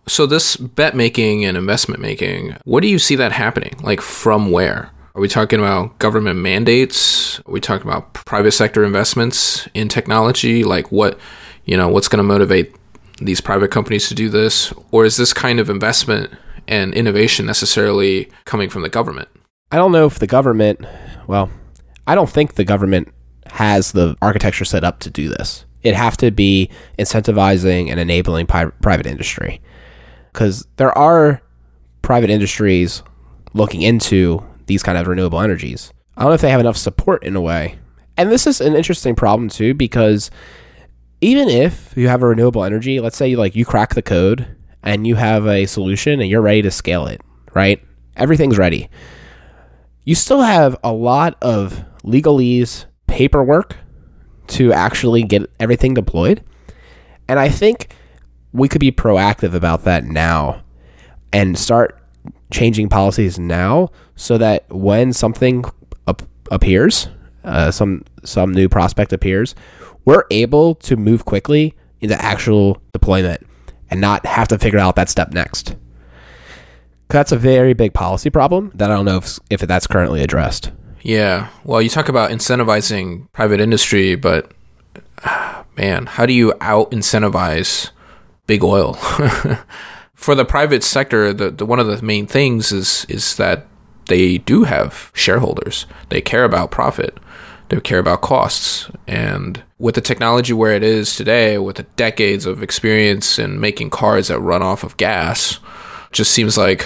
so 0.08 0.26
this 0.26 0.56
bet 0.56 0.96
making 0.96 1.44
and 1.44 1.58
investment 1.58 2.02
making, 2.02 2.56
what 2.64 2.82
do 2.82 2.88
you 2.88 3.00
see 3.00 3.16
that 3.16 3.34
happening? 3.34 3.76
Like 3.84 4.00
from 4.00 4.50
where? 4.50 4.92
Are 5.16 5.22
we 5.22 5.28
talking 5.28 5.60
about 5.60 5.97
government 5.97 6.39
mandates? 6.39 7.39
Are 7.39 7.51
we 7.51 7.60
talking 7.60 7.88
about 7.88 8.14
private 8.14 8.51
sector 8.51 8.84
investments 8.84 9.68
in 9.74 9.89
technology? 9.89 10.64
Like 10.64 10.91
what, 10.91 11.20
you 11.66 11.76
know, 11.76 11.89
what's 11.89 12.07
going 12.07 12.18
to 12.18 12.24
motivate 12.24 12.76
these 13.20 13.41
private 13.41 13.72
companies 13.72 14.07
to 14.10 14.16
do 14.16 14.30
this? 14.30 14.72
Or 14.91 15.05
is 15.05 15.18
this 15.18 15.34
kind 15.34 15.60
of 15.60 15.70
investment 15.70 16.32
and 16.68 16.93
innovation 16.93 17.45
necessarily 17.47 18.32
coming 18.45 18.70
from 18.70 18.84
the 18.84 18.89
government? 18.89 19.28
I 19.72 19.78
don't 19.78 19.91
know 19.91 20.05
if 20.05 20.20
the 20.20 20.28
government, 20.28 20.86
well, 21.28 21.49
I 22.05 22.16
don't 22.16 22.30
think 22.30 22.53
the 22.53 22.64
government 22.64 23.12
has 23.47 23.91
the 23.91 24.16
architecture 24.22 24.66
set 24.66 24.84
up 24.84 24.99
to 24.99 25.10
do 25.10 25.28
this. 25.28 25.66
It'd 25.82 25.97
have 25.97 26.18
to 26.18 26.30
be 26.30 26.70
incentivizing 26.99 27.89
and 27.89 27.99
enabling 27.99 28.45
pi- 28.45 28.66
private 28.82 29.07
industry. 29.07 29.62
Because 30.32 30.68
there 30.78 30.95
are 30.95 31.41
private 32.03 32.30
industries 32.30 33.01
looking 33.53 33.82
into 33.82 34.45
these 34.70 34.84
kind 34.84 34.98
of 34.98 35.08
renewable 35.08 35.42
energies. 35.42 35.92
I 36.16 36.22
don't 36.22 36.30
know 36.30 36.36
if 36.36 36.42
they 36.42 36.52
have 36.52 36.62
enough 36.62 36.78
support 36.78 37.24
in 37.24 37.36
a 37.36 37.42
way. 37.42 37.80
And 38.16 38.32
this 38.32 38.48
is 38.48 38.62
an 38.62 38.76
interesting 38.76 39.16
problem 39.16 39.50
too 39.50 39.74
because 39.74 40.32
even 41.20 41.50
if 41.50 41.94
you 41.98 42.08
have 42.08 42.24
a 42.24 42.28
renewable 42.28 42.64
energy, 42.64 43.02
let's 43.02 43.18
say 43.18 43.36
like 43.36 43.56
you 43.56 43.66
crack 43.66 43.96
the 43.96 44.02
code 44.02 44.48
and 44.84 45.06
you 45.06 45.16
have 45.16 45.46
a 45.48 45.66
solution 45.66 46.22
and 46.22 46.30
you're 46.30 46.42
ready 46.42 46.62
to 46.62 46.72
scale 46.72 47.08
it, 47.08 47.20
right? 47.54 47.84
Everything's 48.16 48.58
ready. 48.58 48.90
You 50.06 50.16
still 50.16 50.42
have 50.42 50.78
a 50.84 50.94
lot 50.94 51.38
of 51.42 51.84
legalese, 52.04 52.86
paperwork 53.08 53.76
to 54.48 54.72
actually 54.72 55.24
get 55.24 55.50
everything 55.60 55.94
deployed. 55.94 56.44
And 57.28 57.40
I 57.40 57.50
think 57.50 57.94
we 58.52 58.68
could 58.68 58.82
be 58.82 58.92
proactive 58.92 59.54
about 59.54 59.84
that 59.84 60.06
now 60.06 60.64
and 61.32 61.58
start 61.58 61.99
changing 62.52 62.89
policies 62.89 63.38
now 63.39 63.89
so 64.16 64.38
that 64.38 64.68
when 64.70 65.14
something 65.14 65.64
up 66.08 66.22
appears, 66.52 67.08
uh, 67.43 67.72
some 67.72 68.04
some 68.24 68.52
new 68.52 68.68
prospect 68.68 69.14
appears, 69.14 69.56
we're 70.06 70.26
able 70.32 70.76
to 70.76 70.95
move 70.95 71.26
quickly 71.26 71.76
into 72.02 72.16
actual 72.22 72.82
deployment 72.93 73.45
and 73.89 74.02
not 74.02 74.26
have 74.26 74.47
to 74.47 74.58
figure 74.58 74.80
out 74.80 74.95
that 74.95 75.10
step 75.10 75.34
next. 75.34 75.76
That's 77.10 77.32
a 77.32 77.38
very 77.38 77.74
big 77.74 77.93
policy 77.93 78.30
problem 78.30 78.72
that 78.76 78.91
I 78.91 78.95
don't 78.95 79.06
know 79.06 79.18
if, 79.18 79.39
if 79.50 79.62
that's 79.62 79.88
currently 79.88 80.22
addressed. 80.22 80.72
Yeah. 81.02 81.50
Well, 81.64 81.82
you 81.82 81.89
talk 81.89 82.08
about 82.08 82.30
incentivizing 82.30 83.32
private 83.34 83.60
industry, 83.60 84.16
but 84.16 84.52
man, 85.78 86.06
how 86.06 86.26
do 86.26 86.34
you 86.34 86.54
out 86.62 86.91
incentivize 86.91 87.89
big 88.45 88.64
oil? 88.64 88.97
For 90.20 90.36
the 90.36 90.44
private 90.44 90.84
sector, 90.84 91.32
the, 91.32 91.50
the 91.50 91.66
one 91.66 91.80
of 91.80 91.88
the 91.88 92.02
main 92.02 92.28
things 92.28 92.74
is 92.74 93.06
is 93.08 93.38
that 93.38 93.68
they 94.08 94.38
do 94.40 94.66
have 94.66 95.12
shareholders. 95.14 95.86
They 96.10 96.20
care 96.20 96.44
about 96.44 96.72
profit. 96.72 97.18
They 97.70 97.80
care 97.80 98.00
about 98.00 98.20
costs. 98.20 98.92
And 99.08 99.64
with 99.78 99.96
the 99.96 100.02
technology 100.02 100.52
where 100.52 100.74
it 100.74 100.84
is 100.84 101.16
today, 101.16 101.58
with 101.58 101.78
the 101.78 101.84
decades 101.96 102.46
of 102.46 102.62
experience 102.62 103.40
in 103.40 103.62
making 103.62 103.92
cars 103.92 104.28
that 104.28 104.42
run 104.42 104.62
off 104.62 104.84
of 104.84 104.98
gas, 104.98 105.60
just 106.12 106.32
seems 106.32 106.58
like 106.58 106.86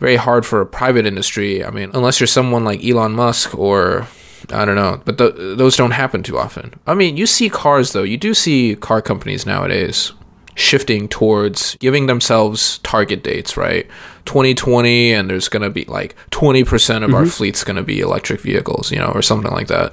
very 0.00 0.16
hard 0.16 0.44
for 0.44 0.60
a 0.60 0.66
private 0.66 1.06
industry. 1.06 1.64
I 1.64 1.70
mean, 1.70 1.92
unless 1.94 2.18
you're 2.18 2.26
someone 2.26 2.64
like 2.64 2.84
Elon 2.84 3.12
Musk 3.12 3.56
or 3.56 4.08
I 4.52 4.64
don't 4.64 4.74
know, 4.74 5.00
but 5.04 5.16
the, 5.16 5.30
those 5.56 5.76
don't 5.76 5.92
happen 5.92 6.24
too 6.24 6.38
often. 6.38 6.74
I 6.88 6.94
mean, 6.94 7.16
you 7.16 7.28
see 7.28 7.48
cars 7.48 7.92
though. 7.92 8.02
You 8.02 8.16
do 8.16 8.34
see 8.34 8.74
car 8.74 9.00
companies 9.00 9.46
nowadays 9.46 10.12
shifting 10.54 11.08
towards 11.08 11.76
giving 11.76 12.06
themselves 12.06 12.78
target 12.78 13.22
dates, 13.22 13.56
right? 13.56 13.86
2020 14.26 15.12
and 15.12 15.30
there's 15.30 15.48
going 15.48 15.62
to 15.62 15.70
be 15.70 15.84
like 15.86 16.14
20% 16.30 16.62
of 16.62 17.02
mm-hmm. 17.02 17.14
our 17.14 17.26
fleet's 17.26 17.64
going 17.64 17.76
to 17.76 17.82
be 17.82 18.00
electric 18.00 18.40
vehicles, 18.40 18.92
you 18.92 18.98
know, 18.98 19.08
or 19.08 19.22
something 19.22 19.50
like 19.50 19.68
that. 19.68 19.92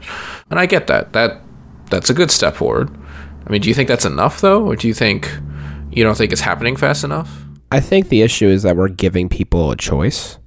And 0.50 0.60
I 0.60 0.66
get 0.66 0.88
that. 0.88 1.14
That 1.14 1.42
that's 1.90 2.10
a 2.10 2.14
good 2.14 2.30
step 2.30 2.56
forward. 2.56 2.96
I 3.48 3.52
mean, 3.52 3.62
do 3.62 3.70
you 3.70 3.74
think 3.74 3.88
that's 3.88 4.06
enough 4.06 4.42
though 4.42 4.66
or 4.66 4.76
do 4.76 4.88
you 4.88 4.94
think 4.94 5.32
you 5.92 6.04
don't 6.04 6.18
think 6.18 6.32
it's 6.32 6.42
happening 6.42 6.76
fast 6.76 7.04
enough? 7.04 7.44
I 7.72 7.80
think 7.80 8.10
the 8.10 8.22
issue 8.22 8.48
is 8.48 8.64
that 8.64 8.76
we're 8.76 8.90
giving 8.90 9.30
people 9.30 9.72
a 9.72 9.78
choice. 9.78 10.38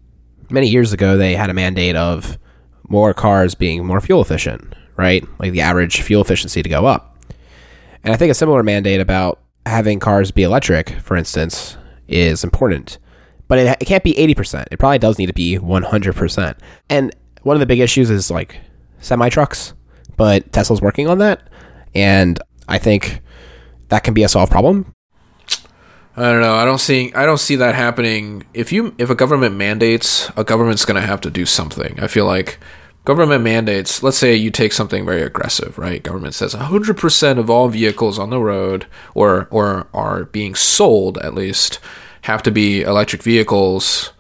Many 0.51 0.69
years 0.69 0.93
ago 0.93 1.17
they 1.17 1.35
had 1.35 1.51
a 1.51 1.55
mandate 1.55 1.97
of 1.97 2.39
more 2.89 3.15
cars 3.15 3.55
being 3.55 3.87
more 3.87 4.01
fuel 4.01 4.21
efficient, 4.21 4.75
right? 4.97 5.27
Like 5.39 5.53
the 5.53 5.63
average 5.63 6.03
fuel 6.03 6.21
efficiency 6.21 6.63
to 6.63 6.69
go 6.69 6.85
up. 6.85 7.17
And 8.05 8.13
I 8.13 8.17
think 8.17 8.31
a 8.31 8.35
similar 8.35 8.63
mandate 8.63 9.01
about 9.01 9.42
having 9.67 10.01
cars 10.01 10.31
be 10.31 10.43
electric, 10.43 10.91
for 11.01 11.17
instance, 11.17 11.77
is 12.09 12.45
important. 12.45 12.99
But 13.49 13.59
it, 13.59 13.77
it 13.81 13.85
can't 13.85 14.05
be 14.05 14.15
80%. 14.15 14.67
It 14.71 14.79
probably 14.79 14.99
does 14.99 15.19
need 15.19 15.27
to 15.27 15.33
be 15.33 15.59
100%. 15.59 16.59
And 16.89 17.15
one 17.43 17.57
of 17.57 17.61
the 17.61 17.67
big 17.67 17.81
issues 17.81 18.11
is 18.11 18.31
like 18.31 18.61
semi 19.01 19.29
trucks, 19.29 19.75
but 20.17 20.53
Tesla's 20.53 20.81
working 20.81 21.09
on 21.09 21.19
that. 21.19 21.49
And 21.95 22.39
I 22.69 22.79
think 22.79 23.21
that 23.89 24.05
can 24.05 24.15
be 24.15 24.23
a 24.23 24.29
solved 24.29 24.51
problem. 24.51 24.95
I 26.17 26.31
don't 26.31 26.41
know. 26.41 26.55
I 26.55 26.65
don't 26.67 26.79
see. 26.79 27.13
I 27.15 27.25
don't 27.25 27.39
see 27.39 27.57
that 27.57 27.75
happening. 27.75 28.45
If 28.53 28.71
you, 28.71 28.95
if 28.99 29.09
a 29.09 29.15
government 29.15 29.57
mandates, 29.57 30.31
a 30.37 30.45
government's 30.45 30.85
going 30.85 31.01
to 31.01 31.07
have 31.07 31.23
to 31.23 31.31
do 31.31 31.47
something. 31.47 31.99
I 32.01 32.07
feel 32.07 32.27
like 32.27 32.59
government 33.05 33.43
mandates, 33.43 34.03
let's 34.03 34.19
say 34.19 34.35
you 34.35 34.51
take 34.51 34.73
something 34.73 35.05
very 35.05 35.23
aggressive, 35.23 35.77
right? 35.79 36.03
Government 36.03 36.35
says 36.35 36.55
100% 36.55 37.39
of 37.39 37.51
all 37.51 37.69
vehicles 37.69 38.19
on 38.19 38.31
the 38.31 38.41
road 38.41 38.87
or 39.15 39.49
or 39.51 39.87
are 39.93 40.25
being 40.27 40.55
sold 40.55 41.19
at 41.19 41.35
least 41.35 41.81
have 42.23 42.43
to 42.45 42.51
be 42.51 42.83
electric 42.83 43.23
vehicles 43.23 44.13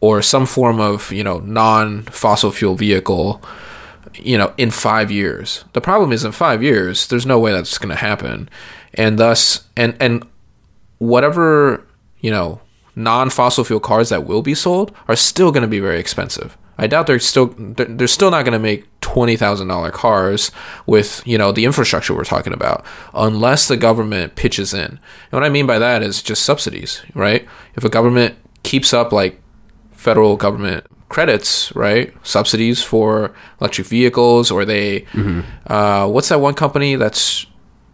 or 0.00 0.22
some 0.22 0.46
form 0.46 0.80
of, 0.80 1.12
you 1.12 1.24
know, 1.24 1.40
non-fossil 1.40 2.52
fuel 2.52 2.74
vehicle, 2.74 3.42
you 4.14 4.38
know, 4.38 4.54
in 4.56 4.70
5 4.70 5.10
years. 5.10 5.64
The 5.72 5.80
problem 5.80 6.12
is 6.12 6.24
in 6.24 6.32
5 6.32 6.62
years, 6.62 7.08
there's 7.08 7.26
no 7.26 7.38
way 7.38 7.52
that's 7.52 7.78
going 7.78 7.90
to 7.90 8.00
happen. 8.00 8.48
And 8.94 9.18
thus 9.18 9.64
and 9.76 9.96
and 10.00 10.24
whatever, 10.98 11.84
you 12.20 12.30
know, 12.30 12.60
non-fossil 12.94 13.64
fuel 13.64 13.80
cars 13.80 14.08
that 14.08 14.26
will 14.26 14.42
be 14.42 14.54
sold 14.54 14.92
are 15.08 15.16
still 15.16 15.50
going 15.52 15.62
to 15.62 15.68
be 15.68 15.80
very 15.80 15.98
expensive. 15.98 16.56
I 16.80 16.86
doubt 16.86 17.06
they're 17.06 17.20
still 17.20 17.54
they're 17.56 18.08
still 18.08 18.30
not 18.30 18.44
going 18.44 18.54
to 18.54 18.58
make 18.58 18.86
twenty 19.02 19.36
thousand 19.36 19.68
dollar 19.68 19.90
cars 19.90 20.50
with 20.86 21.22
you 21.26 21.36
know 21.36 21.52
the 21.52 21.66
infrastructure 21.66 22.14
we're 22.14 22.24
talking 22.24 22.54
about 22.54 22.84
unless 23.12 23.68
the 23.68 23.76
government 23.76 24.34
pitches 24.34 24.72
in. 24.72 24.86
And 24.86 24.98
what 25.30 25.44
I 25.44 25.50
mean 25.50 25.66
by 25.66 25.78
that 25.78 26.02
is 26.02 26.22
just 26.22 26.42
subsidies, 26.42 27.02
right? 27.14 27.46
If 27.74 27.84
a 27.84 27.90
government 27.90 28.36
keeps 28.62 28.94
up 28.94 29.12
like 29.12 29.38
federal 29.92 30.38
government 30.38 30.86
credits, 31.10 31.70
right? 31.76 32.14
Subsidies 32.26 32.82
for 32.82 33.34
electric 33.60 33.86
vehicles, 33.86 34.50
or 34.50 34.64
they, 34.64 35.02
mm-hmm. 35.12 35.40
uh, 35.70 36.08
what's 36.08 36.30
that 36.30 36.40
one 36.40 36.54
company 36.54 36.96
that's 36.96 37.44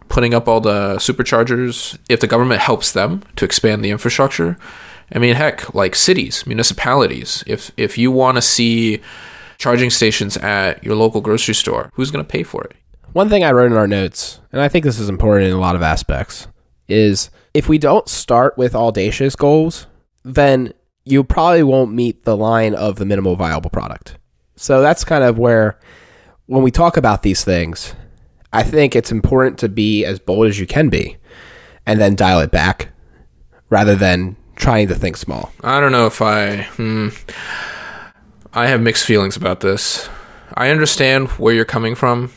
putting 0.07 0.33
up 0.33 0.47
all 0.47 0.61
the 0.61 0.95
superchargers? 0.95 1.97
If 2.07 2.21
the 2.21 2.27
government 2.27 2.61
helps 2.61 2.93
them 2.93 3.23
to 3.35 3.43
expand 3.43 3.83
the 3.83 3.89
infrastructure, 3.89 4.57
I 5.13 5.19
mean, 5.19 5.35
heck, 5.35 5.73
like 5.73 5.95
cities, 5.95 6.45
municipalities. 6.45 7.43
If 7.47 7.71
if 7.77 7.97
you 7.97 8.11
want 8.11 8.37
to 8.37 8.41
see 8.41 9.01
charging 9.57 9.89
stations 9.89 10.37
at 10.37 10.83
your 10.83 10.95
local 10.95 11.21
grocery 11.21 11.55
store, 11.55 11.91
who's 11.93 12.11
going 12.11 12.23
to 12.23 12.29
pay 12.29 12.43
for 12.43 12.63
it? 12.63 12.75
One 13.13 13.29
thing 13.29 13.43
I 13.43 13.51
wrote 13.51 13.71
in 13.71 13.77
our 13.77 13.87
notes, 13.87 14.39
and 14.51 14.61
I 14.61 14.67
think 14.67 14.85
this 14.85 14.99
is 14.99 15.09
important 15.09 15.49
in 15.49 15.55
a 15.55 15.59
lot 15.59 15.75
of 15.75 15.81
aspects, 15.81 16.47
is 16.87 17.29
if 17.53 17.67
we 17.67 17.77
don't 17.77 18.07
start 18.07 18.57
with 18.57 18.75
audacious 18.75 19.35
goals, 19.35 19.87
then 20.23 20.73
you 21.05 21.23
probably 21.23 21.63
won't 21.63 21.93
meet 21.93 22.23
the 22.23 22.37
line 22.37 22.75
of 22.75 22.97
the 22.97 23.05
minimal 23.05 23.35
viable 23.35 23.69
product. 23.69 24.17
So 24.55 24.81
that's 24.81 25.03
kind 25.03 25.23
of 25.23 25.39
where, 25.39 25.79
when 26.47 26.63
we 26.63 26.71
talk 26.71 26.97
about 26.97 27.23
these 27.23 27.43
things, 27.43 27.95
I 28.53 28.63
think 28.63 28.95
it's 28.95 29.11
important 29.11 29.57
to 29.59 29.69
be 29.69 30.05
as 30.05 30.19
bold 30.19 30.47
as 30.47 30.59
you 30.59 30.67
can 30.67 30.89
be 30.89 31.17
and 31.85 31.99
then 31.99 32.15
dial 32.15 32.39
it 32.39 32.51
back 32.51 32.89
rather 33.69 33.95
than 33.95 34.35
trying 34.57 34.89
to 34.89 34.95
think 34.95 35.15
small. 35.15 35.53
I 35.63 35.79
don't 35.79 35.93
know 35.93 36.07
if 36.07 36.21
I. 36.21 36.63
Hmm, 36.63 37.09
I 38.53 38.67
have 38.67 38.81
mixed 38.81 39.05
feelings 39.05 39.37
about 39.37 39.61
this. 39.61 40.09
I 40.55 40.69
understand 40.69 41.29
where 41.29 41.53
you're 41.53 41.65
coming 41.65 41.95
from, 41.95 42.31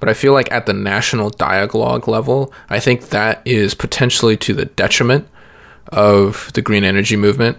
but 0.00 0.08
I 0.08 0.14
feel 0.14 0.32
like 0.32 0.50
at 0.50 0.66
the 0.66 0.72
national 0.72 1.30
dialogue 1.30 2.08
level, 2.08 2.52
I 2.70 2.80
think 2.80 3.10
that 3.10 3.42
is 3.44 3.74
potentially 3.74 4.36
to 4.38 4.54
the 4.54 4.64
detriment 4.64 5.28
of 5.88 6.50
the 6.54 6.62
green 6.62 6.84
energy 6.84 7.16
movement 7.16 7.58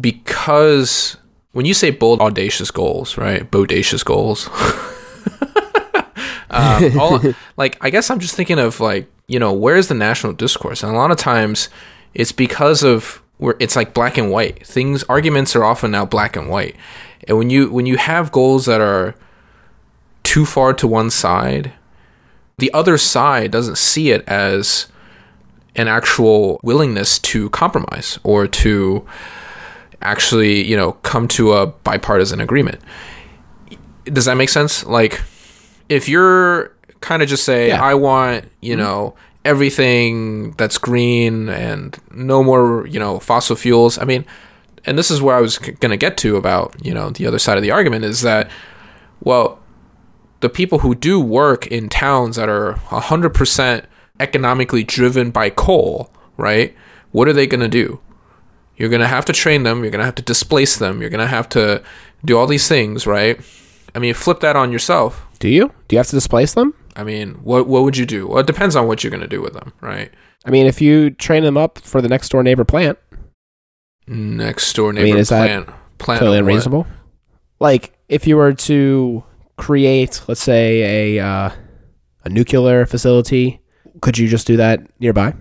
because 0.00 1.16
when 1.52 1.66
you 1.66 1.74
say 1.74 1.90
bold, 1.90 2.20
audacious 2.20 2.70
goals, 2.70 3.16
right? 3.16 3.50
Bodacious 3.50 4.04
goals. 4.04 4.48
um, 6.50 6.98
all, 6.98 7.20
like, 7.56 7.78
I 7.80 7.90
guess 7.90 8.10
I'm 8.10 8.18
just 8.18 8.34
thinking 8.34 8.58
of 8.58 8.80
like, 8.80 9.10
you 9.28 9.38
know, 9.38 9.52
where's 9.52 9.88
the 9.88 9.94
national 9.94 10.34
discourse? 10.34 10.82
And 10.82 10.92
a 10.92 10.98
lot 10.98 11.10
of 11.10 11.16
times, 11.16 11.68
it's 12.14 12.32
because 12.32 12.82
of 12.82 13.21
where 13.42 13.56
it's 13.58 13.74
like 13.74 13.92
black 13.92 14.16
and 14.16 14.30
white. 14.30 14.64
Things, 14.64 15.02
arguments 15.08 15.56
are 15.56 15.64
often 15.64 15.90
now 15.90 16.06
black 16.06 16.36
and 16.36 16.48
white. 16.48 16.76
And 17.26 17.36
when 17.36 17.50
you 17.50 17.70
when 17.72 17.86
you 17.86 17.96
have 17.96 18.30
goals 18.30 18.66
that 18.66 18.80
are 18.80 19.16
too 20.22 20.46
far 20.46 20.72
to 20.74 20.86
one 20.86 21.10
side, 21.10 21.72
the 22.58 22.72
other 22.72 22.96
side 22.96 23.50
doesn't 23.50 23.78
see 23.78 24.12
it 24.12 24.22
as 24.28 24.86
an 25.74 25.88
actual 25.88 26.60
willingness 26.62 27.18
to 27.18 27.50
compromise 27.50 28.16
or 28.22 28.46
to 28.46 29.04
actually, 30.02 30.64
you 30.64 30.76
know, 30.76 30.92
come 31.02 31.26
to 31.26 31.52
a 31.54 31.66
bipartisan 31.66 32.40
agreement. 32.40 32.80
Does 34.04 34.26
that 34.26 34.36
make 34.36 34.50
sense? 34.50 34.86
Like, 34.86 35.20
if 35.88 36.08
you're 36.08 36.72
kind 37.00 37.22
of 37.22 37.28
just 37.28 37.42
say, 37.42 37.68
Yeah. 37.68 37.82
I 37.82 37.94
want, 37.94 38.44
you 38.60 38.76
mm-hmm. 38.76 38.82
know, 38.82 39.14
everything 39.44 40.52
that's 40.52 40.78
green 40.78 41.48
and 41.48 41.98
no 42.12 42.42
more, 42.42 42.86
you 42.86 42.98
know, 42.98 43.18
fossil 43.18 43.56
fuels. 43.56 43.98
I 43.98 44.04
mean, 44.04 44.24
and 44.84 44.98
this 44.98 45.10
is 45.10 45.22
where 45.22 45.36
I 45.36 45.40
was 45.40 45.58
going 45.58 45.90
to 45.90 45.96
get 45.96 46.16
to 46.18 46.36
about, 46.36 46.74
you 46.84 46.94
know, 46.94 47.10
the 47.10 47.26
other 47.26 47.38
side 47.38 47.56
of 47.56 47.62
the 47.62 47.70
argument 47.70 48.04
is 48.04 48.22
that, 48.22 48.50
well, 49.20 49.60
the 50.40 50.48
people 50.48 50.80
who 50.80 50.94
do 50.94 51.20
work 51.20 51.66
in 51.68 51.88
towns 51.88 52.36
that 52.36 52.48
are 52.48 52.74
100% 52.88 53.84
economically 54.18 54.84
driven 54.84 55.30
by 55.30 55.50
coal, 55.50 56.12
right? 56.36 56.74
What 57.12 57.28
are 57.28 57.32
they 57.32 57.46
going 57.46 57.60
to 57.60 57.68
do? 57.68 58.00
You're 58.76 58.88
going 58.88 59.00
to 59.00 59.08
have 59.08 59.24
to 59.26 59.32
train 59.32 59.62
them. 59.62 59.82
You're 59.82 59.90
going 59.90 60.00
to 60.00 60.06
have 60.06 60.16
to 60.16 60.22
displace 60.22 60.76
them. 60.76 61.00
You're 61.00 61.10
going 61.10 61.20
to 61.20 61.26
have 61.26 61.48
to 61.50 61.82
do 62.24 62.36
all 62.36 62.46
these 62.46 62.68
things, 62.68 63.06
right? 63.06 63.40
I 63.94 63.98
mean, 63.98 64.14
flip 64.14 64.40
that 64.40 64.56
on 64.56 64.72
yourself. 64.72 65.26
Do 65.38 65.48
you? 65.48 65.72
Do 65.88 65.94
you 65.94 65.98
have 65.98 66.08
to 66.08 66.16
displace 66.16 66.54
them? 66.54 66.74
I 66.96 67.04
mean, 67.04 67.34
what 67.42 67.66
what 67.66 67.82
would 67.84 67.96
you 67.96 68.06
do? 68.06 68.26
Well, 68.26 68.38
it 68.38 68.46
depends 68.46 68.76
on 68.76 68.86
what 68.86 69.02
you're 69.02 69.10
going 69.10 69.22
to 69.22 69.26
do 69.28 69.40
with 69.42 69.54
them, 69.54 69.72
right? 69.80 70.12
I 70.44 70.50
mean, 70.50 70.66
if 70.66 70.80
you 70.80 71.10
train 71.10 71.42
them 71.42 71.56
up 71.56 71.78
for 71.78 72.02
the 72.02 72.08
next 72.08 72.30
door 72.30 72.42
neighbor 72.42 72.64
plant, 72.64 72.98
Next 74.06 74.72
door 74.74 74.92
neighbor 74.92 75.04
mean, 75.04 75.16
is 75.16 75.28
that 75.28 75.46
plant 75.46 75.78
plant 75.98 76.20
totally 76.20 76.38
unreasonable. 76.38 76.86
Like, 77.60 77.96
if 78.08 78.26
you 78.26 78.36
were 78.36 78.52
to 78.52 79.22
create, 79.56 80.20
let's 80.26 80.42
say, 80.42 81.16
a 81.16 81.24
uh, 81.24 81.50
a 82.24 82.28
nuclear 82.28 82.84
facility, 82.86 83.60
could 84.00 84.18
you 84.18 84.26
just 84.26 84.46
do 84.46 84.56
that 84.56 84.80
nearby? 84.98 85.34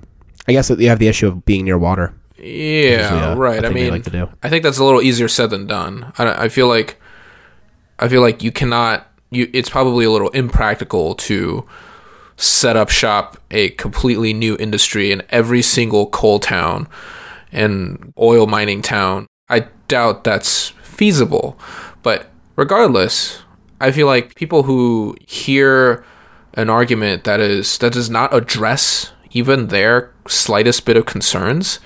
I 0.48 0.52
guess 0.52 0.70
you 0.70 0.90
have 0.90 1.00
the 1.00 1.08
issue 1.08 1.28
of 1.28 1.44
being 1.46 1.66
near 1.66 1.78
water. 1.78 2.14
Yeah, 2.38 3.32
uh, 3.32 3.36
right. 3.36 3.64
I 3.64 3.70
mean, 3.70 3.92
like 3.92 4.04
to 4.04 4.10
do. 4.10 4.30
I 4.44 4.50
think 4.50 4.64
that's 4.64 4.78
a 4.78 4.84
little 4.84 5.02
easier 5.02 5.28
said 5.28 5.50
than 5.50 5.68
done. 5.68 6.12
I, 6.18 6.46
I 6.46 6.50
feel 6.50 6.68
like 6.68 7.01
I 8.02 8.10
feel 8.10 8.22
like 8.22 8.44
you 8.44 8.52
cannot. 8.52 9.08
You 9.30 9.50
it's 9.54 9.70
probably 9.70 10.04
a 10.04 10.12
little 10.12 10.30
impractical 10.30 11.16
to 11.16 11.66
set 12.36 12.76
up 12.76 12.90
shop 12.90 13.38
a 13.52 13.70
completely 13.72 14.34
new 14.34 14.58
industry 14.60 15.12
in 15.12 15.22
every 15.30 15.62
single 15.62 16.08
coal 16.08 16.40
town 16.40 16.88
and 17.52 18.14
oil 18.20 18.48
mining 18.48 18.82
town. 18.82 19.28
I 19.48 19.68
doubt 19.88 20.24
that's 20.24 20.70
feasible. 20.82 21.58
But 22.02 22.30
regardless, 22.56 23.44
I 23.80 23.92
feel 23.92 24.08
like 24.08 24.36
people 24.36 24.64
who 24.64 25.16
hear 25.28 26.04
an 26.56 26.70
argument 26.70 27.24
that 27.26 27.40
is 27.40 27.78
that 27.78 27.94
does 27.94 28.10
not 28.10 28.34
address 28.34 29.14
even 29.32 29.68
their 29.68 30.12
slightest 30.28 30.86
bit 30.86 30.98
of 30.98 31.06
concerns, 31.06 31.80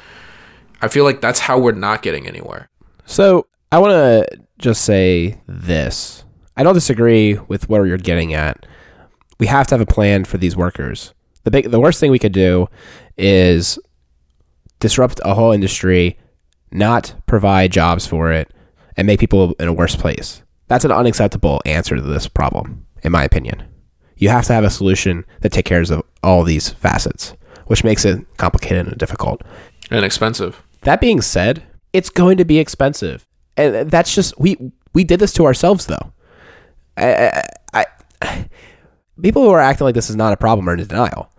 I 0.82 0.88
feel 0.88 1.04
like 1.04 1.22
that's 1.22 1.40
how 1.40 1.60
we're 1.60 1.74
not 1.74 2.02
getting 2.02 2.28
anywhere. 2.28 2.70
So 3.06 3.48
I 3.76 3.78
want 3.78 3.92
to 3.92 4.40
just 4.58 4.86
say 4.86 5.42
this. 5.48 6.24
I 6.56 6.64
don't 6.64 6.76
disagree 6.76 7.34
with 7.50 7.68
where 7.68 7.86
you're 7.86 7.98
getting 7.98 8.34
at. 8.34 8.66
We 9.38 9.48
have 9.48 9.68
to 9.68 9.76
have 9.76 9.82
a 9.82 9.86
plan 9.86 10.24
for 10.24 10.38
these 10.38 10.56
workers. 10.56 11.14
The 11.44 11.52
big, 11.52 11.70
the 11.72 11.80
worst 11.82 12.00
thing 12.00 12.10
we 12.10 12.18
could 12.18 12.32
do 12.32 12.70
is 13.18 13.78
disrupt 14.80 15.20
a 15.26 15.34
whole 15.34 15.52
industry, 15.52 16.18
not 16.72 17.16
provide 17.26 17.74
jobs 17.74 18.08
for 18.08 18.32
it, 18.32 18.50
and 18.96 19.06
make 19.06 19.20
people 19.20 19.54
in 19.60 19.68
a 19.68 19.74
worse 19.74 19.98
place. 19.98 20.42
That's 20.70 20.86
an 20.86 20.94
unacceptable 20.94 21.62
answer 21.66 21.98
to 21.98 22.02
this 22.02 22.30
problem, 22.30 22.86
in 23.04 23.12
my 23.12 23.26
opinion. 23.26 23.62
You 24.16 24.30
have 24.30 24.46
to 24.46 24.54
have 24.54 24.64
a 24.64 24.70
solution 24.70 25.26
that 25.42 25.52
takes 25.52 25.68
care 25.68 25.82
of 25.82 26.02
all 26.24 26.46
these 26.46 26.70
facets, 26.70 27.34
which 27.68 27.84
makes 27.84 28.06
it 28.06 28.26
complicated 28.38 28.88
and 28.88 28.98
difficult. 28.98 29.42
And 29.92 30.06
expensive. 30.06 30.64
That 30.84 31.02
being 31.02 31.20
said, 31.20 31.64
it's 31.92 32.10
going 32.10 32.38
to 32.38 32.46
be 32.46 32.58
expensive, 32.58 33.26
and 33.58 33.90
that's 33.90 34.14
just 34.14 34.38
we 34.40 34.58
we 34.94 35.04
did 35.04 35.20
this 35.20 35.34
to 35.34 35.46
ourselves 35.46 35.86
though. 35.86 36.14
I, 36.98 37.44
I, 37.74 37.86
I 38.22 38.50
people 39.22 39.44
who 39.44 39.50
are 39.50 39.60
acting 39.60 39.86
like 39.86 39.96
this 39.96 40.10
is 40.10 40.16
not 40.16 40.34
a 40.34 40.38
problem 40.38 40.68
are 40.70 40.74
in 40.74 40.88
denial, 40.88 41.32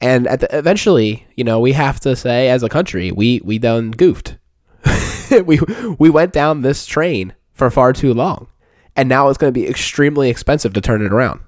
and 0.00 0.26
the, 0.26 0.48
eventually, 0.56 1.26
you 1.36 1.44
know, 1.44 1.60
we 1.60 1.72
have 1.72 2.00
to 2.00 2.16
say 2.16 2.48
as 2.48 2.62
a 2.62 2.68
country, 2.68 3.12
we 3.12 3.40
we 3.44 3.58
done 3.58 3.90
goofed. 3.90 4.36
we 5.44 5.58
we 5.98 6.10
went 6.10 6.32
down 6.32 6.62
this 6.62 6.86
train 6.86 7.34
for 7.52 7.70
far 7.70 7.92
too 7.92 8.12
long, 8.12 8.48
and 8.94 9.08
now 9.08 9.28
it's 9.28 9.38
going 9.38 9.52
to 9.52 9.60
be 9.60 9.68
extremely 9.68 10.28
expensive 10.28 10.72
to 10.74 10.80
turn 10.80 11.04
it 11.04 11.12
around. 11.12 11.40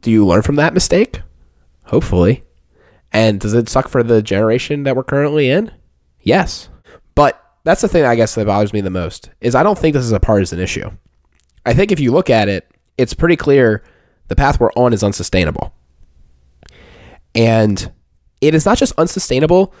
Do 0.00 0.10
you 0.10 0.26
learn 0.26 0.42
from 0.42 0.56
that 0.56 0.74
mistake? 0.74 1.22
Hopefully. 1.84 2.44
And 3.10 3.40
does 3.40 3.54
it 3.54 3.68
suck 3.68 3.88
for 3.88 4.02
the 4.02 4.22
generation 4.22 4.82
that 4.82 4.94
we're 4.94 5.02
currently 5.02 5.50
in? 5.50 5.72
Yes. 6.20 6.68
But 7.14 7.42
that's 7.64 7.82
the 7.82 7.88
thing 7.88 8.04
I 8.04 8.14
guess 8.14 8.34
that 8.34 8.46
bothers 8.46 8.72
me 8.72 8.80
the 8.80 8.90
most 8.90 9.30
is 9.40 9.54
I 9.54 9.62
don't 9.62 9.78
think 9.78 9.94
this 9.94 10.04
is 10.04 10.12
a 10.12 10.20
partisan 10.20 10.58
issue. 10.58 10.90
I 11.66 11.74
think 11.74 11.92
if 11.92 12.00
you 12.00 12.12
look 12.12 12.30
at 12.30 12.48
it, 12.48 12.70
it's 12.96 13.14
pretty 13.14 13.36
clear 13.36 13.82
the 14.28 14.36
path 14.36 14.60
we're 14.60 14.72
on 14.72 14.92
is 14.92 15.02
unsustainable. 15.02 15.74
And 17.34 17.92
it 18.40 18.54
is 18.54 18.64
not 18.64 18.78
just 18.78 18.98
unsustainable 18.98 19.74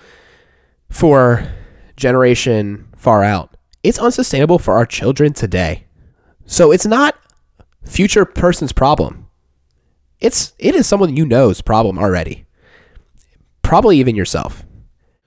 for 0.90 1.50
generation 1.96 2.88
far 2.96 3.22
out. 3.22 3.56
It's 3.82 3.98
unsustainable 3.98 4.58
for 4.58 4.74
our 4.74 4.86
children 4.86 5.32
today. 5.32 5.86
So 6.46 6.72
it's 6.72 6.86
not 6.86 7.16
future 7.84 8.24
person's 8.24 8.72
problem. 8.72 9.28
It's 10.20 10.52
it 10.58 10.74
is 10.74 10.86
someone 10.86 11.16
you 11.16 11.24
know's 11.24 11.60
problem 11.60 11.98
already. 11.98 12.46
Probably 13.62 13.98
even 13.98 14.16
yourself. 14.16 14.64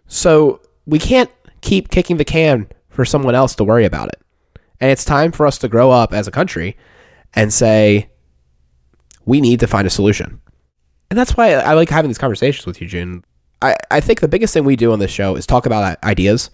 So 0.08 0.62
we 0.86 1.00
can't 1.00 1.32
keep 1.62 1.90
kicking 1.90 2.18
the 2.18 2.26
can 2.26 2.68
for 2.90 3.06
someone 3.06 3.36
else 3.36 3.56
to 3.56 3.64
worry 3.64 3.86
about 3.86 4.10
it. 4.10 4.22
And 4.80 4.92
it's 4.92 5.06
time 5.06 5.32
for 5.32 5.46
us 5.46 5.58
to 5.60 5.68
grow 5.68 5.92
up 5.92 6.14
as 6.14 6.28
a 6.28 6.32
country 6.32 6.76
and 7.34 7.54
say, 7.54 8.10
we 9.26 9.40
need 9.40 9.60
to 9.60 9.68
find 9.68 9.86
a 9.86 9.92
solution. 9.92 10.42
And 11.10 11.18
that's 11.18 11.38
why 11.38 11.54
I 11.54 11.74
like 11.74 11.90
having 11.90 12.10
these 12.10 12.18
conversations 12.18 12.66
with 12.66 12.82
you, 12.82 12.88
June. 12.88 13.24
I, 13.62 13.76
I 13.92 14.00
think 14.00 14.22
the 14.22 14.28
biggest 14.28 14.54
thing 14.54 14.64
we 14.64 14.76
do 14.76 14.92
on 14.92 15.00
this 15.00 15.12
show 15.12 15.36
is 15.36 15.46
talk 15.46 15.66
about 15.66 16.04
ideas 16.04 16.50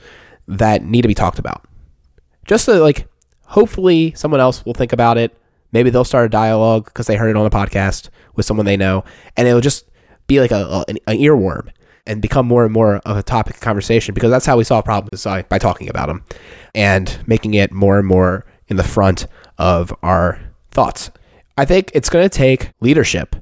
that 0.48 0.84
need 0.84 1.04
to 1.04 1.08
be 1.08 1.14
talked 1.14 1.40
about. 1.40 1.66
Just 2.46 2.66
so, 2.66 2.82
like, 2.84 3.08
hopefully 3.46 4.14
someone 4.16 4.42
else 4.42 4.66
will 4.66 4.74
think 4.74 4.94
about 4.94 5.18
it. 5.18 5.38
Maybe 5.72 5.90
they'll 5.90 6.04
start 6.04 6.26
a 6.26 6.30
dialogue 6.30 6.86
because 6.86 7.08
they 7.08 7.16
heard 7.16 7.30
it 7.30 7.38
on 7.38 7.46
a 7.46 7.50
podcast 7.50 8.10
with 8.36 8.46
someone 8.46 8.66
they 8.66 8.78
know, 8.78 9.04
and 9.36 9.48
it'll 9.48 9.62
just 9.62 9.86
be 10.28 10.40
like 10.40 10.52
a, 10.52 10.66
a 10.66 10.86
an, 10.88 10.98
an 11.08 11.18
earworm 11.18 11.70
and 12.08 12.22
become 12.22 12.48
more 12.48 12.64
and 12.64 12.74
more 12.74 12.98
of 12.98 13.18
a 13.18 13.24
topic 13.24 13.56
of 13.56 13.62
conversation 13.62 14.16
because 14.16 14.32
that's 14.32 14.46
how 14.46 14.58
we 14.58 14.64
solve 14.64 14.86
problems 14.86 15.24
by, 15.24 15.44
by 15.44 15.60
talking 15.60 15.90
about 15.90 16.08
them 16.08 16.24
and 16.74 17.20
making 17.28 17.54
it 17.54 17.72
more 17.72 18.00
and 18.00 18.08
more 18.08 18.46
in 18.68 18.78
the 18.78 18.84
front 18.84 19.28
of 19.58 19.94
our 20.02 20.40
thoughts. 20.72 21.12
I 21.58 21.66
think 21.66 21.92
it's 21.94 22.10
going 22.10 22.24
to 22.24 22.36
take 22.36 22.72
leadership 22.80 23.36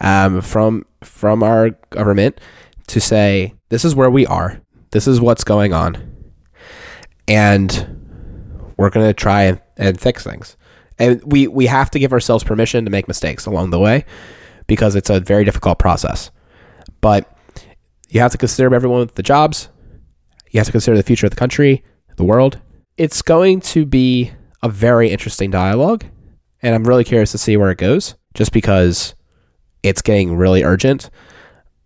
um, 0.00 0.40
from 0.40 0.84
from 1.02 1.42
our 1.42 1.70
government 1.90 2.40
to 2.88 3.00
say 3.00 3.54
this 3.68 3.84
is 3.84 3.94
where 3.94 4.10
we 4.10 4.26
are, 4.26 4.60
this 4.90 5.06
is 5.06 5.20
what's 5.20 5.44
going 5.44 5.72
on, 5.72 5.96
and 7.26 8.72
we're 8.76 8.90
going 8.90 9.06
to 9.06 9.12
try 9.14 9.42
and, 9.42 9.60
and 9.76 10.00
fix 10.00 10.24
things. 10.24 10.56
And 10.98 11.20
we 11.24 11.46
we 11.48 11.66
have 11.66 11.90
to 11.90 11.98
give 11.98 12.12
ourselves 12.12 12.44
permission 12.44 12.84
to 12.84 12.90
make 12.90 13.08
mistakes 13.08 13.44
along 13.46 13.70
the 13.70 13.78
way 13.78 14.04
because 14.66 14.94
it's 14.94 15.10
a 15.10 15.20
very 15.20 15.44
difficult 15.44 15.78
process. 15.78 16.30
But 17.00 17.37
you 18.08 18.20
have 18.20 18.32
to 18.32 18.38
consider 18.38 18.74
everyone 18.74 19.00
with 19.00 19.14
the 19.14 19.22
jobs. 19.22 19.68
You 20.50 20.60
have 20.60 20.66
to 20.66 20.72
consider 20.72 20.96
the 20.96 21.02
future 21.02 21.26
of 21.26 21.30
the 21.30 21.36
country, 21.36 21.84
the 22.16 22.24
world. 22.24 22.60
It's 22.96 23.22
going 23.22 23.60
to 23.60 23.84
be 23.84 24.32
a 24.62 24.68
very 24.68 25.10
interesting 25.10 25.50
dialogue, 25.50 26.04
and 26.62 26.74
I'm 26.74 26.84
really 26.84 27.04
curious 27.04 27.32
to 27.32 27.38
see 27.38 27.56
where 27.56 27.70
it 27.70 27.78
goes 27.78 28.14
just 28.34 28.52
because 28.52 29.14
it's 29.82 30.02
getting 30.02 30.36
really 30.36 30.62
urgent 30.62 31.10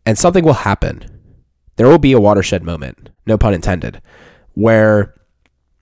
and 0.07 0.19
something 0.19 0.45
will 0.45 0.53
happen. 0.55 1.05
There 1.77 1.89
will 1.89 1.99
be 1.99 2.13
a 2.13 2.21
watershed 2.21 2.63
moment, 2.63 3.11
no 3.27 3.39
pun 3.39 3.55
intended, 3.55 4.01
where 4.55 5.15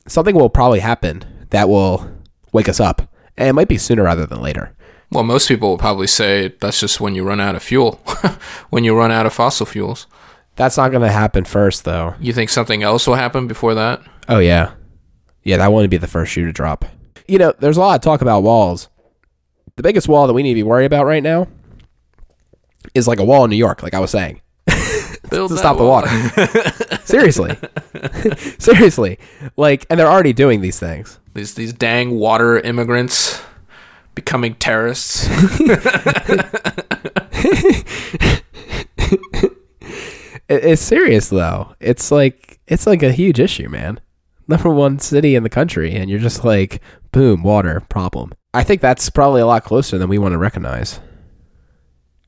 something 0.06 0.34
will 0.34 0.50
probably 0.50 0.80
happen 0.80 1.24
that 1.50 1.68
will 1.68 2.10
wake 2.52 2.68
us 2.68 2.80
up. 2.80 3.12
And 3.36 3.48
it 3.48 3.52
might 3.54 3.68
be 3.68 3.78
sooner 3.78 4.04
rather 4.04 4.26
than 4.26 4.40
later. 4.40 4.74
Well, 5.10 5.24
most 5.24 5.48
people 5.48 5.70
will 5.70 5.78
probably 5.78 6.06
say 6.06 6.54
that's 6.60 6.78
just 6.78 7.00
when 7.00 7.14
you 7.14 7.24
run 7.24 7.40
out 7.40 7.56
of 7.56 7.62
fuel, 7.62 8.00
when 8.70 8.84
you 8.84 8.96
run 8.96 9.10
out 9.10 9.26
of 9.26 9.32
fossil 9.32 9.66
fuels. 9.66 10.06
That's 10.60 10.76
not 10.76 10.90
going 10.90 11.00
to 11.00 11.10
happen 11.10 11.46
first, 11.46 11.84
though. 11.86 12.14
You 12.20 12.34
think 12.34 12.50
something 12.50 12.82
else 12.82 13.06
will 13.06 13.14
happen 13.14 13.46
before 13.46 13.72
that? 13.76 14.02
Oh, 14.28 14.40
yeah. 14.40 14.72
Yeah, 15.42 15.56
that 15.56 15.72
won't 15.72 15.88
be 15.90 15.96
the 15.96 16.06
first 16.06 16.32
shoe 16.32 16.44
to 16.44 16.52
drop. 16.52 16.84
you 17.26 17.38
know, 17.38 17.54
there's 17.60 17.78
a 17.78 17.80
lot 17.80 17.94
of 17.94 18.02
talk 18.02 18.20
about 18.20 18.42
walls. 18.42 18.90
The 19.76 19.82
biggest 19.82 20.06
wall 20.06 20.26
that 20.26 20.34
we 20.34 20.42
need 20.42 20.50
to 20.50 20.56
be 20.56 20.62
worried 20.62 20.84
about 20.84 21.06
right 21.06 21.22
now 21.22 21.48
is 22.94 23.08
like 23.08 23.20
a 23.20 23.24
wall 23.24 23.44
in 23.44 23.50
New 23.50 23.56
York, 23.56 23.82
like 23.82 23.94
I 23.94 24.00
was 24.00 24.10
saying, 24.10 24.42
to 24.66 25.48
stop 25.56 25.78
the 25.78 25.84
water. 25.84 26.08
Seriously, 27.06 27.56
seriously, 28.58 29.18
like, 29.56 29.86
and 29.88 29.98
they're 29.98 30.10
already 30.10 30.34
doing 30.34 30.60
these 30.60 30.78
things. 30.78 31.18
These 31.32 31.54
these 31.54 31.72
dang 31.72 32.18
water 32.18 32.60
immigrants 32.60 33.40
becoming 34.14 34.56
terrorists. 34.56 35.26
It, 40.50 40.64
it's 40.64 40.82
serious 40.82 41.28
though. 41.28 41.74
It's 41.80 42.10
like 42.10 42.60
it's 42.66 42.86
like 42.86 43.02
a 43.02 43.12
huge 43.12 43.40
issue, 43.40 43.68
man. 43.68 44.00
Number 44.48 44.68
one 44.68 44.98
city 44.98 45.36
in 45.36 45.44
the 45.44 45.48
country, 45.48 45.94
and 45.94 46.10
you're 46.10 46.18
just 46.18 46.44
like, 46.44 46.82
boom, 47.12 47.44
water 47.44 47.80
problem. 47.88 48.32
I 48.52 48.64
think 48.64 48.80
that's 48.80 49.08
probably 49.08 49.40
a 49.40 49.46
lot 49.46 49.62
closer 49.62 49.96
than 49.96 50.08
we 50.08 50.18
want 50.18 50.32
to 50.32 50.38
recognize. 50.38 50.98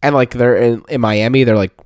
And 0.02 0.14
like 0.14 0.30
they're 0.30 0.56
in, 0.56 0.84
in 0.88 1.00
Miami, 1.00 1.42
they're 1.42 1.56
like 1.56 1.76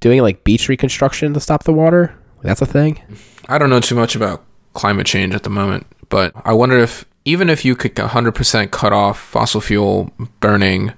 doing 0.00 0.22
like 0.22 0.42
beach 0.42 0.68
reconstruction 0.68 1.34
to 1.34 1.40
stop 1.40 1.64
the 1.64 1.72
water. 1.72 2.18
That's 2.42 2.62
a 2.62 2.66
thing. 2.66 3.00
I 3.48 3.58
don't 3.58 3.70
know 3.70 3.80
too 3.80 3.94
much 3.94 4.16
about 4.16 4.42
climate 4.72 5.06
change 5.06 5.34
at 5.34 5.42
the 5.42 5.50
moment, 5.50 5.86
but 6.08 6.32
I 6.46 6.54
wonder 6.54 6.78
if 6.78 7.04
even 7.26 7.48
if 7.48 7.64
you 7.64 7.76
could 7.76 7.94
100% 7.94 8.70
cut 8.70 8.92
off 8.92 9.18
fossil 9.18 9.60
fuel 9.60 10.10
burning, 10.40 10.92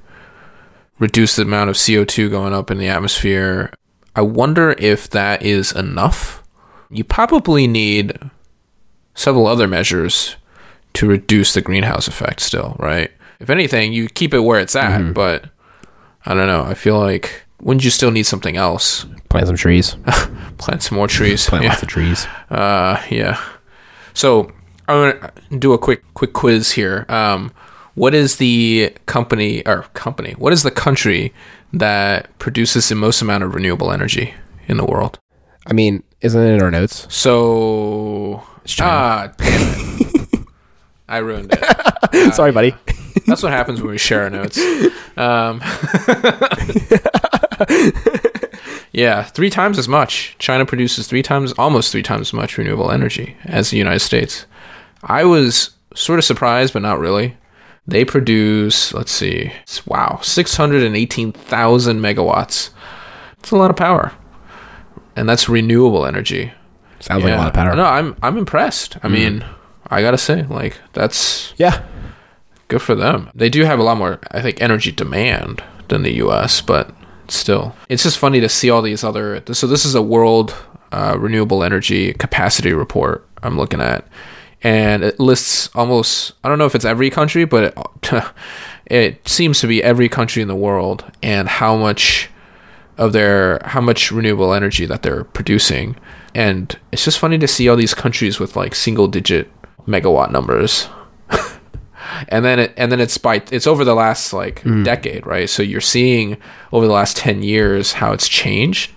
reduce 0.99 1.37
the 1.37 1.43
amount 1.43 1.70
of 1.70 1.76
CO2 1.76 2.30
going 2.30 2.53
up 2.53 2.70
in 2.70 2.78
the 2.78 2.89
atmosphere, 2.89 3.72
I 4.17 4.23
wonder 4.23 4.75
if 4.79 5.09
that 5.11 5.43
is 5.43 5.71
enough. 5.73 6.43
You 6.91 7.05
probably 7.05 7.67
need 7.67 8.19
several 9.14 9.47
other 9.47 9.69
measures 9.69 10.37
to 10.95 11.07
reduce 11.07 11.53
the 11.55 11.61
greenhouse 11.61 12.09
effect 12.09 12.41
still, 12.41 12.75
right? 12.79 13.11
If 13.39 13.51
anything, 13.51 13.93
you 13.93 14.09
keep 14.09 14.33
it 14.33 14.41
where 14.41 14.59
it's 14.61 14.75
at, 14.75 15.12
but 15.12 15.45
I 16.25 16.33
don't 16.35 16.47
know. 16.47 16.62
I 16.62 16.75
feel 16.75 16.99
like 16.99 17.43
wouldn't 17.61 17.85
you 17.85 17.91
still 17.91 18.11
need 18.11 18.25
something 18.25 18.57
else? 18.57 19.05
Plant 19.29 19.47
some 19.49 19.57
trees. 19.57 19.97
Plant 20.59 20.83
some 20.83 20.97
more 20.97 21.07
trees. 21.09 21.47
Plant 21.47 21.64
Yeah. 21.64 21.71
lots 21.71 21.83
of 21.83 21.89
trees. 21.89 22.27
Uh, 22.51 23.03
yeah. 23.11 23.39
So 24.14 24.51
I'm 24.89 25.12
gonna 25.12 25.33
do 25.59 25.73
a 25.75 25.79
quick 25.79 26.03
quick 26.14 26.33
quiz 26.33 26.73
here. 26.73 27.05
Um, 27.11 27.53
what 27.95 28.14
is 28.14 28.37
the 28.37 28.95
company 29.07 29.67
or 29.67 29.83
company? 29.95 30.33
What 30.39 30.53
is 30.53 30.62
the 30.62 30.71
country 30.71 31.33
that 31.79 32.37
produces 32.39 32.89
the 32.89 32.95
most 32.95 33.22
amount 33.22 33.45
of 33.45 33.55
renewable 33.55 33.93
energy 33.93 34.35
in 34.66 34.77
the 34.77 34.85
world? 34.85 35.18
I 35.66 35.72
mean, 35.72 36.03
isn't 36.20 36.41
it 36.41 36.55
in 36.55 36.62
our 36.62 36.70
notes? 36.70 37.07
So 37.14 38.43
China. 38.64 38.91
ah, 38.91 39.33
damn 39.37 40.01
it. 40.01 40.47
I 41.09 41.18
ruined 41.18 41.53
it. 41.53 42.33
Sorry, 42.35 42.53
buddy. 42.53 42.74
That's 43.27 43.43
what 43.43 43.53
happens 43.53 43.81
when 43.81 43.91
we 43.91 43.99
share 43.99 44.22
our 44.22 44.31
notes. 44.31 44.59
Um, 45.16 45.61
yeah, 48.93 49.22
three 49.22 49.51
times 49.51 49.79
as 49.79 49.89
much. 49.89 50.37
China 50.39 50.66
produces 50.66 51.07
three 51.07 51.22
times, 51.22 51.53
almost 51.53 51.93
three 51.93 52.03
times 52.03 52.29
as 52.29 52.33
much 52.33 52.59
renewable 52.59 52.91
energy 52.91 53.37
as 53.45 53.70
the 53.70 53.79
United 53.79 54.01
States. 54.01 54.47
I 55.03 55.24
was 55.24 55.70
sort 55.95 56.18
of 56.18 56.24
surprised, 56.24 56.72
but 56.72 56.83
not 56.83 56.99
really. 56.99 57.37
They 57.89 58.05
produce, 58.05 58.93
let's 58.93 59.12
see, 59.12 59.53
it's- 59.62 59.87
wow, 59.87 60.18
618,000 60.22 62.01
megawatts. 62.01 62.70
That's 63.37 63.51
a 63.51 63.57
lot 63.57 63.70
of 63.70 63.76
power. 63.76 64.12
And 65.14 65.28
that's 65.28 65.49
renewable 65.49 66.05
energy. 66.07 66.53
Sounds 67.01 67.22
like 67.24 67.32
a 67.32 67.37
lot 67.37 67.49
of 67.49 67.55
power. 67.55 67.74
No, 67.76 67.84
I'm 67.84 68.16
I'm 68.22 68.37
impressed. 68.39 68.97
I 69.03 69.09
mean, 69.09 69.45
I 69.89 70.01
gotta 70.03 70.18
say, 70.18 70.43
like 70.49 70.78
that's 70.95 71.53
Yeah. 71.57 71.80
good 72.68 72.82
for 72.82 72.95
them. 72.95 73.30
They 73.34 73.49
do 73.49 73.64
have 73.64 73.78
a 73.78 73.82
lot 73.82 73.99
more, 73.99 74.18
I 74.30 74.41
think, 74.43 74.61
energy 74.61 74.91
demand 74.93 75.62
than 75.89 76.03
the 76.03 76.14
U.S., 76.16 76.61
but 76.61 76.91
still, 77.28 77.74
it's 77.89 78.03
just 78.03 78.18
funny 78.18 78.41
to 78.41 78.49
see 78.49 78.68
all 78.70 78.82
these 78.82 79.05
other. 79.05 79.43
So 79.53 79.66
this 79.66 79.84
is 79.84 79.95
a 79.95 80.03
world 80.03 80.55
uh, 80.93 81.16
renewable 81.18 81.62
energy 81.62 82.12
capacity 82.14 82.72
report 82.72 83.26
I'm 83.43 83.57
looking 83.57 83.80
at, 83.80 84.07
and 84.63 85.05
it 85.05 85.21
lists 85.21 85.69
almost. 85.75 86.33
I 86.43 86.49
don't 86.49 86.59
know 86.59 86.67
if 86.67 86.75
it's 86.75 86.85
every 86.85 87.11
country, 87.11 87.45
but 87.45 87.65
it, 87.65 88.25
it 88.87 89.29
seems 89.29 89.61
to 89.61 89.67
be 89.67 89.83
every 89.83 90.09
country 90.09 90.43
in 90.43 90.49
the 90.49 90.57
world 90.57 91.05
and 91.23 91.49
how 91.49 91.77
much 91.77 92.31
of 92.99 93.13
their 93.13 93.61
how 93.65 93.81
much 93.81 94.11
renewable 94.11 94.55
energy 94.55 94.87
that 94.87 95.03
they're 95.03 95.25
producing. 95.25 95.97
And 96.35 96.79
it's 96.93 97.05
just 97.05 97.19
funny 97.19 97.39
to 97.39 97.49
see 97.49 97.69
all 97.69 97.77
these 97.77 97.95
countries 97.95 98.41
with 98.41 98.57
like 98.57 98.75
single 98.75 99.09
digit 99.09 99.51
megawatt 99.87 100.31
numbers. 100.31 100.89
And 102.29 102.45
then 102.45 102.59
it 102.59 102.75
and 102.77 102.91
then 102.91 103.01
it's 103.01 103.19
by 103.19 103.43
it's 103.51 103.67
over 103.67 103.85
the 103.85 103.95
last 103.95 104.33
like 104.33 104.61
hmm. 104.61 104.85
decade 104.85 105.27
right? 105.27 105.51
So 105.51 105.63
you're 105.63 105.81
seeing 105.81 106.37
over 106.73 106.87
the 106.87 106.93
last 106.93 107.17
10 107.17 107.43
years 107.43 107.95
how 107.95 108.13
it's 108.13 108.29
changed. 108.29 108.93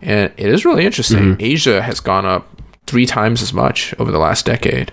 And 0.00 0.32
it 0.36 0.46
is 0.46 0.64
really 0.64 0.86
interesting. 0.86 1.34
Hmm. 1.34 1.40
Asia 1.40 1.82
has 1.82 2.00
gone 2.00 2.24
up 2.24 2.48
three 2.88 3.06
times 3.06 3.42
as 3.42 3.52
much 3.52 3.94
over 3.98 4.10
the 4.10 4.18
last 4.18 4.44
decade 4.46 4.90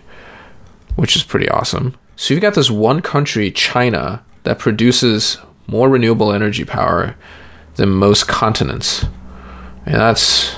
which 0.96 1.16
is 1.16 1.24
pretty 1.24 1.50
awesome 1.50 1.96
so 2.16 2.34
you've 2.34 2.42
got 2.42 2.54
this 2.56 2.70
one 2.70 3.02
country 3.02 3.50
china 3.52 4.24
that 4.44 4.60
produces 4.60 5.38
more 5.68 5.90
renewable 5.90 6.32
energy 6.32 6.64
power 6.66 7.16
than 7.76 7.90
most 7.90 8.28
continents 8.28 9.06
and 9.86 9.96
that's 9.96 10.56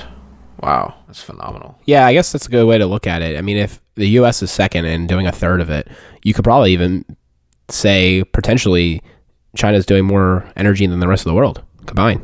wow 0.62 0.94
that's 1.06 1.22
phenomenal 1.22 1.78
Yeah, 1.86 2.06
I 2.06 2.12
guess 2.12 2.32
that's 2.32 2.46
a 2.46 2.50
good 2.50 2.66
way 2.66 2.76
to 2.76 2.84
look 2.84 3.06
at 3.06 3.22
it. 3.22 3.38
I 3.38 3.40
mean, 3.40 3.56
if 3.56 3.80
the 3.94 4.06
U.S. 4.20 4.42
is 4.42 4.50
second 4.50 4.84
and 4.84 5.08
doing 5.08 5.26
a 5.26 5.32
third 5.32 5.62
of 5.62 5.70
it, 5.70 5.88
you 6.22 6.34
could 6.34 6.44
probably 6.44 6.70
even 6.72 7.04
say 7.70 8.24
potentially 8.24 9.00
China's 9.56 9.86
doing 9.86 10.04
more 10.04 10.44
energy 10.54 10.86
than 10.86 11.00
the 11.00 11.08
rest 11.08 11.22
of 11.22 11.30
the 11.30 11.34
world 11.34 11.62
combined. 11.86 12.20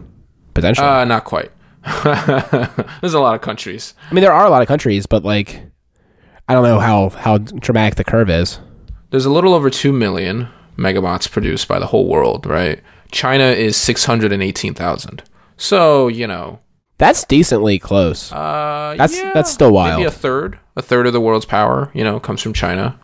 Potentially. 0.53 0.87
uh 0.87 1.05
not 1.05 1.25
quite 1.25 1.51
there's 3.01 3.15
a 3.15 3.21
lot 3.21 3.35
of 3.35 3.41
countries 3.41 3.95
I 4.11 4.15
mean, 4.15 4.23
there 4.23 4.33
are 4.33 4.47
a 4.47 4.51
lot 4.51 4.63
of 4.63 4.69
countries, 4.69 5.07
but 5.07 5.25
like, 5.25 5.63
I 6.49 6.55
don't 6.55 6.65
know 6.65 6.79
how 6.81 7.11
how 7.11 7.39
dramatic 7.39 7.97
the 7.97 8.05
curve 8.05 8.31
is. 8.31 8.59
There's 9.11 9.27
a 9.27 9.31
little 9.31 9.55
over 9.55 9.71
2 9.71 9.93
million 9.93 10.49
megawatts 10.77 11.31
produced 11.31 11.69
by 11.69 11.79
the 11.79 11.87
whole 11.87 12.07
world, 12.09 12.47
right? 12.47 12.81
China 13.13 13.45
is 13.45 13.77
618,000. 13.77 15.23
So, 15.57 16.09
you 16.09 16.27
know, 16.27 16.59
That's 16.99 17.25
decently 17.25 17.79
close. 17.79 18.33
uh, 18.33 18.95
That's- 18.99 19.17
yeah, 19.17 19.31
that's 19.33 19.53
still 19.53 19.71
wild. 19.73 19.99
Maybe 20.01 20.07
a 20.09 20.11
third, 20.11 20.59
a 20.77 20.83
third 20.83 21.07
of 21.07 21.13
the 21.13 21.21
world's 21.21 21.47
power, 21.47 21.91
you 21.95 22.03
know, 22.03 22.19
comes 22.19 22.43
from 22.43 22.53
China, 22.53 22.99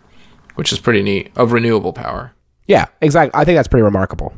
which 0.57 0.73
is 0.73 0.81
pretty 0.81 1.03
neat, 1.03 1.31
of 1.37 1.53
renewable 1.53 1.93
power. 1.93 2.33
yeah, 2.67 2.87
exactly. 3.01 3.39
I 3.41 3.45
think 3.45 3.57
that's 3.57 3.69
pretty 3.69 3.85
remarkable. 3.85 4.33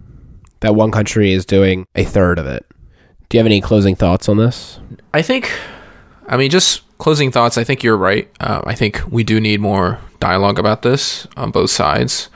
That 0.61 0.75
one 0.75 0.91
country 0.91 1.33
is 1.33 1.45
doing 1.47 1.87
a 1.95 2.05
third 2.05 2.39
of 2.39 2.47
it. 2.47 2.65
Do 3.33 3.39
you 3.39 3.41
have 3.41 3.47
any 3.47 3.63
closing 3.63 3.97
thoughts 3.97 4.29
on 4.29 4.37
this? 4.37 4.79
I 5.15 5.23
think, 5.23 5.51
I 6.27 6.37
mean, 6.37 6.51
just 6.51 6.83
closing 6.99 7.33
thoughts. 7.33 7.57
I 7.57 7.65
think 7.65 7.83
you're 7.83 7.97
right. 7.97 8.31
Uh, 8.39 8.61
I 8.67 8.75
think 8.75 9.01
we 9.11 9.25
do 9.25 9.41
need 9.41 9.59
more 9.59 10.01
dialogue 10.21 10.59
about 10.59 10.83
this 10.83 11.27
on 11.35 11.51
both 11.51 11.71
sides. 11.71 12.29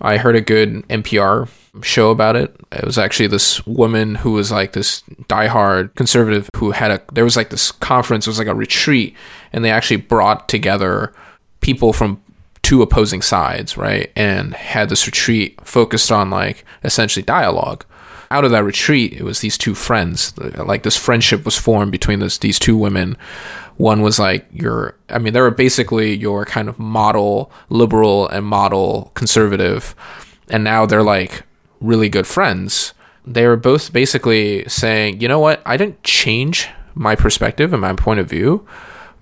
I 0.00 0.16
heard 0.16 0.34
a 0.34 0.40
good 0.40 0.82
NPR 0.88 1.48
show 1.84 2.10
about 2.10 2.34
it. 2.34 2.56
It 2.72 2.84
was 2.84 2.98
actually 2.98 3.28
this 3.28 3.64
woman 3.68 4.16
who 4.16 4.32
was 4.32 4.50
like 4.50 4.72
this 4.72 5.02
diehard 5.28 5.94
conservative 5.94 6.50
who 6.56 6.72
had 6.72 6.90
a, 6.90 7.00
there 7.12 7.22
was 7.22 7.36
like 7.36 7.50
this 7.50 7.70
conference, 7.70 8.26
it 8.26 8.30
was 8.30 8.40
like 8.40 8.48
a 8.48 8.54
retreat, 8.56 9.14
and 9.52 9.64
they 9.64 9.70
actually 9.70 9.98
brought 9.98 10.48
together 10.48 11.12
people 11.60 11.92
from 11.92 12.20
two 12.62 12.82
opposing 12.82 13.22
sides, 13.22 13.76
right? 13.76 14.10
And 14.16 14.54
had 14.54 14.88
this 14.88 15.06
retreat 15.06 15.60
focused 15.64 16.10
on 16.10 16.30
like 16.30 16.64
essentially 16.82 17.22
dialogue. 17.22 17.84
Out 18.32 18.46
of 18.46 18.50
that 18.52 18.64
retreat, 18.64 19.12
it 19.12 19.24
was 19.24 19.40
these 19.40 19.58
two 19.58 19.74
friends. 19.74 20.32
Like 20.38 20.84
this 20.84 20.96
friendship 20.96 21.44
was 21.44 21.58
formed 21.58 21.92
between 21.92 22.20
this, 22.20 22.38
these 22.38 22.58
two 22.58 22.78
women. 22.78 23.18
One 23.76 24.00
was 24.00 24.18
like 24.18 24.46
your, 24.52 24.96
I 25.10 25.18
mean, 25.18 25.34
they 25.34 25.40
were 25.42 25.50
basically 25.50 26.16
your 26.16 26.46
kind 26.46 26.70
of 26.70 26.78
model 26.78 27.52
liberal 27.68 28.28
and 28.28 28.46
model 28.46 29.12
conservative. 29.14 29.94
And 30.48 30.64
now 30.64 30.86
they're 30.86 31.02
like 31.02 31.42
really 31.82 32.08
good 32.08 32.26
friends. 32.26 32.94
They 33.26 33.46
were 33.46 33.56
both 33.56 33.92
basically 33.92 34.64
saying, 34.66 35.20
you 35.20 35.28
know 35.28 35.38
what? 35.38 35.60
I 35.66 35.76
didn't 35.76 36.02
change 36.02 36.70
my 36.94 37.14
perspective 37.14 37.74
and 37.74 37.82
my 37.82 37.92
point 37.92 38.20
of 38.20 38.30
view, 38.30 38.66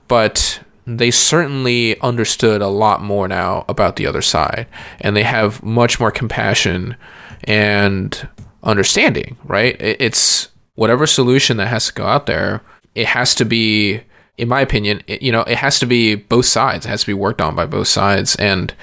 but 0.07 0.61
they 0.87 1.11
certainly 1.11 2.01
understood 2.01 2.63
a 2.63 2.69
lot 2.69 3.03
more 3.03 3.27
now 3.27 3.65
about 3.69 3.97
the 3.97 4.07
other 4.07 4.23
side 4.23 4.67
and 5.01 5.17
they 5.17 5.23
have 5.25 5.63
much 5.63 5.99
more 5.99 6.11
compassion 6.13 6.97
and 7.45 8.29
understanding 8.63 9.37
right? 9.45 9.77
It's 9.81 10.49
whatever 10.75 11.07
solution 11.07 11.57
that 11.59 11.69
has 11.69 11.87
to 11.87 11.93
go 11.93 12.07
out 12.07 12.27
there 12.27 12.63
it 12.95 13.07
has 13.07 13.35
to 13.37 13.45
be 13.45 14.03
in 14.39 14.49
my 14.49 14.61
opinion 14.61 15.03
it, 15.07 15.23
you 15.23 15.33
know 15.33 15.43
it 15.43 15.59
has 15.59 15.79
to 15.79 15.87
be 15.87 16.15
both 16.15 16.47
sides. 16.47 16.87
It 16.87 16.89
has 16.89 17.03
to 17.03 17.07
be 17.07 17.15
worked 17.15 17.41
on 17.41 17.55
by 17.55 17.67
both 17.67 17.89
sides. 17.89 18.37
And 18.37 18.75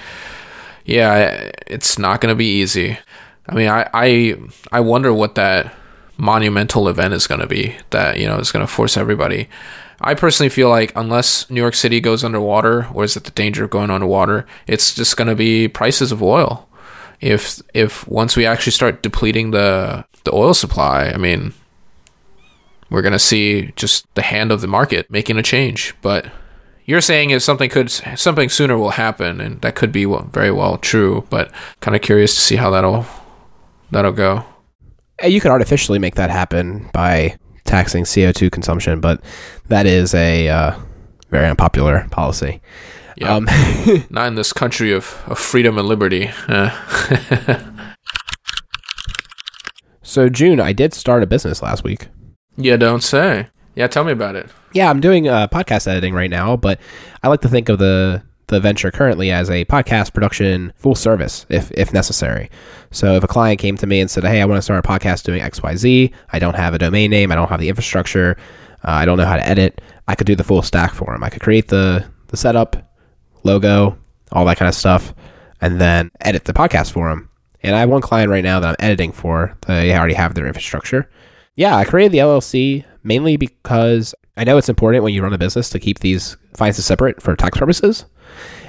yeah 0.84 1.50
it's 1.66 1.98
not 1.98 2.20
going 2.20 2.32
to 2.32 2.36
be 2.36 2.60
easy. 2.60 2.98
I 3.48 3.54
mean 3.54 3.68
i 3.68 3.88
i 3.94 4.34
i 4.72 4.80
wonder 4.80 5.12
what 5.12 5.34
that 5.36 5.74
monumental 6.16 6.88
event 6.88 7.14
is 7.14 7.26
going 7.26 7.40
to 7.40 7.46
be 7.46 7.76
that 7.90 8.18
you 8.18 8.26
know 8.26 8.38
is 8.38 8.52
going 8.52 8.66
to 8.66 8.72
force 8.72 8.96
everybody. 8.96 9.48
I 10.00 10.14
personally 10.14 10.50
feel 10.50 10.68
like 10.68 10.92
unless 10.94 11.50
New 11.50 11.60
York 11.60 11.74
City 11.74 12.00
goes 12.00 12.22
underwater, 12.22 12.86
or 12.94 13.02
is 13.02 13.16
it 13.16 13.24
the 13.24 13.32
danger 13.32 13.64
of 13.64 13.70
going 13.70 13.90
underwater, 13.90 14.46
it's 14.68 14.94
just 14.94 15.16
going 15.16 15.26
to 15.26 15.34
be 15.34 15.66
prices 15.66 16.12
of 16.12 16.22
oil. 16.22 16.67
If 17.20 17.60
if 17.74 18.06
once 18.08 18.36
we 18.36 18.46
actually 18.46 18.72
start 18.72 19.02
depleting 19.02 19.50
the 19.50 20.04
the 20.24 20.32
oil 20.34 20.54
supply, 20.54 21.06
I 21.06 21.16
mean, 21.16 21.54
we're 22.90 23.02
to 23.12 23.18
see 23.18 23.72
just 23.76 24.12
the 24.14 24.22
hand 24.22 24.52
of 24.52 24.60
the 24.60 24.66
market 24.66 25.10
making 25.10 25.38
a 25.38 25.42
change. 25.42 25.94
But 26.00 26.26
you're 26.84 27.00
saying 27.00 27.30
if 27.30 27.42
something 27.42 27.68
could 27.68 27.90
something 27.90 28.48
sooner 28.48 28.78
will 28.78 28.90
happen, 28.90 29.40
and 29.40 29.60
that 29.62 29.74
could 29.74 29.92
be 29.92 30.04
very 30.04 30.50
well 30.50 30.78
true. 30.78 31.26
But 31.30 31.52
kind 31.80 31.94
of 31.94 32.02
curious 32.02 32.34
to 32.34 32.40
see 32.40 32.56
how 32.56 32.70
that'll 32.70 33.06
that'll 33.90 34.12
go. 34.12 34.44
You 35.24 35.40
could 35.40 35.50
artificially 35.50 35.98
make 35.98 36.14
that 36.14 36.30
happen 36.30 36.88
by 36.92 37.36
taxing 37.64 38.04
CO2 38.04 38.50
consumption, 38.52 39.00
but 39.00 39.20
that 39.66 39.84
is 39.84 40.14
a 40.14 40.48
uh, 40.48 40.78
very 41.30 41.48
unpopular 41.48 42.06
policy. 42.10 42.60
Yeah. 43.20 43.34
Um, 43.34 43.44
Not 44.10 44.28
in 44.28 44.34
this 44.36 44.52
country 44.52 44.92
of, 44.92 45.20
of 45.26 45.38
freedom 45.38 45.76
and 45.76 45.88
liberty. 45.88 46.30
so, 50.02 50.28
June, 50.28 50.60
I 50.60 50.72
did 50.72 50.94
start 50.94 51.22
a 51.22 51.26
business 51.26 51.60
last 51.60 51.82
week. 51.82 52.08
Yeah, 52.56 52.76
don't 52.76 53.02
say. 53.02 53.48
Yeah, 53.74 53.88
tell 53.88 54.04
me 54.04 54.12
about 54.12 54.36
it. 54.36 54.50
Yeah, 54.72 54.90
I'm 54.90 55.00
doing 55.00 55.28
uh, 55.28 55.48
podcast 55.48 55.88
editing 55.88 56.14
right 56.14 56.30
now, 56.30 56.56
but 56.56 56.80
I 57.22 57.28
like 57.28 57.40
to 57.42 57.48
think 57.48 57.68
of 57.68 57.78
the 57.78 58.22
the 58.48 58.58
venture 58.58 58.90
currently 58.90 59.30
as 59.30 59.50
a 59.50 59.66
podcast 59.66 60.14
production 60.14 60.72
full 60.74 60.94
service 60.94 61.44
if 61.50 61.70
if 61.72 61.92
necessary. 61.92 62.50
So 62.90 63.14
if 63.14 63.22
a 63.22 63.28
client 63.28 63.60
came 63.60 63.76
to 63.76 63.86
me 63.86 64.00
and 64.00 64.10
said, 64.10 64.24
"Hey, 64.24 64.40
I 64.40 64.46
want 64.46 64.58
to 64.58 64.62
start 64.62 64.84
a 64.84 64.88
podcast 64.88 65.24
doing 65.24 65.42
XYZ. 65.42 66.12
I 66.32 66.38
don't 66.38 66.56
have 66.56 66.74
a 66.74 66.78
domain 66.78 67.10
name, 67.10 67.30
I 67.30 67.34
don't 67.34 67.48
have 67.48 67.60
the 67.60 67.68
infrastructure, 67.68 68.36
uh, 68.84 68.90
I 68.90 69.04
don't 69.04 69.18
know 69.18 69.26
how 69.26 69.36
to 69.36 69.46
edit." 69.46 69.80
I 70.08 70.14
could 70.14 70.26
do 70.26 70.34
the 70.34 70.44
full 70.44 70.62
stack 70.62 70.94
for 70.94 71.12
them. 71.12 71.22
I 71.22 71.28
could 71.28 71.42
create 71.42 71.68
the 71.68 72.04
the 72.28 72.36
setup, 72.36 72.76
logo, 73.44 73.98
all 74.32 74.44
that 74.44 74.56
kind 74.56 74.68
of 74.68 74.74
stuff, 74.74 75.14
and 75.60 75.80
then 75.80 76.10
edit 76.20 76.44
the 76.44 76.52
podcast 76.52 76.92
for 76.92 77.08
them. 77.08 77.28
And 77.62 77.74
I 77.74 77.80
have 77.80 77.90
one 77.90 78.00
client 78.00 78.30
right 78.30 78.44
now 78.44 78.60
that 78.60 78.68
I'm 78.68 78.76
editing 78.78 79.12
for. 79.12 79.56
They 79.66 79.96
already 79.96 80.14
have 80.14 80.34
their 80.34 80.46
infrastructure. 80.46 81.10
Yeah, 81.56 81.76
I 81.76 81.84
created 81.84 82.12
the 82.12 82.18
LLC 82.18 82.84
mainly 83.02 83.36
because 83.36 84.14
I 84.36 84.44
know 84.44 84.58
it's 84.58 84.68
important 84.68 85.02
when 85.02 85.12
you 85.12 85.22
run 85.22 85.32
a 85.32 85.38
business 85.38 85.70
to 85.70 85.80
keep 85.80 85.98
these 85.98 86.36
finances 86.56 86.86
separate 86.86 87.20
for 87.20 87.34
tax 87.34 87.58
purposes. 87.58 88.04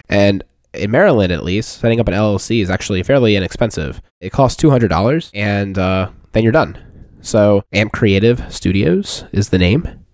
And 0.09 0.43
in 0.73 0.91
Maryland, 0.91 1.31
at 1.31 1.43
least, 1.43 1.79
setting 1.79 1.99
up 1.99 2.07
an 2.07 2.13
LLC 2.13 2.61
is 2.61 2.69
actually 2.69 3.03
fairly 3.03 3.35
inexpensive. 3.35 4.01
It 4.19 4.31
costs 4.31 4.61
$200 4.61 5.31
and 5.33 5.77
uh, 5.77 6.09
then 6.31 6.43
you're 6.43 6.51
done. 6.51 6.77
So, 7.21 7.63
Amp 7.73 7.91
Creative 7.91 8.51
Studios 8.51 9.25
is 9.31 9.49
the 9.49 9.57
name. 9.57 10.05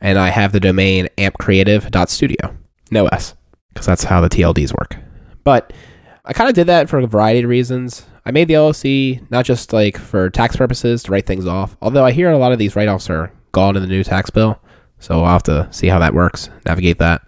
And 0.00 0.18
I 0.18 0.30
have 0.30 0.52
the 0.52 0.60
domain 0.60 1.08
ampcreative.studio. 1.16 2.56
No 2.90 3.06
S, 3.06 3.34
because 3.72 3.86
that's 3.86 4.04
how 4.04 4.20
the 4.20 4.28
TLDs 4.28 4.72
work. 4.78 4.96
But 5.44 5.72
I 6.24 6.32
kind 6.32 6.48
of 6.48 6.54
did 6.54 6.68
that 6.68 6.88
for 6.88 6.98
a 6.98 7.06
variety 7.06 7.40
of 7.42 7.48
reasons. 7.48 8.06
I 8.24 8.30
made 8.30 8.48
the 8.48 8.54
LLC 8.54 9.28
not 9.30 9.44
just 9.44 9.72
like 9.72 9.98
for 9.98 10.30
tax 10.30 10.56
purposes 10.56 11.02
to 11.04 11.12
write 11.12 11.26
things 11.26 11.46
off, 11.46 11.76
although 11.82 12.04
I 12.04 12.12
hear 12.12 12.30
a 12.30 12.38
lot 12.38 12.52
of 12.52 12.58
these 12.58 12.76
write 12.76 12.88
offs 12.88 13.10
are 13.10 13.32
gone 13.50 13.76
in 13.76 13.82
the 13.82 13.88
new 13.88 14.04
tax 14.04 14.30
bill. 14.30 14.60
So 14.98 15.22
I'll 15.22 15.32
have 15.32 15.42
to 15.44 15.68
see 15.72 15.88
how 15.88 15.98
that 15.98 16.14
works, 16.14 16.48
navigate 16.64 16.98
that 16.98 17.22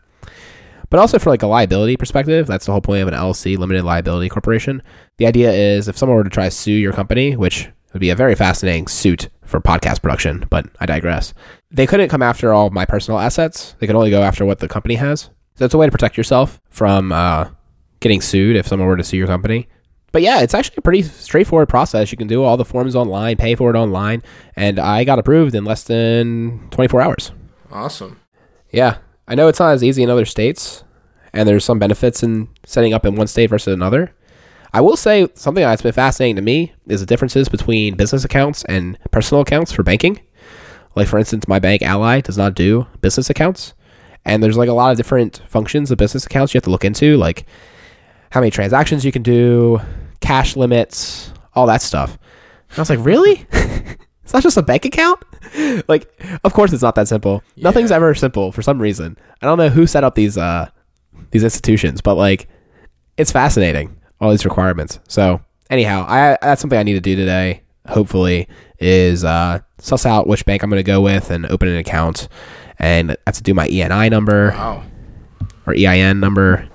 but 0.95 1.01
also 1.01 1.18
for 1.18 1.30
like 1.30 1.42
a 1.42 1.47
liability 1.49 1.97
perspective. 1.97 2.47
That's 2.47 2.66
the 2.66 2.70
whole 2.70 2.80
point 2.80 3.03
of 3.03 3.09
an 3.09 3.14
LLC, 3.14 3.59
limited 3.59 3.82
liability 3.82 4.28
corporation. 4.28 4.80
The 5.16 5.26
idea 5.26 5.51
is 5.51 5.88
if 5.88 5.99
someone 5.99 6.16
were 6.16 6.22
to 6.22 6.30
try 6.30 6.45
to 6.45 6.53
sue 6.53 6.70
your 6.70 6.92
company, 6.92 7.34
which 7.34 7.68
would 7.92 7.99
be 7.99 8.11
a 8.11 8.14
very 8.14 8.36
fascinating 8.36 8.86
suit 8.86 9.28
for 9.45 9.61
podcast 9.61 10.03
production, 10.03 10.45
but 10.51 10.66
I 10.78 10.86
digress. 10.86 11.34
They 11.72 11.88
couldn't 11.88 12.11
come 12.11 12.22
after 12.22 12.53
all 12.53 12.70
my 12.70 12.84
personal 12.84 13.18
assets. 13.18 13.74
They 13.80 13.88
could 13.88 13.97
only 13.97 14.11
go 14.11 14.22
after 14.22 14.45
what 14.45 14.61
the 14.61 14.68
company 14.68 14.95
has. 14.95 15.30
So 15.57 15.64
it's 15.64 15.74
a 15.74 15.78
way 15.78 15.86
to 15.86 15.92
protect 15.92 16.16
yourself 16.16 16.61
from 16.68 17.12
uh, 17.12 17.48
getting 18.00 18.20
sued 18.20 18.57
if 18.57 18.66
someone 18.66 18.88
were 18.88 18.96
to 18.96 19.05
sue 19.05 19.16
your 19.16 19.28
company. 19.28 19.68
But 20.11 20.22
yeah, 20.22 20.40
it's 20.40 20.55
actually 20.55 20.76
a 20.78 20.82
pretty 20.82 21.02
straightforward 21.02 21.68
process. 21.68 22.11
You 22.11 22.18
can 22.18 22.26
do 22.26 22.42
all 22.42 22.57
the 22.57 22.64
forms 22.64 22.96
online, 22.96 23.36
pay 23.36 23.55
for 23.55 23.70
it 23.70 23.76
online, 23.76 24.22
and 24.57 24.78
I 24.78 25.05
got 25.05 25.18
approved 25.18 25.55
in 25.55 25.64
less 25.64 25.84
than 25.84 26.68
24 26.70 27.00
hours. 27.00 27.32
Awesome. 27.70 28.20
Yeah, 28.70 28.98
I 29.26 29.34
know 29.34 29.48
it's 29.48 29.61
not 29.61 29.72
as 29.72 29.84
easy 29.84 30.02
in 30.02 30.11
other 30.11 30.24
states, 30.24 30.84
and 31.32 31.48
there's 31.48 31.64
some 31.64 31.78
benefits 31.78 32.22
in 32.22 32.48
setting 32.64 32.92
up 32.92 33.05
in 33.05 33.14
one 33.14 33.26
state 33.28 33.48
versus 33.48 33.74
another. 33.74 34.12
I 34.72 34.80
will 34.80 34.96
say 34.96 35.28
something 35.34 35.62
that's 35.62 35.82
been 35.82 35.92
fascinating 35.92 36.36
to 36.36 36.42
me 36.42 36.72
is 36.88 36.98
the 36.98 37.07
differences 37.07 37.48
between 37.48 37.94
business 37.94 38.24
accounts 38.24 38.64
and 38.64 38.98
personal 39.12 39.42
accounts 39.42 39.70
for 39.70 39.84
banking. 39.84 40.20
Like 40.96 41.07
for 41.07 41.18
instance, 41.18 41.46
my 41.46 41.61
bank 41.61 41.82
Ally 41.82 42.20
does 42.20 42.36
not 42.36 42.55
do 42.55 42.86
business 43.00 43.30
accounts, 43.30 43.74
and 44.25 44.43
there's 44.43 44.57
like 44.57 44.68
a 44.68 44.72
lot 44.72 44.91
of 44.91 44.97
different 44.97 45.43
functions 45.47 45.91
of 45.91 45.99
business 45.99 46.27
accounts 46.27 46.55
you 46.55 46.59
have 46.59 46.64
to 46.64 46.70
look 46.70 46.85
into, 46.85 47.16
like 47.16 47.47
how 48.31 48.41
many 48.41 48.51
transactions 48.51 49.05
you 49.05 49.12
can 49.12 49.22
do, 49.22 49.81
cash 50.20 50.57
limits, 50.57 51.33
all 51.55 51.66
that 51.66 51.83
stuff. 51.83 52.18
And 52.70 52.79
I 52.79 52.81
was 52.81 52.91
like, 52.91 53.05
really? 53.05 53.47
It's 54.25 54.33
not 54.33 54.43
just 54.43 54.57
a 54.57 54.62
bank 54.62 54.85
account. 54.85 55.22
like, 55.89 56.11
of 56.45 56.55
course, 56.55 56.72
it's 56.72 56.83
not 56.83 56.95
that 56.95 57.09
simple. 57.09 57.43
Yeah. 57.57 57.64
Nothing's 57.64 57.91
ever 57.91 58.14
simple 58.14 58.53
for 58.53 58.62
some 58.62 58.81
reason. 58.81 59.18
I 59.43 59.47
don't 59.47 59.59
know 59.59 59.68
who 59.68 59.87
set 59.87 60.03
up 60.03 60.14
these 60.14 60.39
uh 60.39 60.70
these 61.31 61.45
institutions, 61.45 62.01
but 62.01 62.14
like, 62.14 62.49
it's 63.16 63.31
fascinating 63.31 64.01
all 64.20 64.31
these 64.31 64.45
requirements. 64.45 64.99
So 65.09 65.41
anyhow, 65.70 66.07
I 66.09 66.39
that's 66.41 66.61
something 66.61 66.79
I 66.79 66.83
need 66.83 66.95
to 66.95 67.01
do 67.01 67.16
today. 67.16 67.62
Hopefully, 67.87 68.49
is 68.79 69.25
uh, 69.25 69.61
suss 69.79 70.07
out 70.07 70.27
which 70.27 70.47
bank 70.47 70.62
I'm 70.62 70.70
going 70.70 70.81
to 70.81 70.83
go 70.83 71.03
with 71.03 71.31
and 71.31 71.45
open 71.47 71.68
an 71.68 71.77
account, 71.77 72.29
and 72.79 73.12
I 73.12 73.16
have 73.27 73.37
to 73.37 73.43
do 73.43 73.55
my 73.55 73.68
ENI 73.68 74.11
number 74.11 74.51
wow. 74.51 74.83
or 75.66 75.75
EIN 75.75 76.20
number 76.20 76.68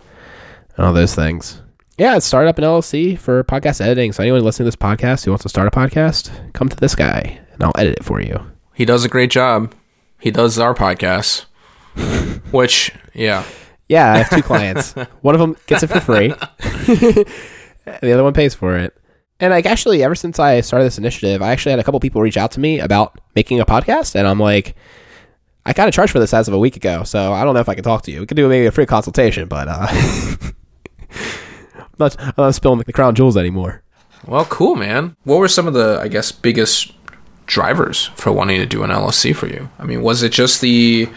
and 0.78 0.86
all 0.86 0.94
those 0.94 1.16
things 1.16 1.62
yeah, 2.00 2.18
start 2.20 2.48
up 2.48 2.58
an 2.58 2.64
LLC 2.64 3.20
for 3.20 3.44
podcast 3.44 3.82
editing. 3.82 4.14
So 4.14 4.24
anyone 4.24 4.42
listening 4.42 4.64
to 4.64 4.68
this 4.70 4.76
podcast 4.78 5.26
who 5.26 5.32
wants 5.32 5.44
to 5.44 5.50
start 5.50 5.68
a 5.68 5.72
podcast, 5.72 6.32
come 6.54 6.70
to 6.70 6.76
this 6.78 6.96
guy 6.96 7.42
and 7.54 7.62
I'll 7.62 7.74
edit 7.78 7.98
it 7.98 8.06
for 8.06 8.22
you. 8.22 8.40
He 8.74 8.86
does 8.86 9.04
a 9.04 9.10
great 9.10 9.30
job. 9.30 9.76
He 10.18 10.32
does 10.32 10.58
our 10.58 10.74
podcast, 10.74 11.46
which 12.52 12.94
yeah, 13.14 13.44
yeah. 13.90 14.14
I 14.14 14.18
have 14.20 14.30
two 14.30 14.42
clients. 14.48 14.94
one 15.22 15.36
of 15.36 15.42
them 15.42 15.58
gets 15.68 15.84
it 15.84 15.88
for 15.88 16.00
free. 16.00 16.30
the 16.30 17.26
other 18.02 18.24
one 18.24 18.34
pays 18.34 18.56
for 18.56 18.78
it. 18.78 18.96
And 19.42 19.52
like 19.52 19.66
actually, 19.66 20.02
ever 20.02 20.16
since 20.16 20.40
I 20.40 20.62
started 20.62 20.86
this 20.86 20.98
initiative, 20.98 21.42
I 21.42 21.52
actually 21.52 21.72
had 21.72 21.80
a 21.80 21.84
couple 21.84 22.00
people 22.00 22.22
reach 22.22 22.38
out 22.38 22.52
to 22.52 22.62
me 22.62 22.80
about 22.80 23.20
making 23.36 23.60
a 23.60 23.66
podcast, 23.66 24.16
and 24.16 24.26
I'm 24.26 24.40
like, 24.40 24.74
I 25.66 25.74
kind 25.74 25.88
of 25.88 25.94
charged 25.94 26.12
for 26.12 26.20
this 26.20 26.34
as 26.34 26.48
of 26.48 26.54
a 26.54 26.60
week 26.60 26.76
ago, 26.76 27.04
so 27.04 27.34
I 27.34 27.44
don't 27.44 27.54
know 27.54 27.60
if 27.60 27.70
I 27.70 27.76
can 27.76 27.84
talk 27.84 28.04
to 28.04 28.12
you. 28.12 28.22
We 28.22 28.26
could 28.26 28.38
do 28.38 28.48
maybe 28.48 28.66
a 28.66 28.72
free 28.72 28.86
consultation, 28.86 29.48
but 29.48 29.68
uh, 29.70 29.88
not, 32.00 32.20
I'm 32.20 32.34
not 32.38 32.56
spilling 32.56 32.80
the 32.80 32.94
crown 32.94 33.16
jewels 33.16 33.38
anymore. 33.38 33.84
Well, 34.26 34.46
cool, 34.46 34.76
man. 34.76 35.16
What 35.24 35.38
were 35.38 35.48
some 35.48 35.68
of 35.68 35.74
the, 35.74 36.00
I 36.02 36.08
guess, 36.08 36.32
biggest 36.32 36.94
drivers 37.46 38.08
for 38.16 38.32
wanting 38.32 38.60
to 38.60 38.66
do 38.66 38.84
an 38.84 38.90
LLC 38.90 39.36
for 39.36 39.48
you? 39.48 39.70
I 39.80 39.84
mean, 39.84 40.02
was 40.02 40.24
it 40.24 40.32
just 40.32 40.62
the 40.62 41.10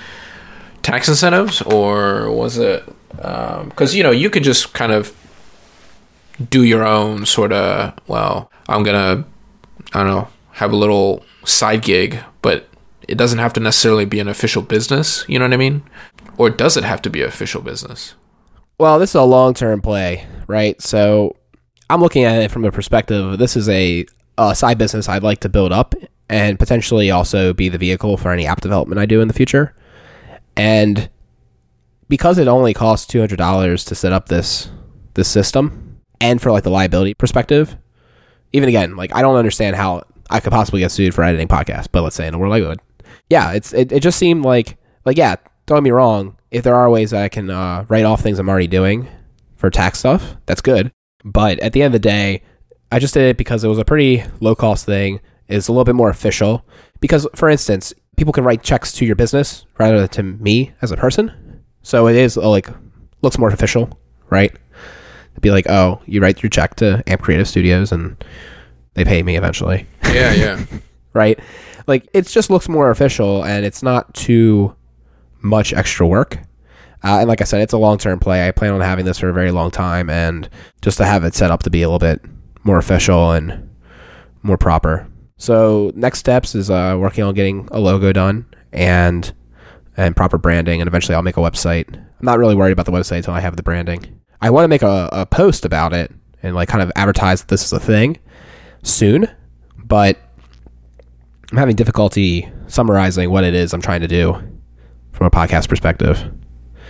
tax 0.82 1.08
incentives, 1.08 1.62
or 1.62 2.30
was 2.30 2.58
it 2.58 2.84
because 3.10 3.92
um, 3.92 3.96
you 3.96 4.02
know 4.02 4.10
you 4.10 4.30
could 4.30 4.42
just 4.42 4.72
kind 4.72 4.92
of 4.92 5.14
do 6.50 6.64
your 6.64 6.84
own 6.84 7.26
sort 7.26 7.52
of 7.52 7.94
well, 8.06 8.50
I'm 8.68 8.82
gonna 8.82 9.24
I 9.92 9.98
don't 9.98 10.08
know 10.08 10.28
have 10.52 10.72
a 10.72 10.76
little 10.76 11.24
side 11.44 11.82
gig, 11.82 12.18
it 13.12 13.18
doesn't 13.18 13.40
have 13.40 13.52
to 13.52 13.60
necessarily 13.60 14.06
be 14.06 14.20
an 14.20 14.28
official 14.28 14.62
business. 14.62 15.26
You 15.28 15.38
know 15.38 15.44
what 15.44 15.52
I 15.52 15.58
mean? 15.58 15.82
Or 16.38 16.48
does 16.48 16.78
it 16.78 16.84
have 16.84 17.02
to 17.02 17.10
be 17.10 17.20
official 17.20 17.60
business? 17.60 18.14
Well, 18.78 18.98
this 18.98 19.10
is 19.10 19.16
a 19.16 19.22
long 19.22 19.52
term 19.52 19.82
play, 19.82 20.26
right? 20.46 20.80
So 20.80 21.36
I'm 21.90 22.00
looking 22.00 22.24
at 22.24 22.40
it 22.40 22.50
from 22.50 22.62
the 22.62 22.72
perspective 22.72 23.38
this 23.38 23.54
is 23.54 23.68
a, 23.68 24.06
a 24.38 24.54
side 24.54 24.78
business 24.78 25.10
I'd 25.10 25.22
like 25.22 25.40
to 25.40 25.50
build 25.50 25.72
up 25.72 25.94
and 26.30 26.58
potentially 26.58 27.10
also 27.10 27.52
be 27.52 27.68
the 27.68 27.76
vehicle 27.76 28.16
for 28.16 28.32
any 28.32 28.46
app 28.46 28.62
development 28.62 28.98
I 28.98 29.04
do 29.04 29.20
in 29.20 29.28
the 29.28 29.34
future. 29.34 29.76
And 30.56 31.10
because 32.08 32.38
it 32.38 32.48
only 32.48 32.72
costs 32.72 33.06
two 33.06 33.20
hundred 33.20 33.36
dollars 33.36 33.84
to 33.84 33.94
set 33.94 34.14
up 34.14 34.28
this 34.28 34.70
this 35.12 35.28
system, 35.28 36.00
and 36.18 36.40
for 36.40 36.50
like 36.50 36.64
the 36.64 36.70
liability 36.70 37.12
perspective, 37.12 37.76
even 38.54 38.70
again, 38.70 38.96
like 38.96 39.14
I 39.14 39.20
don't 39.20 39.36
understand 39.36 39.76
how 39.76 40.04
I 40.30 40.40
could 40.40 40.52
possibly 40.52 40.80
get 40.80 40.92
sued 40.92 41.14
for 41.14 41.24
editing 41.24 41.48
podcasts, 41.48 41.88
but 41.92 42.02
let's 42.02 42.16
say 42.16 42.26
in 42.26 42.32
a 42.32 42.38
world 42.38 42.54
I 42.54 42.62
would. 42.62 42.80
Yeah, 43.32 43.52
it's 43.52 43.72
it, 43.72 43.90
it 43.92 44.00
just 44.00 44.18
seemed 44.18 44.44
like 44.44 44.76
like 45.06 45.16
yeah, 45.16 45.36
don't 45.64 45.78
get 45.78 45.84
me 45.84 45.90
wrong, 45.90 46.36
if 46.50 46.62
there 46.62 46.74
are 46.74 46.90
ways 46.90 47.12
that 47.12 47.22
I 47.22 47.30
can 47.30 47.48
uh, 47.48 47.86
write 47.88 48.04
off 48.04 48.20
things 48.20 48.38
I'm 48.38 48.50
already 48.50 48.66
doing 48.66 49.08
for 49.56 49.70
tax 49.70 50.00
stuff, 50.00 50.36
that's 50.44 50.60
good. 50.60 50.92
But 51.24 51.58
at 51.60 51.72
the 51.72 51.80
end 51.82 51.94
of 51.94 52.02
the 52.02 52.06
day, 52.06 52.42
I 52.90 52.98
just 52.98 53.14
did 53.14 53.22
it 53.22 53.38
because 53.38 53.64
it 53.64 53.68
was 53.68 53.78
a 53.78 53.86
pretty 53.86 54.22
low 54.40 54.54
cost 54.54 54.84
thing. 54.84 55.20
It's 55.48 55.68
a 55.68 55.72
little 55.72 55.86
bit 55.86 55.94
more 55.94 56.10
official. 56.10 56.66
Because, 57.00 57.26
for 57.34 57.48
instance, 57.48 57.94
people 58.18 58.34
can 58.34 58.44
write 58.44 58.62
checks 58.62 58.92
to 58.92 59.06
your 59.06 59.16
business 59.16 59.64
rather 59.78 59.98
than 59.98 60.08
to 60.08 60.22
me 60.22 60.72
as 60.82 60.90
a 60.90 60.96
person. 60.98 61.62
So 61.80 62.08
it 62.08 62.16
is 62.16 62.36
uh, 62.36 62.46
like 62.50 62.68
looks 63.22 63.38
more 63.38 63.48
official, 63.48 63.98
right? 64.28 64.54
be 65.40 65.50
like, 65.50 65.68
oh, 65.70 66.02
you 66.04 66.20
write 66.20 66.42
your 66.42 66.50
check 66.50 66.74
to 66.76 67.02
Amp 67.06 67.22
Creative 67.22 67.48
Studios 67.48 67.92
and 67.92 68.22
they 68.92 69.04
pay 69.04 69.22
me 69.22 69.36
eventually. 69.38 69.86
Yeah, 70.04 70.34
yeah. 70.34 70.64
right? 71.14 71.40
Like 71.86 72.08
it 72.12 72.26
just 72.26 72.50
looks 72.50 72.68
more 72.68 72.90
official 72.90 73.44
and 73.44 73.64
it's 73.64 73.82
not 73.82 74.12
too 74.14 74.74
much 75.40 75.72
extra 75.72 76.06
work. 76.06 76.38
Uh, 77.04 77.18
and 77.18 77.28
like 77.28 77.40
I 77.40 77.44
said, 77.44 77.62
it's 77.62 77.72
a 77.72 77.78
long 77.78 77.98
term 77.98 78.20
play. 78.20 78.46
I 78.46 78.52
plan 78.52 78.72
on 78.72 78.80
having 78.80 79.04
this 79.04 79.18
for 79.18 79.28
a 79.28 79.32
very 79.32 79.50
long 79.50 79.70
time, 79.70 80.08
and 80.08 80.48
just 80.82 80.98
to 80.98 81.04
have 81.04 81.24
it 81.24 81.34
set 81.34 81.50
up 81.50 81.64
to 81.64 81.70
be 81.70 81.82
a 81.82 81.88
little 81.88 81.98
bit 81.98 82.20
more 82.62 82.78
official 82.78 83.32
and 83.32 83.68
more 84.42 84.56
proper. 84.56 85.08
So 85.36 85.90
next 85.96 86.20
steps 86.20 86.54
is 86.54 86.70
uh, 86.70 86.96
working 87.00 87.24
on 87.24 87.34
getting 87.34 87.68
a 87.72 87.80
logo 87.80 88.12
done 88.12 88.46
and 88.72 89.32
and 89.96 90.14
proper 90.14 90.38
branding, 90.38 90.80
and 90.80 90.86
eventually 90.86 91.16
I'll 91.16 91.22
make 91.22 91.36
a 91.36 91.40
website. 91.40 91.92
I'm 91.92 92.06
not 92.20 92.38
really 92.38 92.54
worried 92.54 92.72
about 92.72 92.86
the 92.86 92.92
website 92.92 93.18
until 93.18 93.34
I 93.34 93.40
have 93.40 93.56
the 93.56 93.64
branding. 93.64 94.20
I 94.40 94.50
want 94.50 94.64
to 94.64 94.68
make 94.68 94.82
a, 94.82 95.08
a 95.12 95.26
post 95.26 95.64
about 95.64 95.92
it 95.92 96.12
and 96.42 96.54
like 96.54 96.68
kind 96.68 96.82
of 96.82 96.92
advertise 96.94 97.40
that 97.40 97.48
this 97.48 97.64
is 97.64 97.72
a 97.72 97.80
thing 97.80 98.18
soon, 98.84 99.28
but 99.76 100.18
I'm 101.52 101.58
having 101.58 101.76
difficulty 101.76 102.50
summarizing 102.66 103.30
what 103.30 103.44
it 103.44 103.54
is 103.54 103.74
I'm 103.74 103.82
trying 103.82 104.00
to 104.00 104.08
do 104.08 104.32
from 105.12 105.26
a 105.26 105.30
podcast 105.30 105.68
perspective. 105.68 106.18
I 106.18 106.80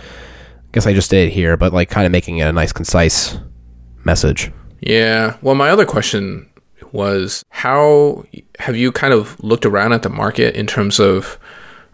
Guess 0.71 0.87
I 0.87 0.93
just 0.93 1.11
did 1.11 1.33
here, 1.33 1.57
but 1.57 1.73
like 1.73 1.89
kind 1.89 2.05
of 2.05 2.13
making 2.13 2.37
it 2.37 2.47
a 2.47 2.53
nice, 2.53 2.71
concise 2.71 3.37
message. 4.05 4.53
Yeah. 4.79 5.35
Well, 5.41 5.55
my 5.55 5.69
other 5.69 5.85
question 5.85 6.49
was 6.93 7.43
how 7.49 8.23
have 8.59 8.77
you 8.77 8.93
kind 8.93 9.13
of 9.13 9.37
looked 9.43 9.65
around 9.65 9.91
at 9.91 10.03
the 10.03 10.09
market 10.09 10.55
in 10.55 10.65
terms 10.65 10.97
of 10.97 11.37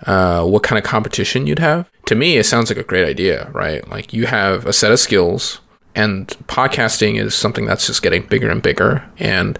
uh, 0.05 0.45
what 0.45 0.61
kind 0.61 0.77
of 0.77 0.85
competition 0.85 1.47
you'd 1.47 1.57
have? 1.57 1.89
To 2.05 2.13
me, 2.13 2.37
it 2.37 2.45
sounds 2.45 2.69
like 2.69 2.77
a 2.77 2.83
great 2.83 3.07
idea, 3.07 3.49
right? 3.49 3.87
Like 3.89 4.13
you 4.13 4.27
have 4.27 4.67
a 4.67 4.73
set 4.73 4.91
of 4.91 4.99
skills, 4.99 5.59
and 5.95 6.27
podcasting 6.47 7.19
is 7.19 7.33
something 7.33 7.65
that's 7.65 7.87
just 7.87 8.03
getting 8.03 8.27
bigger 8.27 8.51
and 8.51 8.61
bigger, 8.61 9.09
and 9.17 9.57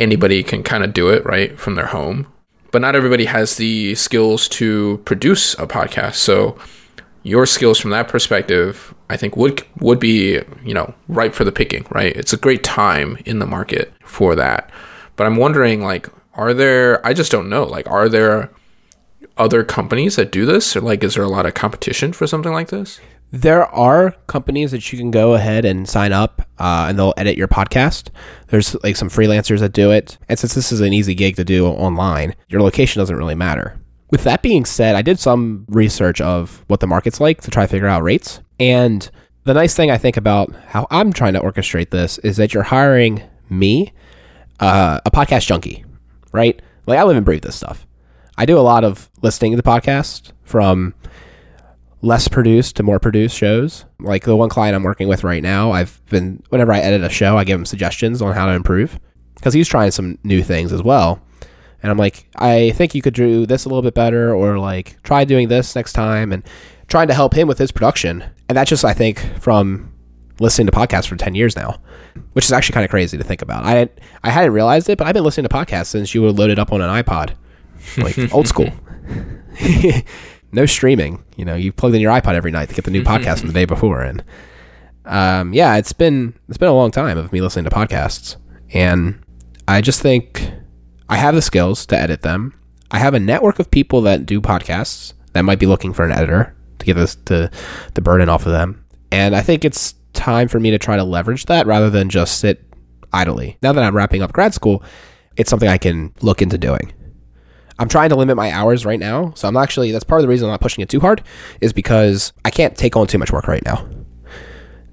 anybody 0.00 0.42
can 0.42 0.64
kind 0.64 0.82
of 0.82 0.92
do 0.92 1.08
it, 1.08 1.24
right, 1.24 1.56
from 1.58 1.76
their 1.76 1.86
home. 1.86 2.26
But 2.70 2.82
not 2.82 2.94
everybody 2.94 3.24
has 3.24 3.56
the 3.56 3.94
skills 3.94 4.48
to 4.50 5.00
produce 5.04 5.54
a 5.54 5.66
podcast. 5.66 6.16
So 6.16 6.58
your 7.22 7.46
skills 7.46 7.78
from 7.78 7.90
that 7.90 8.08
perspective, 8.08 8.94
I 9.10 9.16
think 9.16 9.36
would 9.36 9.64
would 9.80 9.98
be 10.00 10.40
you 10.64 10.74
know 10.74 10.94
ripe 11.08 11.34
for 11.34 11.44
the 11.44 11.52
picking. 11.52 11.86
Right, 11.90 12.14
it's 12.16 12.32
a 12.32 12.38
great 12.38 12.62
time 12.62 13.18
in 13.24 13.38
the 13.38 13.46
market 13.46 13.92
for 14.04 14.34
that. 14.34 14.70
But 15.16 15.26
I'm 15.26 15.36
wondering, 15.36 15.82
like, 15.82 16.08
are 16.34 16.54
there? 16.54 17.04
I 17.06 17.12
just 17.12 17.32
don't 17.32 17.48
know. 17.48 17.64
Like, 17.64 17.88
are 17.88 18.08
there 18.08 18.50
other 19.36 19.64
companies 19.64 20.16
that 20.16 20.32
do 20.32 20.46
this, 20.46 20.76
or 20.76 20.80
like, 20.80 21.02
is 21.02 21.14
there 21.14 21.24
a 21.24 21.28
lot 21.28 21.46
of 21.46 21.54
competition 21.54 22.12
for 22.12 22.26
something 22.26 22.52
like 22.52 22.68
this? 22.68 23.00
There 23.30 23.66
are 23.66 24.12
companies 24.26 24.70
that 24.70 24.90
you 24.90 24.98
can 24.98 25.10
go 25.10 25.34
ahead 25.34 25.66
and 25.66 25.86
sign 25.86 26.12
up, 26.12 26.42
uh, 26.58 26.86
and 26.88 26.98
they'll 26.98 27.12
edit 27.18 27.36
your 27.36 27.48
podcast. 27.48 28.08
There's 28.46 28.74
like 28.82 28.96
some 28.96 29.10
freelancers 29.10 29.60
that 29.60 29.72
do 29.72 29.90
it, 29.90 30.16
and 30.28 30.38
since 30.38 30.54
this 30.54 30.72
is 30.72 30.80
an 30.80 30.94
easy 30.94 31.14
gig 31.14 31.36
to 31.36 31.44
do 31.44 31.66
online, 31.66 32.34
your 32.48 32.62
location 32.62 33.00
doesn't 33.00 33.16
really 33.16 33.34
matter. 33.34 33.78
With 34.10 34.24
that 34.24 34.40
being 34.40 34.64
said, 34.64 34.96
I 34.96 35.02
did 35.02 35.18
some 35.18 35.66
research 35.68 36.22
of 36.22 36.64
what 36.68 36.80
the 36.80 36.86
market's 36.86 37.20
like 37.20 37.42
to 37.42 37.50
try 37.50 37.64
to 37.64 37.68
figure 37.68 37.88
out 37.88 38.02
rates. 38.02 38.40
And 38.58 39.08
the 39.44 39.52
nice 39.52 39.74
thing 39.74 39.90
I 39.90 39.98
think 39.98 40.16
about 40.16 40.54
how 40.66 40.86
I'm 40.90 41.12
trying 41.12 41.34
to 41.34 41.40
orchestrate 41.40 41.90
this 41.90 42.16
is 42.18 42.38
that 42.38 42.54
you're 42.54 42.62
hiring 42.62 43.22
me, 43.50 43.92
uh, 44.60 45.00
a 45.04 45.10
podcast 45.10 45.46
junkie, 45.46 45.84
right? 46.32 46.60
Like 46.86 46.98
I 46.98 47.02
live 47.02 47.16
and 47.16 47.26
breathe 47.26 47.42
this 47.42 47.56
stuff. 47.56 47.86
I 48.38 48.46
do 48.46 48.58
a 48.58 48.60
lot 48.60 48.84
of 48.84 49.10
listening 49.20 49.56
to 49.56 49.62
podcasts 49.62 50.32
from 50.44 50.94
less 52.00 52.28
produced 52.28 52.76
to 52.76 52.82
more 52.82 52.98
produced 52.98 53.36
shows. 53.36 53.84
Like 53.98 54.24
the 54.24 54.36
one 54.36 54.48
client 54.48 54.76
I'm 54.76 54.82
working 54.82 55.08
with 55.08 55.24
right 55.24 55.42
now, 55.42 55.72
I've 55.72 56.00
been 56.06 56.42
whenever 56.50 56.72
I 56.72 56.78
edit 56.78 57.02
a 57.02 57.08
show, 57.08 57.36
I 57.36 57.44
give 57.44 57.58
him 57.58 57.66
suggestions 57.66 58.22
on 58.22 58.34
how 58.34 58.46
to 58.46 58.52
improve 58.52 58.98
because 59.34 59.54
he's 59.54 59.68
trying 59.68 59.90
some 59.90 60.18
new 60.24 60.42
things 60.42 60.72
as 60.72 60.82
well 60.82 61.22
and 61.82 61.90
I'm 61.90 61.98
like, 61.98 62.28
I 62.36 62.70
think 62.72 62.94
you 62.94 63.02
could 63.02 63.14
do 63.14 63.46
this 63.46 63.64
a 63.64 63.68
little 63.68 63.82
bit 63.82 63.94
better, 63.94 64.34
or 64.34 64.58
like 64.58 65.00
try 65.02 65.24
doing 65.24 65.48
this 65.48 65.76
next 65.76 65.92
time, 65.92 66.32
and 66.32 66.42
trying 66.88 67.08
to 67.08 67.14
help 67.14 67.34
him 67.34 67.46
with 67.46 67.58
his 67.58 67.70
production. 67.70 68.24
And 68.48 68.56
that's 68.56 68.70
just, 68.70 68.84
I 68.84 68.94
think, 68.94 69.20
from 69.40 69.92
listening 70.40 70.66
to 70.66 70.72
podcasts 70.72 71.06
for 71.06 71.16
10 71.16 71.34
years 71.34 71.56
now, 71.56 71.80
which 72.32 72.44
is 72.44 72.52
actually 72.52 72.74
kind 72.74 72.84
of 72.84 72.90
crazy 72.90 73.16
to 73.16 73.24
think 73.24 73.42
about. 73.42 73.64
I 73.64 73.88
I 74.24 74.30
hadn't 74.30 74.52
realized 74.52 74.88
it, 74.88 74.98
but 74.98 75.06
I've 75.06 75.14
been 75.14 75.24
listening 75.24 75.48
to 75.48 75.54
podcasts 75.54 75.86
since 75.86 76.14
you 76.14 76.22
were 76.22 76.32
loaded 76.32 76.58
up 76.58 76.72
on 76.72 76.80
an 76.80 76.90
iPod, 77.02 77.34
like 77.96 78.32
old 78.32 78.48
school. 78.48 78.70
no 80.52 80.66
streaming. 80.66 81.24
You 81.36 81.44
know, 81.44 81.54
you 81.54 81.72
plugged 81.72 81.94
in 81.94 82.00
your 82.00 82.12
iPod 82.12 82.34
every 82.34 82.50
night 82.50 82.68
to 82.68 82.74
get 82.74 82.84
the 82.84 82.90
new 82.90 83.02
podcast 83.02 83.40
from 83.40 83.48
the 83.48 83.54
day 83.54 83.64
before, 83.64 84.02
and 84.02 84.24
um, 85.04 85.52
yeah, 85.52 85.76
it's 85.76 85.92
been 85.92 86.34
it's 86.48 86.58
been 86.58 86.68
a 86.68 86.74
long 86.74 86.90
time 86.90 87.18
of 87.18 87.32
me 87.32 87.40
listening 87.40 87.64
to 87.64 87.70
podcasts, 87.70 88.36
and 88.72 89.22
I 89.66 89.80
just 89.80 90.00
think 90.00 90.50
I 91.08 91.16
have 91.16 91.34
the 91.34 91.42
skills 91.42 91.86
to 91.86 91.98
edit 91.98 92.22
them. 92.22 92.54
I 92.90 92.98
have 92.98 93.14
a 93.14 93.20
network 93.20 93.58
of 93.58 93.70
people 93.70 94.00
that 94.02 94.26
do 94.26 94.40
podcasts 94.40 95.12
that 95.32 95.42
might 95.42 95.58
be 95.58 95.66
looking 95.66 95.92
for 95.92 96.04
an 96.04 96.12
editor 96.12 96.54
to 96.78 96.86
get 96.86 96.94
this 96.94 97.16
to 97.26 97.50
the 97.94 98.00
burden 98.00 98.28
off 98.28 98.46
of 98.46 98.52
them. 98.52 98.84
And 99.10 99.34
I 99.36 99.40
think 99.40 99.64
it's 99.64 99.94
time 100.12 100.48
for 100.48 100.58
me 100.58 100.70
to 100.70 100.78
try 100.78 100.96
to 100.96 101.04
leverage 101.04 101.46
that 101.46 101.66
rather 101.66 101.90
than 101.90 102.08
just 102.08 102.38
sit 102.38 102.64
idly. 103.12 103.58
Now 103.62 103.72
that 103.72 103.84
I'm 103.84 103.96
wrapping 103.96 104.22
up 104.22 104.32
grad 104.32 104.54
school, 104.54 104.82
it's 105.36 105.50
something 105.50 105.68
I 105.68 105.78
can 105.78 106.12
look 106.20 106.42
into 106.42 106.58
doing. 106.58 106.92
I'm 107.78 107.88
trying 107.88 108.08
to 108.10 108.16
limit 108.16 108.36
my 108.36 108.50
hours 108.50 108.84
right 108.84 108.98
now. 108.98 109.32
So 109.34 109.48
I'm 109.48 109.56
actually, 109.56 109.92
that's 109.92 110.04
part 110.04 110.20
of 110.20 110.22
the 110.22 110.28
reason 110.28 110.46
I'm 110.46 110.52
not 110.52 110.60
pushing 110.60 110.82
it 110.82 110.88
too 110.88 111.00
hard, 111.00 111.22
is 111.60 111.72
because 111.72 112.32
I 112.44 112.50
can't 112.50 112.76
take 112.76 112.96
on 112.96 113.06
too 113.06 113.18
much 113.18 113.32
work 113.32 113.48
right 113.48 113.64
now 113.64 113.88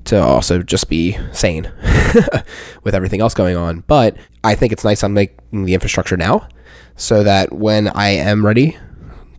to 0.06 0.22
also 0.22 0.62
just 0.62 0.88
be 0.88 1.18
sane 1.32 1.64
with 2.84 2.94
everything 2.94 3.22
else 3.22 3.34
going 3.34 3.58
on. 3.58 3.80
But 3.88 4.16
I 4.44 4.56
think 4.56 4.72
it's 4.72 4.84
nice 4.84 5.04
I'm 5.04 5.14
making 5.14 5.66
the 5.66 5.74
infrastructure 5.74 6.16
now 6.16 6.48
so 6.96 7.24
that 7.24 7.52
when 7.52 7.88
I 7.88 8.10
am 8.10 8.46
ready 8.46 8.78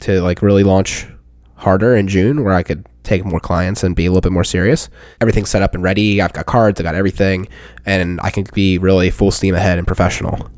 to 0.01 0.21
like 0.21 0.43
really 0.43 0.65
launch 0.65 1.07
harder 1.55 1.97
in 1.97 2.09
June 2.09 2.45
where 2.45 2.53
I 2.53 2.63
could 2.63 2.87
take 3.03 3.25
more 3.25 3.41
clients 3.41 3.83
and 3.83 3.97
be 3.97 4.05
a 4.07 4.11
little 4.11 4.21
bit 4.21 4.33
more 4.33 4.45
serious. 4.45 4.91
Everything's 5.21 5.49
set 5.49 5.63
up 5.63 5.75
and 5.75 5.83
ready. 5.83 6.21
I've 6.21 6.33
got 6.33 6.47
cards, 6.47 6.81
I 6.81 6.83
got 6.83 6.95
everything, 6.95 7.49
and 7.87 8.21
I 8.23 8.31
can 8.31 8.45
be 8.53 8.79
really 8.79 9.11
full 9.11 9.31
steam 9.31 9.55
ahead 9.55 9.79
and 9.79 9.87
professional. 9.87 10.51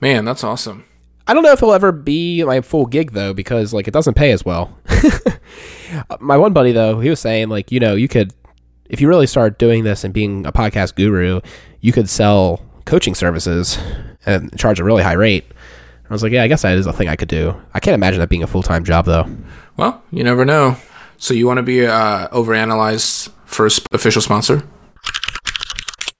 Man, 0.00 0.24
that's 0.24 0.44
awesome. 0.44 0.84
I 1.28 1.34
don't 1.34 1.42
know 1.42 1.52
if 1.52 1.58
it'll 1.58 1.74
ever 1.74 1.92
be 1.92 2.44
my 2.44 2.60
full 2.60 2.86
gig 2.86 3.12
though, 3.12 3.34
because 3.34 3.72
like 3.72 3.88
it 3.88 3.92
doesn't 3.92 4.14
pay 4.14 4.32
as 4.32 4.44
well. 4.44 4.76
my 6.20 6.36
one 6.36 6.52
buddy 6.52 6.72
though, 6.72 7.00
he 7.00 7.10
was 7.10 7.20
saying 7.20 7.48
like, 7.48 7.72
you 7.72 7.80
know, 7.80 7.94
you 7.94 8.08
could 8.08 8.32
if 8.88 9.00
you 9.00 9.08
really 9.08 9.26
start 9.26 9.58
doing 9.58 9.84
this 9.84 10.04
and 10.04 10.14
being 10.14 10.46
a 10.46 10.52
podcast 10.52 10.94
guru, 10.94 11.40
you 11.80 11.92
could 11.92 12.08
sell 12.08 12.60
coaching 12.84 13.14
services 13.14 13.78
and 14.24 14.56
charge 14.58 14.78
a 14.78 14.84
really 14.84 15.02
high 15.02 15.14
rate. 15.14 15.44
I 16.08 16.12
was 16.12 16.22
like, 16.22 16.32
yeah, 16.32 16.44
I 16.44 16.48
guess 16.48 16.62
that 16.62 16.78
is 16.78 16.86
a 16.86 16.92
thing 16.92 17.08
I 17.08 17.16
could 17.16 17.28
do. 17.28 17.60
I 17.74 17.80
can't 17.80 17.94
imagine 17.94 18.20
that 18.20 18.28
being 18.28 18.44
a 18.44 18.46
full 18.46 18.62
time 18.62 18.84
job 18.84 19.06
though. 19.06 19.26
Well, 19.76 20.02
you 20.12 20.22
never 20.22 20.44
know. 20.44 20.76
So 21.18 21.34
you 21.34 21.46
want 21.46 21.58
to 21.58 21.62
be 21.62 21.86
uh, 21.86 22.28
overanalyzed 22.28 23.30
first 23.44 23.88
official 23.92 24.22
sponsor? 24.22 24.62